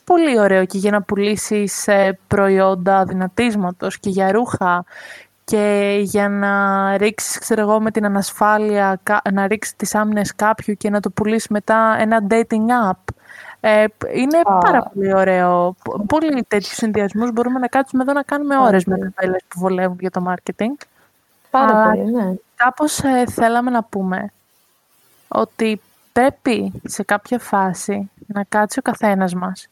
πολύ 0.04 0.39
ωραίο 0.39 0.65
και 0.65 0.78
για 0.78 0.91
να 0.91 1.02
πουλήσεις 1.02 1.88
ε, 1.88 2.20
προϊόντα 2.28 2.98
αδυνατίσματος 2.98 4.00
και 4.00 4.10
για 4.10 4.32
ρούχα 4.32 4.86
και 5.44 5.98
για 6.02 6.30
να 6.30 6.98
ρίξεις, 6.98 7.38
ξέρω 7.38 7.62
εγώ, 7.62 7.82
με 7.82 7.91
την 7.91 8.06
ανασφάλεια, 8.06 9.02
να 9.32 9.48
ρίξεις 9.48 9.76
τις 9.76 9.96
άμυνες 9.96 10.36
κάποιου 10.36 10.74
και 10.74 10.89
να 10.89 11.00
το 11.00 11.10
πουλήσεις 11.10 11.48
μετά 11.48 11.96
ένα 12.00 12.28
dating 12.30 12.91
app. 12.91 13.21
Ε, 13.63 13.86
είναι 14.13 14.41
πάρα 14.43 14.84
πολύ 14.84 15.13
ωραίο. 15.13 15.76
Πολύ 16.08 16.43
τέτοιους 16.47 16.76
συνδυασμούς 16.76 17.32
μπορούμε 17.32 17.60
να 17.60 17.67
κάτσουμε 17.67 18.04
εδώ 18.04 18.13
να 18.13 18.24
κάνουμε 18.24 18.58
ώρες 18.58 18.86
με 18.86 18.97
καπέλες 18.97 19.43
που 19.47 19.60
βολεύουν 19.60 19.97
για 20.00 20.12
το 20.12 20.24
marketing. 20.28 20.86
Πάρα 21.50 21.89
πολύ, 21.89 22.12
ναι. 22.12 22.34
Κάπως 22.56 23.00
ε, 23.00 23.26
θέλαμε 23.30 23.71
να 23.71 23.84
πούμε 23.84 24.32
ότι 25.28 25.82
πρέπει 26.12 26.82
σε 26.84 27.04
κάποια 27.04 27.39
φάση 27.39 28.10
να 28.28 28.43
κάτσει 28.43 28.80
ο 28.80 28.82
καθένας 28.82 29.34
μας 29.34 29.67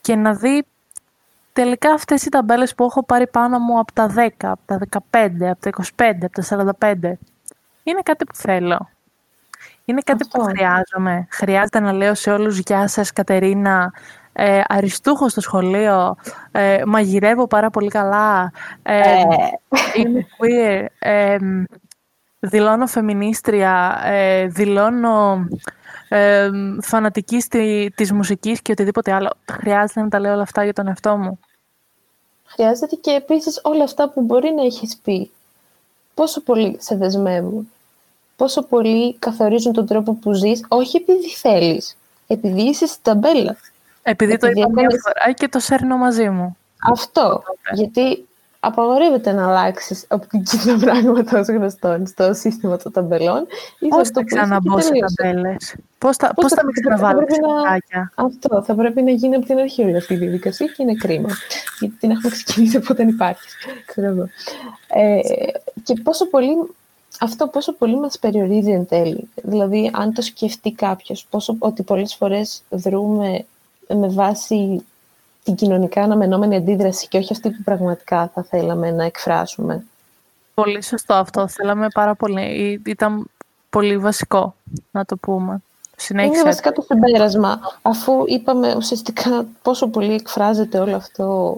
και 0.00 0.16
να 0.16 0.34
δει 0.34 0.66
τελικά 1.52 1.92
αυτές 1.92 2.24
οι 2.24 2.28
ταμπέλες 2.28 2.74
που 2.74 2.84
έχω 2.84 3.02
πάρει 3.04 3.26
πάνω 3.26 3.58
μου 3.58 3.78
από 3.78 3.92
τα 3.92 4.14
10, 4.16 4.28
από 4.40 4.60
τα 4.66 4.78
15, 5.10 5.28
από 5.40 5.60
τα 5.60 5.70
25, 5.96 6.12
από 6.22 6.42
τα 6.42 6.42
45, 6.78 7.12
είναι 7.82 8.00
κάτι 8.02 8.24
που 8.24 8.34
θέλω. 8.34 8.88
Είναι 9.88 10.00
κάτι 10.00 10.28
που 10.28 10.40
χρειάζομαι. 10.40 11.26
Χρειάζεται 11.30 11.80
να 11.80 11.92
λέω 11.92 12.14
σε 12.14 12.30
όλους 12.30 12.58
«Γεια 12.58 12.88
σας, 12.88 13.12
Κατερίνα, 13.12 13.92
ε, 14.32 14.60
αριστούχος 14.66 15.30
στο 15.30 15.40
σχολείο, 15.40 16.16
ε, 16.50 16.82
μαγειρεύω 16.86 17.46
πάρα 17.46 17.70
πολύ 17.70 17.88
καλά, 17.88 18.52
ε, 18.82 19.00
ε. 19.00 19.22
είμαι 19.94 20.26
queer, 20.38 20.86
ε, 20.98 21.36
δηλώνω 22.38 22.86
φεμινίστρια, 22.86 24.00
ε, 24.04 24.46
δηλώνω 24.46 25.48
ε, 26.08 26.50
φανατική 26.82 27.40
στη, 27.40 27.92
της 27.96 28.12
μουσικής 28.12 28.62
και 28.62 28.72
οτιδήποτε 28.72 29.12
άλλο. 29.12 29.30
Χρειάζεται 29.50 30.00
να 30.00 30.08
τα 30.08 30.20
λέω 30.20 30.32
όλα 30.32 30.42
αυτά 30.42 30.64
για 30.64 30.72
τον 30.72 30.86
εαυτό 30.86 31.16
μου. 31.16 31.38
Χρειάζεται 32.44 32.96
και 32.96 33.10
επίσης 33.10 33.60
όλα 33.62 33.84
αυτά 33.84 34.08
που 34.10 34.22
μπορεί 34.22 34.50
να 34.54 34.62
έχεις 34.62 34.96
πει. 34.96 35.30
Πόσο 36.14 36.42
πολύ 36.42 36.76
σε 36.80 36.96
δεσμεύουν. 36.96 37.70
Πόσο 38.36 38.62
πολύ 38.62 39.16
καθορίζουν 39.18 39.72
τον 39.72 39.86
τρόπο 39.86 40.14
που 40.14 40.32
ζεις, 40.32 40.64
όχι 40.68 40.96
επειδή 40.96 41.28
θέλεις, 41.28 41.96
επειδή 42.26 42.62
είσαι 42.62 42.86
στην 42.86 43.02
ταμπέλα. 43.02 43.56
Επειδή, 44.02 44.36
το 44.36 44.46
είπα 44.46 44.68
μια 44.72 44.88
φορά 45.02 45.32
και 45.32 45.48
το 45.48 45.58
σέρνω 45.58 45.96
μαζί 45.96 46.28
μου. 46.28 46.56
Αυτό. 46.90 47.42
Γιατί 47.74 48.26
απαγορεύεται 48.60 49.32
να 49.32 49.48
αλλάξεις 49.48 50.04
οπτική 50.08 50.56
τα 50.66 50.76
πράγματα 50.80 51.38
ως 51.38 51.46
γνωστόν 51.46 52.06
στο 52.06 52.34
σύστημα 52.34 52.76
των 52.76 52.92
ταμπελών. 52.92 53.46
Πώς 53.88 54.08
θα 54.08 54.24
ξαναμπω 54.24 54.80
σε 54.80 54.90
ταμπέλες; 55.16 55.74
Πώς 55.98 56.16
θα, 56.16 56.34
πώς 56.34 56.52
θα 56.52 56.64
με 56.64 56.70
ξαναβάλω 56.72 57.20
να... 57.20 58.10
Αυτό 58.14 58.62
θα 58.62 58.74
πρέπει 58.74 59.02
να 59.02 59.10
γίνει 59.10 59.34
από 59.34 59.46
την 59.46 59.58
αρχή 59.58 59.82
όλη 59.82 59.96
αυτή 59.96 60.14
η 60.14 60.16
διαδικασία 60.16 60.66
και 60.66 60.82
είναι 60.82 60.94
κρίμα. 60.94 61.28
Γιατί 61.78 61.94
την 61.96 62.10
έχουμε 62.10 62.30
ξεκινήσει 62.30 62.76
από 62.76 62.86
όταν 62.90 63.08
υπάρχεις. 63.08 63.54
Ε, 64.88 65.20
και 65.82 65.94
πόσο 66.02 66.26
πολύ 66.26 66.56
αυτό 67.20 67.48
πόσο 67.48 67.72
πολύ 67.72 67.98
μας 67.98 68.18
περιορίζει 68.18 68.70
εν 68.70 68.86
τέλει. 68.86 69.28
Δηλαδή, 69.34 69.90
αν 69.94 70.12
το 70.12 70.22
σκεφτεί 70.22 70.72
κάποιος, 70.72 71.26
πόσο, 71.30 71.56
ότι 71.58 71.82
πολλές 71.82 72.14
φορές 72.14 72.62
δρούμε 72.68 73.44
με 73.88 74.08
βάση 74.08 74.84
την 75.44 75.54
κοινωνικά 75.54 76.02
αναμενόμενη 76.02 76.56
αντίδραση 76.56 77.08
και 77.08 77.18
όχι 77.18 77.32
αυτή 77.32 77.50
που 77.50 77.62
πραγματικά 77.64 78.30
θα 78.34 78.42
θέλαμε 78.42 78.90
να 78.90 79.04
εκφράσουμε. 79.04 79.84
Πολύ 80.54 80.82
σωστό 80.82 81.14
αυτό. 81.14 81.48
Θέλαμε 81.48 81.88
πάρα 81.94 82.14
πολύ. 82.14 82.80
Ήταν 82.86 83.30
πολύ 83.70 83.98
βασικό 83.98 84.54
να 84.90 85.04
το 85.04 85.16
πούμε. 85.16 85.62
Συνέχισε. 85.96 86.32
Είναι 86.32 86.42
βασικά 86.42 86.72
το 86.72 86.82
συμπέρασμα. 86.82 87.60
Αφού 87.82 88.24
είπαμε 88.26 88.74
ουσιαστικά 88.76 89.46
πόσο 89.62 89.88
πολύ 89.88 90.14
εκφράζεται 90.14 90.78
όλο 90.78 90.96
αυτό 90.96 91.56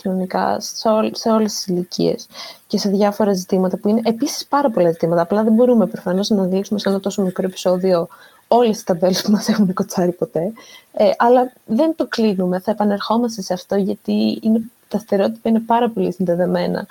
κοινωνικά 0.00 0.60
σε, 0.60 0.88
ό, 0.88 1.10
σε 1.12 1.28
όλες 1.28 1.52
τις 1.52 1.66
ηλικίες 1.66 2.26
και 2.66 2.78
σε 2.78 2.88
διάφορα 2.88 3.32
ζητήματα 3.32 3.76
που 3.76 3.88
είναι 3.88 4.00
επίσης 4.04 4.46
πάρα 4.46 4.70
πολλά 4.70 4.90
ζητήματα. 4.90 5.22
Απλά 5.22 5.42
δεν 5.42 5.52
μπορούμε 5.52 5.86
προφανώς 5.86 6.28
να 6.28 6.44
δείξουμε 6.44 6.78
σε 6.78 6.88
ένα 6.88 7.00
τόσο 7.00 7.22
μικρό 7.22 7.46
επεισόδιο 7.46 8.08
όλες 8.48 8.70
τις 8.70 8.84
ταμπέλες 8.84 9.22
που 9.22 9.30
μας 9.30 9.48
έχουν 9.48 9.72
κοτσάρει 9.72 10.12
ποτέ. 10.12 10.52
Ε, 10.92 11.10
αλλά 11.16 11.52
δεν 11.64 11.94
το 11.96 12.06
κλείνουμε, 12.06 12.60
θα 12.60 12.70
επανερχόμαστε 12.70 13.42
σε 13.42 13.52
αυτό 13.52 13.76
γιατί 13.76 14.38
είναι, 14.42 14.60
τα 14.88 14.98
στερεότυπα 14.98 15.48
είναι 15.48 15.60
πάρα 15.60 15.88
πολύ 15.88 16.12
συνδεδεμένα. 16.12 16.86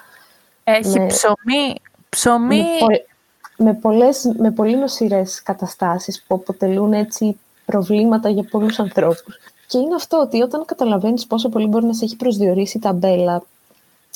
Έχει 0.64 1.00
με, 1.00 1.06
ψωμί, 1.06 1.76
ψωμί... 2.10 2.64
Με, 2.88 3.06
με, 3.58 3.74
πολλές, 3.74 4.34
με 4.38 4.52
πολύ 4.52 4.78
νοσηρές 4.78 5.44
καταστάσεις 5.44 6.24
που 6.28 6.36
αποτελούν 6.36 6.94
έτσι 6.94 7.40
προβλήματα 7.66 8.30
για 8.30 8.44
πολλούς 8.44 8.80
ανθρώπους. 8.80 9.40
Και 9.68 9.78
είναι 9.78 9.96
αυτό 9.96 10.20
ότι 10.20 10.42
όταν 10.42 10.66
καταλαβαίνεις 10.66 11.28
πόσο 11.28 11.50
πολύ 11.50 11.68
μπορεί 11.68 11.86
να 11.86 11.94
σε 11.94 12.06
έχει 12.06 12.16
προσδιορίσει 12.16 12.78
η 12.78 12.80
ταμπέλα, 12.80 13.44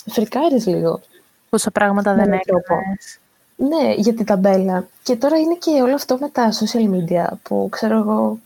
φρικάρεις 0.06 0.66
λίγο. 0.66 1.02
Πόσα 1.50 1.72
πράγματα 1.72 2.14
δεν 2.14 2.34
έκανες. 2.34 3.20
Ναι, 3.56 3.94
για 3.98 4.14
την 4.14 4.26
ταμπέλα. 4.26 4.88
Και 5.04 5.16
τώρα 5.16 5.38
είναι 5.38 5.56
και 5.60 5.82
όλο 5.82 5.94
αυτό 5.94 6.18
με 6.20 6.30
τα 6.30 6.52
social 6.52 6.90
media 6.96 7.28
που 7.44 7.68
ξέρω 7.72 7.98
εγώ... 7.98 8.40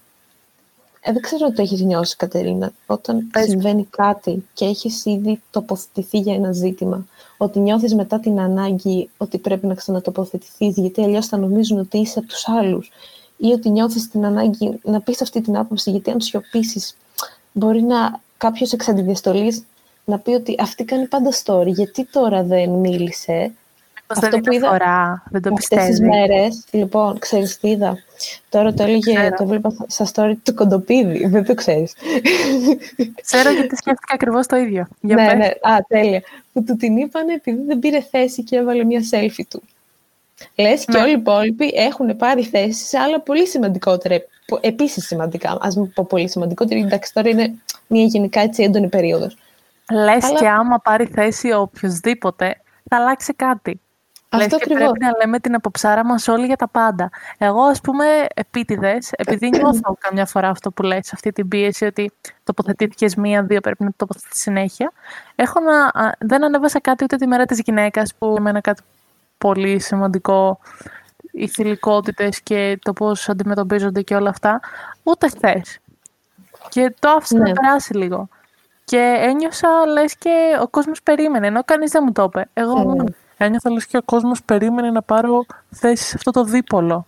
Ε, 1.02 1.12
δεν 1.12 1.22
ξέρω 1.22 1.46
αν 1.46 1.54
το 1.54 1.62
έχεις 1.62 1.82
νιώσει, 1.82 2.16
Κατερίνα. 2.16 2.72
Όταν 2.86 3.32
συμβαίνει 3.34 3.88
κάτι 3.90 4.46
και 4.54 4.66
έχεις 4.66 5.06
ήδη 5.06 5.42
τοποθετηθεί 5.52 6.18
για 6.20 6.34
ένα 6.34 6.52
ζήτημα, 6.52 7.06
ότι 7.38 7.60
νιώθεις 7.60 7.96
μετά 7.96 8.20
την 8.20 8.40
ανάγκη 8.40 9.10
ότι 9.18 9.38
πρέπει 9.38 9.68
να 9.68 9.74
ξανατοποθετηθείς, 9.74 10.78
γιατί 10.78 11.04
αλλιώς 11.04 11.28
θα 11.28 11.38
νομίζουν 11.38 11.80
ότι 11.80 11.98
είσαι 11.98 12.20
από 12.20 12.28
τους 12.28 12.48
άλλους, 12.48 12.92
ή 13.38 13.52
ότι 13.52 13.70
νιώθεις 13.70 14.10
την 14.10 14.26
ανάγκη 14.26 14.80
να 14.84 15.02
πεις 15.02 15.22
αυτή 15.22 15.42
την 15.42 15.58
άποψη, 15.58 15.92
γιατί 15.92 16.12
αν 16.12 16.22
σιωπήσεις, 16.22 16.96
μπορεί 17.52 17.82
να 17.82 18.20
κάποιος 18.38 18.74
εξ 18.74 18.88
να 20.06 20.20
πει 20.20 20.32
ότι 20.32 20.56
αυτή 20.60 20.84
κάνει 20.84 21.08
πάντα 21.08 21.30
story, 21.44 21.68
γιατί 21.68 22.06
τώρα 22.06 22.44
δεν 22.44 22.70
μίλησε, 22.70 23.52
αυτό 24.08 24.40
που 24.40 24.52
είδα 24.52 24.68
φορά, 24.70 25.24
δεν 25.30 25.42
το 25.42 25.54
αυτές 25.54 25.86
τις 25.86 26.00
μέρες, 26.00 26.64
λοιπόν, 26.72 27.20
ξέρεις 27.20 27.60
τι 27.60 27.70
είδα. 27.70 27.98
Τώρα 28.50 28.74
το 28.74 28.84
έλεγε, 28.84 29.30
το 29.38 29.44
έβλεπα 29.44 29.76
στα 29.88 30.08
story 30.14 30.34
του 30.44 30.54
κοντοπίδι, 30.54 31.28
δεν 31.28 31.46
το 31.46 31.54
ξέρεις. 31.54 31.94
Ξέρω 33.22 33.52
γιατί 33.52 33.76
σκέφτηκα 33.76 34.14
ακριβώς 34.14 34.48
το 34.48 34.56
ίδιο. 34.56 34.88
Για 35.02 35.16
ναι, 35.16 35.34
ναι, 35.34 35.46
α, 35.46 35.86
τέλεια. 35.88 36.22
Που 36.54 36.64
του 36.64 36.76
την 36.76 36.98
είπανε 36.98 37.34
επειδή 37.34 37.64
δεν 37.66 37.80
πήρε 37.80 38.02
θέση 38.02 38.44
και 38.44 38.56
έβαλε 38.56 38.84
μια 38.84 39.02
selfie 39.12 39.44
του. 39.50 39.62
Λες 40.56 40.86
και 40.86 40.92
ναι. 40.92 41.00
όλοι 41.00 41.10
οι 41.10 41.20
υπόλοιποι 41.20 41.72
έχουν 41.76 42.18
πάρει 42.18 42.44
θέση 42.44 42.86
σε 42.86 42.98
άλλα 42.98 43.22
πολύ 43.22 43.48
σημαντικότερα, 43.48 44.16
επίσης 44.62 45.06
σημαντικά, 45.06 45.58
ας 45.62 45.76
μην 45.76 45.94
πω 45.94 46.06
πολύ 46.10 46.30
σημαντικότερα, 46.30 46.80
εντάξει 46.80 47.14
τώρα 47.14 47.30
είναι 47.30 47.54
μια 47.88 48.04
γενικά 48.04 48.40
έτσι 48.40 48.64
έντονη 48.64 48.90
περίοδος. 48.90 49.38
Λες 49.92 50.24
Αλλά... 50.24 50.40
και 50.40 50.48
άμα 50.48 50.80
πάρει 50.80 51.06
θέση 51.06 51.52
οποιοδήποτε, 51.52 52.62
θα 52.90 52.98
αλλάξει 52.98 53.34
κάτι. 53.34 53.80
Αυτό 54.30 54.58
και 54.58 54.74
πρέπει 54.74 55.00
να 55.00 55.12
λέμε 55.22 55.40
την 55.40 55.56
αποψάρα 55.56 56.06
μας 56.06 56.28
όλοι 56.28 56.46
για 56.46 56.56
τα 56.56 56.68
πάντα. 56.68 57.10
Εγώ, 57.38 57.62
ας 57.62 57.82
πούμε, 57.82 58.06
επίτηδες, 58.34 59.12
επειδή 59.12 59.50
νιώθω 59.50 59.98
καμιά 60.08 60.26
φορά 60.26 60.50
αυτό 60.50 60.72
που 60.72 60.84
λες, 60.84 61.14
αυτή 61.14 61.32
την 61.32 61.48
πίεση 61.48 61.86
ότι 61.86 62.12
τοποθετήθηκες 62.44 63.16
μία-δύο, 63.16 63.60
πρέπει 63.60 63.84
να 63.84 63.90
το 63.90 63.96
τοποθετήσει 63.98 64.42
συνέχεια. 64.42 64.92
Έχω 65.36 65.60
να, 65.60 65.92
δεν 66.20 66.44
ανέβασα 66.44 66.80
κάτι 66.80 67.04
ούτε 67.04 67.16
τη 67.16 67.28
μέρα 67.28 67.46
της 67.46 67.62
γυναίκας, 67.66 68.14
που 68.18 68.36
είναι 68.40 68.62
κάτι 68.62 68.82
πολύ 69.38 69.80
σημαντικό, 69.80 70.60
οι 71.32 71.48
θηλυκότητες 71.48 72.42
και 72.42 72.80
το 72.82 72.94
πώς 72.94 73.30
αντιμετωπίζονται 73.30 74.02
και 74.02 74.16
όλα 74.16 74.30
αυτά, 74.30 74.60
ούτε 75.04 75.28
χθες. 75.28 75.80
Και 76.70 76.96
το 77.00 77.10
άφησα 77.10 77.38
ναι. 77.38 77.50
να 77.50 77.54
περάσει 77.54 77.98
λίγο. 77.98 78.28
Και 78.86 79.16
ένιωσα, 79.20 79.70
λες 79.88 80.16
και 80.16 80.58
ο 80.62 80.68
κόσμος 80.68 81.02
περίμενε, 81.04 81.48
ενώ 81.48 81.64
κανείς 81.64 81.92
δεν 81.92 82.04
μου 82.06 82.12
το 82.12 82.24
είπε. 82.24 82.50
Εγώ 82.54 82.96
mm 82.98 83.14
ένιωθα 83.38 83.72
λες 83.72 83.86
και 83.86 83.98
ο 83.98 84.02
κόσμος 84.02 84.44
περίμενε 84.44 84.92
να 84.92 85.02
πάρω 85.02 85.46
θέση 85.70 86.04
σε 86.04 86.14
αυτό 86.16 86.32
το 86.32 86.44
δίπολο. 86.44 87.06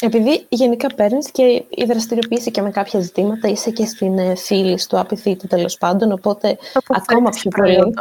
Επειδή 0.00 0.46
γενικά 0.48 0.94
παίρνεις 0.94 1.30
και 1.30 1.42
η 1.68 1.84
δραστηριοποίηση 1.86 2.50
και 2.50 2.62
με 2.62 2.70
κάποια 2.70 3.00
ζητήματα, 3.00 3.48
είσαι 3.48 3.70
και 3.70 3.86
στην 3.86 4.18
ε, 4.18 4.34
φίλη 4.34 4.78
του 4.88 4.98
απειθήτου 4.98 5.46
τέλος 5.46 5.78
πάντων, 5.78 6.12
οπότε 6.12 6.58
ακόμα 6.88 7.30
πιο 7.30 7.50
πολύ. 7.50 7.94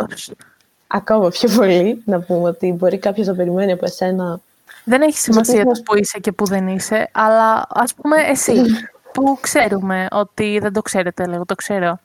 Ακόμα 0.94 1.30
πιο 1.30 1.50
πολύ 1.50 2.02
να 2.06 2.20
πούμε 2.20 2.50
ότι 2.50 2.72
μπορεί 2.72 2.98
κάποιος 2.98 3.28
να 3.28 3.36
περιμένει 3.36 3.72
από 3.72 3.86
εσένα. 3.86 4.40
Δεν 4.84 5.02
έχει 5.02 5.18
σημασία 5.18 5.64
το 5.64 5.82
που 5.86 5.98
είσαι 5.98 6.20
και 6.20 6.32
που 6.32 6.46
δεν 6.46 6.68
είσαι, 6.68 7.10
αλλά 7.12 7.66
ας 7.70 7.94
πούμε 7.94 8.16
εσύ 8.18 8.54
που 9.14 9.38
ξέρουμε 9.42 10.08
ότι 10.12 10.60
δεν 10.62 10.74
το 10.74 10.82
ξέρετε, 10.82 11.26
λέω, 11.26 11.46
το 11.46 11.56
ξέρω, 11.56 12.00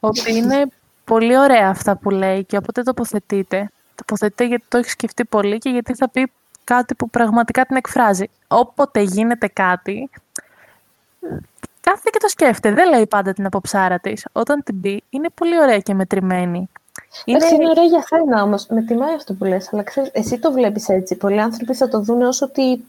ότι 0.00 0.36
είναι 0.36 0.66
πολύ 1.04 1.38
ωραία 1.38 1.68
αυτά 1.68 1.96
που 1.96 2.10
λέει 2.10 2.44
και 2.44 2.56
όποτε 2.56 2.82
τοποθετείτε, 2.82 3.70
τοποθετείται 3.94 4.44
γιατί 4.44 4.64
το 4.68 4.78
έχει 4.78 4.90
σκεφτεί 4.90 5.24
πολύ 5.24 5.58
και 5.58 5.70
γιατί 5.70 5.94
θα 5.94 6.08
πει 6.08 6.30
κάτι 6.64 6.94
που 6.94 7.10
πραγματικά 7.10 7.64
την 7.64 7.76
εκφράζει. 7.76 8.24
Όποτε 8.48 9.00
γίνεται 9.00 9.46
κάτι, 9.46 10.10
κάθεται 11.80 12.10
και 12.10 12.18
το 12.18 12.28
σκέφτεται. 12.28 12.74
Δεν 12.74 12.88
λέει 12.88 13.06
πάντα 13.06 13.32
την 13.32 13.46
αποψάρα 13.46 13.98
της. 13.98 14.26
Όταν 14.32 14.62
την 14.62 14.80
πει, 14.80 15.02
είναι 15.10 15.28
πολύ 15.34 15.58
ωραία 15.60 15.78
και 15.78 15.94
μετρημένη. 15.94 16.68
Είναι... 17.24 17.46
είναι 17.52 17.68
ωραία 17.68 17.84
για 17.84 18.04
σένα 18.06 18.42
όμως. 18.42 18.66
Με 18.66 18.82
τιμάει 18.82 19.14
αυτό 19.14 19.34
που 19.34 19.44
λες. 19.44 19.72
Αλλά 19.72 19.82
ξέρεις, 19.82 20.10
εσύ 20.12 20.38
το 20.38 20.52
βλέπεις 20.52 20.88
έτσι. 20.88 21.16
Πολλοί 21.16 21.40
άνθρωποι 21.40 21.74
θα 21.74 21.88
το 21.88 22.00
δουν 22.00 22.22
ως 22.22 22.42
ότι 22.42 22.84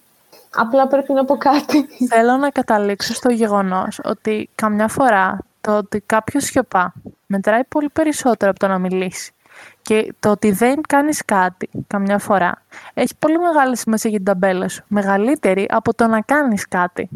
απλά 0.56 0.88
πρέπει 0.88 1.14
να 1.14 1.26
πω 1.26 1.38
κάτι. 1.38 1.88
Θέλω 2.10 2.38
να 2.38 2.50
καταλήξω 2.50 3.14
στο 3.14 3.30
γεγονός 3.30 4.00
ότι 4.04 4.50
καμιά 4.56 4.88
φορά 4.88 5.38
το 5.62 5.78
ότι 5.78 6.04
κάποιος 6.06 6.44
σιωπά 6.44 6.94
μετράει 7.26 7.64
πολύ 7.64 7.90
περισσότερο 7.90 8.52
από 8.52 8.60
το 8.60 8.68
να 8.68 8.78
μιλήσει. 8.78 9.34
Και 9.82 10.14
το 10.20 10.30
ότι 10.32 10.52
δεν 10.52 10.82
κάνεις 10.88 11.26
κάτι 11.26 11.70
καμιά 11.88 12.18
φορά 12.18 12.62
έχει 12.94 13.16
πολύ 13.20 13.40
μεγάλη 13.40 13.78
σημασία 13.78 14.10
για 14.10 14.20
την 14.20 14.28
ταμπέλα 14.28 14.68
σου. 14.68 14.84
Μεγαλύτερη 14.88 15.66
από 15.70 15.94
το 15.94 16.08
να 16.08 16.22
κάνεις 16.22 16.68
κάτι. 16.68 17.10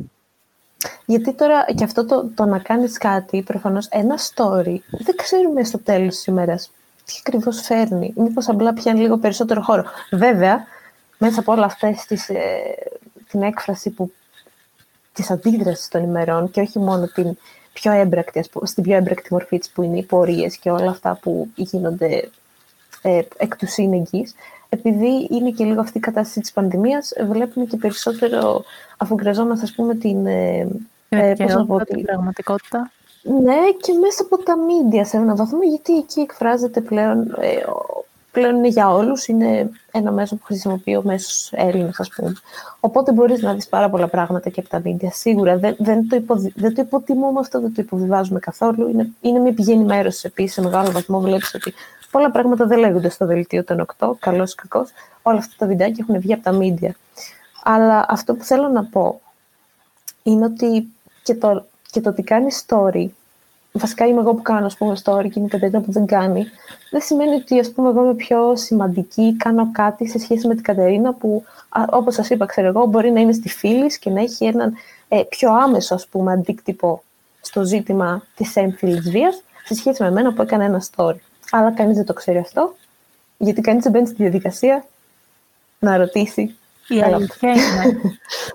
Γιατί 1.05 1.33
τώρα 1.33 1.65
και 1.75 1.83
αυτό 1.83 2.05
το, 2.05 2.29
το 2.35 2.45
να 2.45 2.59
κάνεις 2.59 2.97
κάτι, 2.97 3.41
προφανώς 3.41 3.87
ένα 3.87 4.15
story, 4.17 4.77
δεν 4.89 5.15
ξέρουμε 5.15 5.63
στο 5.63 5.79
τέλος 5.79 6.15
της 6.15 6.25
ημέρας 6.25 6.71
τι 7.07 7.13
ακριβώς 7.19 7.61
φέρνει. 7.61 8.13
Μήπως 8.15 8.49
απλά 8.49 8.73
πιάνει 8.73 8.99
λίγο 8.99 9.17
περισσότερο 9.17 9.61
χώρο. 9.61 9.83
Βέβαια, 10.11 10.65
μέσα 11.17 11.39
από 11.39 11.51
όλα 11.51 11.65
αυτές 11.65 12.05
τις, 12.05 12.29
ε, 12.29 12.59
την 13.29 13.41
έκφραση 13.41 13.89
που, 13.89 14.11
της 15.13 15.31
αντίδρασης 15.31 15.87
των 15.87 16.03
ημερών 16.03 16.51
και 16.51 16.61
όχι 16.61 16.79
μόνο 16.79 17.07
την 17.07 17.37
πιο 17.73 17.91
έμπρακτη, 17.91 18.49
στην 18.63 18.83
πιο 18.83 18.95
έμπρακτη 18.95 19.33
μορφή 19.33 19.57
της 19.57 19.69
που 19.69 19.83
είναι 19.83 19.97
οι 19.97 20.03
πορείες 20.03 20.57
και 20.57 20.71
όλα 20.71 20.89
αυτά 20.89 21.19
που 21.21 21.49
γίνονται 21.55 22.29
ε, 23.01 23.21
εκ 23.37 23.57
του 23.57 23.67
σύνεγγυς, 23.67 24.33
επειδή 24.69 25.27
είναι 25.31 25.51
και 25.51 25.63
λίγο 25.63 25.81
αυτή 25.81 25.97
η 25.97 26.01
κατάσταση 26.01 26.39
της 26.39 26.51
πανδημίας, 26.51 27.13
βλέπουμε 27.27 27.65
και 27.65 27.77
περισσότερο, 27.77 28.63
αφού 28.97 29.15
γραζόμαστε, 29.19 29.65
ας 29.65 29.71
πούμε, 29.71 29.95
την... 29.95 30.27
Ε, 30.27 30.67
ε, 31.09 31.33
πώς 31.37 31.53
να 31.53 31.65
πω, 31.65 31.85
την 31.85 32.01
πραγματικότητα. 32.05 32.91
Ναι, 33.27 33.71
και 33.81 33.93
μέσα 33.93 34.21
από 34.21 34.43
τα 34.43 34.57
μίντια 34.57 35.05
σε 35.05 35.17
έναν 35.17 35.35
βαθμό, 35.35 35.63
γιατί 35.63 35.97
εκεί 35.97 36.19
εκφράζεται 36.19 36.81
πλέον, 36.81 37.35
ε, 37.39 37.63
πλέον 38.31 38.55
είναι 38.55 38.67
για 38.67 38.89
όλους, 38.89 39.27
είναι 39.27 39.69
ένα 39.91 40.11
μέσο 40.11 40.35
που 40.35 40.43
χρησιμοποιεί 40.43 40.95
ο 40.95 41.01
μέσος 41.03 41.49
Έλληνας, 41.53 41.99
ας 41.99 42.09
πούμε. 42.09 42.33
Οπότε 42.79 43.11
μπορείς 43.11 43.41
να 43.41 43.53
δεις 43.53 43.67
πάρα 43.67 43.89
πολλά 43.89 44.07
πράγματα 44.07 44.49
και 44.49 44.59
από 44.59 44.69
τα 44.69 44.79
μίντια. 44.83 45.11
Σίγουρα 45.11 45.57
δεν, 45.57 45.75
δεν, 45.79 46.07
το, 46.09 46.15
υποδι... 46.15 46.53
δεν 46.55 46.75
το 46.75 46.81
υποτιμούμε 46.81 47.39
αυτό, 47.39 47.61
δεν 47.61 47.73
το 47.73 47.81
υποβιβάζουμε 47.81 48.39
καθόλου. 48.39 48.89
Είναι, 48.89 49.09
είναι 49.21 49.39
μια 49.39 49.53
πηγή 49.53 49.71
ενημέρωσης 49.71 50.23
επίσης. 50.23 50.53
Σε 50.53 50.61
μεγάλο 50.61 50.91
βαθμό 50.91 51.19
βλέπεις 51.19 51.53
ότι 51.53 51.73
πολλά 52.11 52.31
πράγματα 52.31 52.65
δεν 52.65 52.79
λέγονται 52.79 53.09
στο 53.09 53.25
δελτίο 53.25 53.63
των 53.63 53.85
8, 53.97 54.11
καλός 54.19 54.51
ή 54.51 54.55
κακός. 54.55 54.89
Όλα 55.21 55.37
αυτά 55.37 55.53
τα 55.57 55.65
βιντεάκια 55.65 56.05
έχουν 56.07 56.21
βγει 56.21 56.33
από 56.33 56.43
τα 56.43 56.51
μίντια. 56.51 56.95
Αλλά 57.63 58.05
αυτό 58.07 58.33
που 58.35 58.43
θέλω 58.43 58.67
να 58.67 58.83
πω 58.83 59.21
είναι 60.23 60.45
ότι 60.45 60.87
και 61.23 61.35
το, 61.35 61.65
και 61.97 62.03
το 62.03 62.09
ότι 62.09 62.23
κάνει 62.23 62.47
story, 62.65 63.07
βασικά 63.71 64.05
είμαι 64.05 64.19
εγώ 64.19 64.33
που 64.33 64.41
κάνω 64.41 64.65
ας 64.65 64.77
πούμε, 64.77 64.95
story 65.03 65.29
και 65.29 65.39
είναι 65.39 65.49
η 65.51 65.69
που 65.69 65.91
δεν 65.91 66.05
κάνει, 66.05 66.45
δεν 66.91 67.01
σημαίνει 67.01 67.35
ότι 67.35 67.59
ας 67.59 67.71
πούμε, 67.71 67.89
εγώ 67.89 68.03
είμαι 68.03 68.13
πιο 68.15 68.55
σημαντική, 68.55 69.35
κάνω 69.37 69.71
κάτι 69.71 70.07
σε 70.07 70.19
σχέση 70.19 70.47
με 70.47 70.53
την 70.53 70.63
Κατερίνα 70.63 71.13
που, 71.13 71.43
όπως 71.89 72.13
σας 72.13 72.29
είπα, 72.29 72.45
ξέρω 72.45 72.67
εγώ, 72.67 72.85
μπορεί 72.85 73.11
να 73.11 73.19
είναι 73.19 73.31
στη 73.31 73.49
φίλης 73.49 73.97
και 73.97 74.09
να 74.09 74.21
έχει 74.21 74.45
έναν 74.45 74.73
ε, 75.07 75.21
πιο 75.29 75.53
άμεσο 75.53 75.95
ας 75.95 76.07
πούμε, 76.07 76.31
αντίκτυπο 76.31 77.03
στο 77.41 77.63
ζήτημα 77.63 78.23
της 78.35 78.55
έμφυλης 78.55 79.09
βίας 79.09 79.43
σε 79.65 79.73
σχέση 79.73 80.01
με 80.01 80.07
εμένα 80.07 80.33
που 80.33 80.41
έκανε 80.41 80.65
ένα 80.65 80.83
story 80.91 81.15
αλλά 81.51 81.71
κανείς 81.71 81.95
δεν 81.95 82.05
το 82.05 82.13
ξέρει 82.13 82.37
αυτό, 82.37 82.75
γιατί 83.37 83.61
κανείς 83.61 83.83
δεν 83.83 83.91
μπαίνει 83.91 84.07
στη 84.07 84.15
διαδικασία 84.15 84.85
να 85.79 85.97
ρωτήσει. 85.97 86.55
Η 86.87 87.01
αλήθεια 87.01 87.51
είναι 87.51 88.01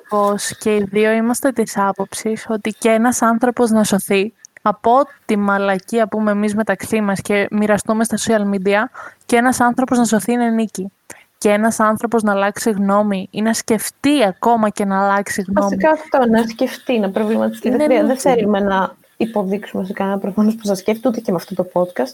πως 0.09 0.57
και 0.59 0.75
οι 0.77 0.87
δύο 0.91 1.11
είμαστε 1.13 1.53
της 1.53 1.77
άποψης 1.77 2.47
ότι 2.49 2.75
και 2.79 2.89
ένας 2.89 3.23
άνθρωπος 3.23 3.71
να 3.71 3.85
σωθεί 3.85 4.33
από 4.63 4.91
τη 5.25 5.37
μαλακία 5.37 6.09
που 6.09 6.29
εμείς 6.29 6.55
μεταξύ 6.55 7.01
μας 7.01 7.21
και 7.21 7.47
μοιραστούμε 7.51 8.05
στα 8.05 8.17
social 8.17 8.55
media 8.55 8.81
και 9.27 9.37
ένας 9.37 9.61
άνθρωπος 9.61 9.99
να 9.99 10.05
σωθεί 10.05 10.33
είναι 10.33 10.51
νίκη. 10.51 10.93
Και 11.39 11.49
ένας 11.49 11.81
άνθρωπος 11.81 12.23
να 12.23 12.33
αλλάξει 12.33 12.71
γνώμη 12.71 13.29
ή 13.31 13.43
να 13.43 13.53
σκεφτεί 13.53 14.25
ακόμα 14.25 14.69
και 14.69 14.85
να 14.85 15.03
αλλάξει 15.05 15.45
γνώμη. 15.49 15.77
Βασικά 15.77 15.91
αυτό, 15.91 16.31
να 16.31 16.43
σκεφτεί, 16.43 16.99
να 16.99 17.11
προβληματιστεί. 17.11 17.71
Δεν, 17.71 18.19
θέλουμε 18.19 18.61
να 18.61 18.95
υποδείξουμε 19.17 19.85
σε 19.85 19.93
κανένα 19.93 20.19
προφανώς 20.19 20.55
που 20.55 20.65
σας 20.65 20.79
σκέφτεται 20.79 21.09
ούτε 21.09 21.21
και 21.21 21.31
με 21.31 21.37
αυτό 21.37 21.55
το 21.55 21.71
podcast 21.73 22.13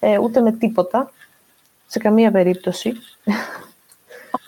ε, 0.00 0.18
ούτε 0.18 0.40
με 0.40 0.52
τίποτα, 0.52 1.10
σε 1.86 1.98
καμία 1.98 2.30
περίπτωση. 2.30 2.92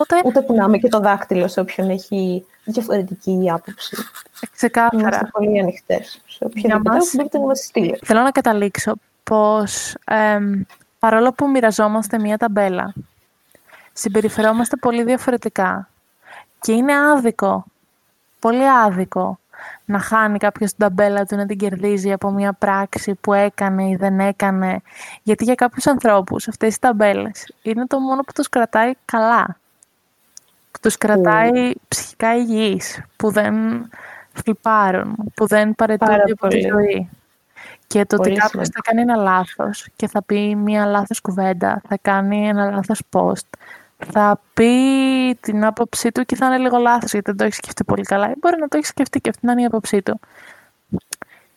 Οπότε... 0.01 0.21
ούτε 0.25 0.41
που 0.41 0.53
να 0.53 0.63
είμαι 0.63 0.77
και 0.77 0.87
το 0.87 0.99
δάκτυλο 0.99 1.47
σε 1.47 1.59
όποιον 1.59 1.89
έχει 1.89 2.45
διαφορετική 2.63 3.49
άποψη. 3.51 3.97
Ξεκάθαρα. 4.55 4.99
Είμαστε 4.99 5.29
πολύ 5.31 5.59
ανοιχτές. 5.59 6.21
Σε 6.27 6.43
οποιοδήποτε 6.43 6.89
μας... 6.89 7.11
μπορείτε 7.15 7.37
να 7.37 7.45
μας 7.45 7.59
στείλετε. 7.59 8.05
Θέλω 8.05 8.21
να 8.21 8.31
καταλήξω 8.31 8.93
πως 9.23 9.95
παρόλο 10.99 11.33
που 11.33 11.49
μοιραζόμαστε 11.49 12.19
μία 12.19 12.37
ταμπέλα, 12.37 12.93
συμπεριφερόμαστε 13.93 14.75
πολύ 14.77 15.03
διαφορετικά 15.03 15.89
και 16.61 16.71
είναι 16.71 16.93
άδικο, 17.11 17.65
πολύ 18.39 18.69
άδικο 18.69 19.39
να 19.85 19.99
χάνει 19.99 20.37
κάποιος 20.37 20.69
την 20.69 20.79
ταμπέλα 20.79 21.25
του, 21.25 21.35
να 21.35 21.45
την 21.45 21.57
κερδίζει 21.57 22.11
από 22.11 22.31
μια 22.31 22.53
πράξη 22.53 23.15
που 23.21 23.33
έκανε 23.33 23.89
ή 23.89 23.95
δεν 23.95 24.19
έκανε. 24.19 24.81
Γιατί 25.23 25.43
για 25.43 25.55
κάποιους 25.55 25.87
ανθρώπους 25.87 26.47
αυτές 26.47 26.75
οι 26.75 26.79
ταμπέλες 26.79 27.53
είναι 27.61 27.85
το 27.87 27.99
μόνο 27.99 28.21
που 28.21 28.31
τους 28.35 28.49
κρατάει 28.49 28.91
καλά. 29.05 29.59
Που 30.81 30.87
τους 30.87 30.97
κρατάει 30.97 31.73
ψυχικά 31.87 32.35
υγιείς, 32.35 33.01
που 33.15 33.31
δεν 33.31 33.55
φλιπάρουν, 34.33 35.15
που 35.33 35.47
δεν 35.47 35.75
παρετούνται 35.75 36.23
από 36.31 36.47
τη 36.47 36.59
ζωή. 36.59 37.09
Και 37.87 38.05
το 38.05 38.15
ότι 38.19 38.31
κάποιος 38.31 38.67
θα 38.67 38.81
κάνει 38.81 39.01
ένα 39.01 39.15
λάθος 39.15 39.87
και 39.95 40.07
θα 40.07 40.23
πει 40.23 40.55
μια 40.55 40.85
λάθος 40.85 41.21
κουβέντα, 41.21 41.81
θα 41.87 41.97
κάνει 42.01 42.47
ένα 42.47 42.71
λάθος 42.71 43.01
post, 43.11 43.49
θα 43.97 44.41
πει 44.53 44.73
την 45.39 45.65
άποψή 45.65 46.11
του 46.11 46.23
και 46.23 46.35
θα 46.35 46.45
είναι 46.45 46.57
λίγο 46.57 46.77
λάθος 46.77 47.11
γιατί 47.11 47.25
δεν 47.25 47.37
το 47.37 47.43
έχει 47.43 47.55
σκεφτεί 47.55 47.83
πολύ 47.83 48.03
καλά. 48.03 48.33
Μπορεί 48.39 48.59
να 48.59 48.67
το 48.67 48.77
έχει 48.77 48.85
σκεφτεί 48.85 49.19
και 49.19 49.29
αυτή 49.29 49.45
να 49.45 49.51
είναι 49.51 49.61
η 49.61 49.65
άποψή 49.65 50.01
του. 50.01 50.19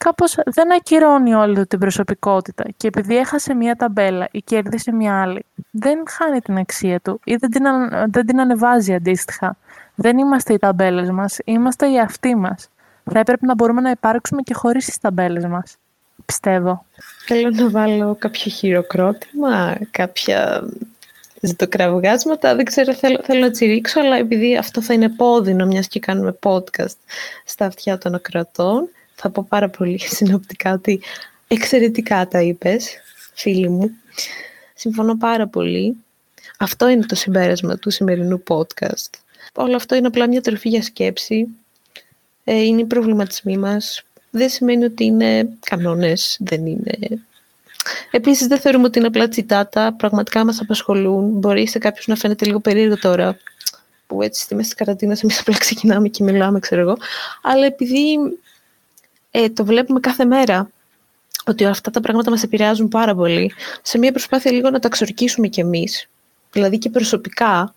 Κάπως 0.05 0.35
δεν 0.45 0.73
ακυρώνει 0.73 1.35
όλη 1.35 1.55
του 1.55 1.67
την 1.67 1.79
προσωπικότητα 1.79 2.65
και 2.77 2.87
επειδή 2.87 3.17
έχασε 3.17 3.55
μία 3.55 3.75
ταμπέλα 3.75 4.29
ή 4.31 4.43
κέρδισε 4.43 4.93
μία 4.93 5.23
άλλη, 5.23 5.45
δεν 5.71 6.03
χάνει 6.09 6.41
την 6.41 6.57
αξία 6.57 7.01
του 7.01 7.21
ή 7.25 7.37
δεν 7.37 7.51
την, 7.51 7.63
δεν 8.11 8.27
την 8.27 8.41
ανεβάζει 8.41 8.95
αντίστοιχα. 8.95 9.57
Δεν 9.95 10.19
είμαστε 10.19 10.53
οι 10.53 10.59
ταμπέλες 10.59 11.11
μας, 11.11 11.39
είμαστε 11.45 11.91
οι 11.91 12.01
αυτοί 12.01 12.35
μας. 12.35 12.69
Θα 13.05 13.19
έπρεπε 13.19 13.47
να 13.47 13.55
μπορούμε 13.55 13.81
να 13.81 13.91
υπάρξουμε 13.91 14.43
και 14.43 14.55
χωρίς 14.55 14.85
τις 14.85 14.99
ταμπέλες 14.99 15.47
μας. 15.47 15.77
Πιστεύω. 16.25 16.85
Θέλω 17.27 17.51
να 17.51 17.71
βάλω 17.71 18.17
κάποιο 18.19 18.51
χειροκρότημα, 18.51 19.77
κάποια 19.91 20.69
ζητοκραυγάσματα. 21.41 22.55
Δεν 22.55 22.65
ξέρω, 22.65 22.95
θέλω, 22.95 23.21
θέλω 23.23 23.41
να 23.41 23.51
τσιρίξω, 23.51 24.01
αλλά 24.01 24.17
επειδή 24.17 24.57
αυτό 24.57 24.81
θα 24.81 24.95
είναι 24.95 25.09
πόδινο, 25.09 25.67
μιας 25.67 25.89
και 25.89 26.01
κάνουμε 26.01 26.39
podcast 26.43 26.97
στα 27.45 27.67
αυτιά 27.67 27.99
των 27.99 28.15
ακροατών, 28.15 28.89
θα 29.15 29.31
πω 29.31 29.47
πάρα 29.49 29.69
πολύ 29.69 29.99
συνοπτικά 30.17 30.73
ότι 30.73 31.01
εξαιρετικά 31.49 32.29
τα 32.29 32.43
είπες, 32.43 32.97
φίλοι 33.35 33.69
μου. 33.69 33.91
Συμφωνώ 34.75 35.17
πάρα 35.17 35.47
πολύ. 35.47 35.97
Αυτό 36.59 36.89
είναι 36.89 37.07
το 37.07 37.15
συμπέρασμα 37.15 37.79
του 37.79 37.91
σημερινού 37.91 38.43
podcast. 38.49 39.11
Όλο 39.55 39.77
αυτό 39.77 39.95
είναι 39.95 40.07
απλά 40.07 40.29
μια 40.29 40.41
τροφή 40.41 40.69
για 40.69 40.83
σκέψη. 40.83 41.47
Ε, 42.45 42.63
είναι 42.63 42.81
οι 42.81 42.85
προβληματισμοί 42.85 43.57
μας. 43.57 44.03
Δεν 44.31 44.49
σημαίνει 44.49 44.85
ότι 44.85 45.05
είναι 45.05 45.49
κανόνες, 45.61 46.37
δεν 46.41 46.67
είναι 46.67 47.23
Επίσης 48.11 48.47
δεν 48.47 48.59
θεωρούμε 48.59 48.87
ότι 48.87 48.99
είναι 48.99 49.07
απλά 49.07 49.29
τσιτάτα, 49.29 49.93
πραγματικά 49.93 50.45
μας 50.45 50.61
απασχολούν. 50.61 51.31
Μπορεί 51.31 51.69
σε 51.69 51.79
κάποιους 51.79 52.07
να 52.07 52.17
φαίνεται 52.17 52.45
λίγο 52.45 52.61
περίεργο 52.61 52.99
τώρα, 52.99 53.37
που 54.07 54.23
έτσι 54.23 54.43
στη 54.43 54.55
μέση 54.55 54.69
της 54.69 54.79
καραντίνας 54.79 55.23
εμείς 55.23 55.41
απλά 55.41 55.59
ξεκινάμε 55.59 56.09
και 56.09 56.23
μιλάμε, 56.23 56.59
ξέρω 56.59 56.81
εγώ. 56.81 56.97
Αλλά 57.43 57.67
επειδή 57.67 58.19
ε, 59.37 59.49
το 59.49 59.65
βλέπουμε 59.65 60.01
κάθε 60.01 60.25
μέρα, 60.25 60.71
ότι 61.45 61.65
αυτά 61.65 61.91
τα 61.91 62.01
πράγματα 62.01 62.31
μας 62.31 62.43
επηρεάζουν 62.43 62.89
πάρα 62.89 63.15
πολύ, 63.15 63.53
σε 63.83 63.99
μια 63.99 64.11
προσπάθεια 64.11 64.53
λίγο 64.53 64.71
να 64.71 64.79
τα 64.79 64.89
ξορκίσουμε 64.89 65.49
κι 65.49 65.61
εμείς, 65.61 66.09
δηλαδή 66.53 66.79
και 66.79 66.91
προσωπικά, 66.91 67.75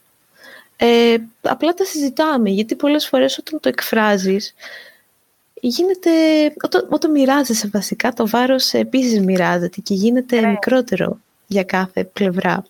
ε, 0.75 1.17
απλά 1.41 1.73
τα 1.73 1.85
συζητάμε, 1.85 2.49
γιατί 2.49 2.75
πολλές 2.75 3.07
φορές 3.07 3.37
όταν 3.37 3.59
το 3.59 3.69
εκφράζεις, 3.69 4.53
γίνεται, 5.61 6.11
όταν, 6.63 6.87
όταν 6.89 7.11
μοιράζεσαι 7.11 7.67
βασικά, 7.67 8.13
το 8.13 8.27
βάρος 8.27 8.73
επίσης 8.73 9.19
μοιράζεται 9.19 9.81
και 9.81 9.93
γίνεται 9.93 10.39
ναι. 10.39 10.47
μικρότερο 10.47 11.19
για 11.47 11.63
κάθε 11.63 12.03
πλευρά. 12.03 12.65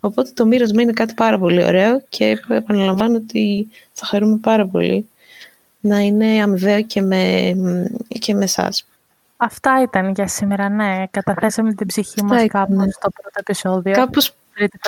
Οπότε 0.00 0.30
το 0.34 0.46
μοίρασμα 0.46 0.82
είναι 0.82 0.92
κάτι 0.92 1.14
πάρα 1.14 1.38
πολύ 1.38 1.64
ωραίο 1.64 2.02
και 2.08 2.38
επαναλαμβάνω 2.48 3.16
ότι 3.16 3.68
θα 3.92 4.06
χαρούμε 4.06 4.36
πάρα 4.36 4.66
πολύ 4.66 5.08
να 5.84 5.98
είναι 5.98 6.42
αμοιβαίο 6.42 6.82
και 6.82 7.02
με, 7.02 7.52
και 8.08 8.34
με 8.34 8.44
εσάς. 8.44 8.86
Αυτά 9.36 9.82
ήταν 9.82 10.10
για 10.10 10.26
σήμερα, 10.28 10.68
ναι. 10.68 11.04
Καταθέσαμε 11.10 11.74
την 11.74 11.86
ψυχή 11.86 12.20
Αυτά 12.20 12.34
μας 12.34 12.42
ήταν. 12.42 12.66
κάπως 12.66 12.92
στο 12.94 13.08
πρώτο 13.10 13.38
επεισόδιο. 13.40 13.92
Κάπως 13.92 14.34
πρώτη 14.54 14.78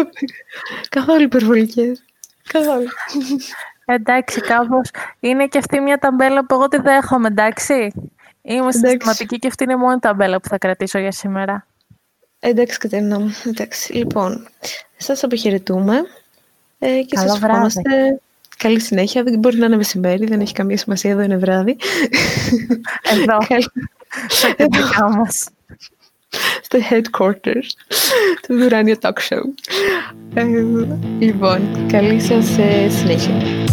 Καθόλου 0.96 1.22
υπερβολικές. 1.22 2.04
Καθόλου. 2.52 2.86
Εντάξει, 3.88 4.40
κάπως 4.40 4.90
είναι 5.20 5.46
και 5.46 5.58
αυτή 5.58 5.80
μια 5.80 5.98
ταμπέλα 5.98 6.46
που 6.46 6.54
εγώ 6.54 6.68
τη 6.68 6.80
δέχομαι, 6.80 7.28
εντάξει. 7.28 7.92
Είμαι 8.42 8.58
Εντάξει. 8.58 8.78
συστηματική 8.78 9.38
και 9.38 9.46
αυτή 9.46 9.64
είναι 9.64 9.72
η 9.72 9.76
μόνη 9.76 9.98
ταμπέλα 9.98 10.40
που 10.40 10.48
θα 10.48 10.58
κρατήσω 10.58 10.98
για 10.98 11.12
σήμερα. 11.12 11.66
Εντάξει, 12.40 12.78
Κατερίνα 12.78 13.18
μου. 13.18 13.34
Εντάξει. 13.46 13.92
Λοιπόν, 13.92 14.48
σας 14.96 15.24
αποχαιρετούμε 15.24 15.96
ε, 16.78 17.02
και 17.02 17.14
Καλό 17.16 17.28
σας 17.28 17.38
βράδυ. 17.38 17.66
ευχόμαστε 17.66 18.20
καλή 18.56 18.80
συνέχεια. 18.80 19.22
Δεν 19.22 19.38
μπορεί 19.38 19.56
να 19.58 19.66
είναι 19.66 19.76
μεσημέρι, 19.76 20.26
δεν 20.26 20.40
έχει 20.40 20.52
καμία 20.52 20.76
σημασία, 20.76 21.10
εδώ 21.10 21.22
είναι 21.22 21.36
βράδυ. 21.36 21.76
Εδώ, 23.02 23.38
Καλή- 23.48 23.72
στα 24.28 24.50
κεντρικά 24.50 25.08
μας. 25.16 25.48
στο 26.62 26.78
headquarters 26.90 27.66
του 28.46 28.54
Δουράνιο 28.58 28.96
Talk 29.00 29.12
Show. 29.28 29.40
Ε, 30.34 30.44
λοιπόν, 31.18 31.86
καλή 31.90 32.20
σας 32.20 32.58
ε, 32.58 32.88
συνέχεια. 32.90 33.65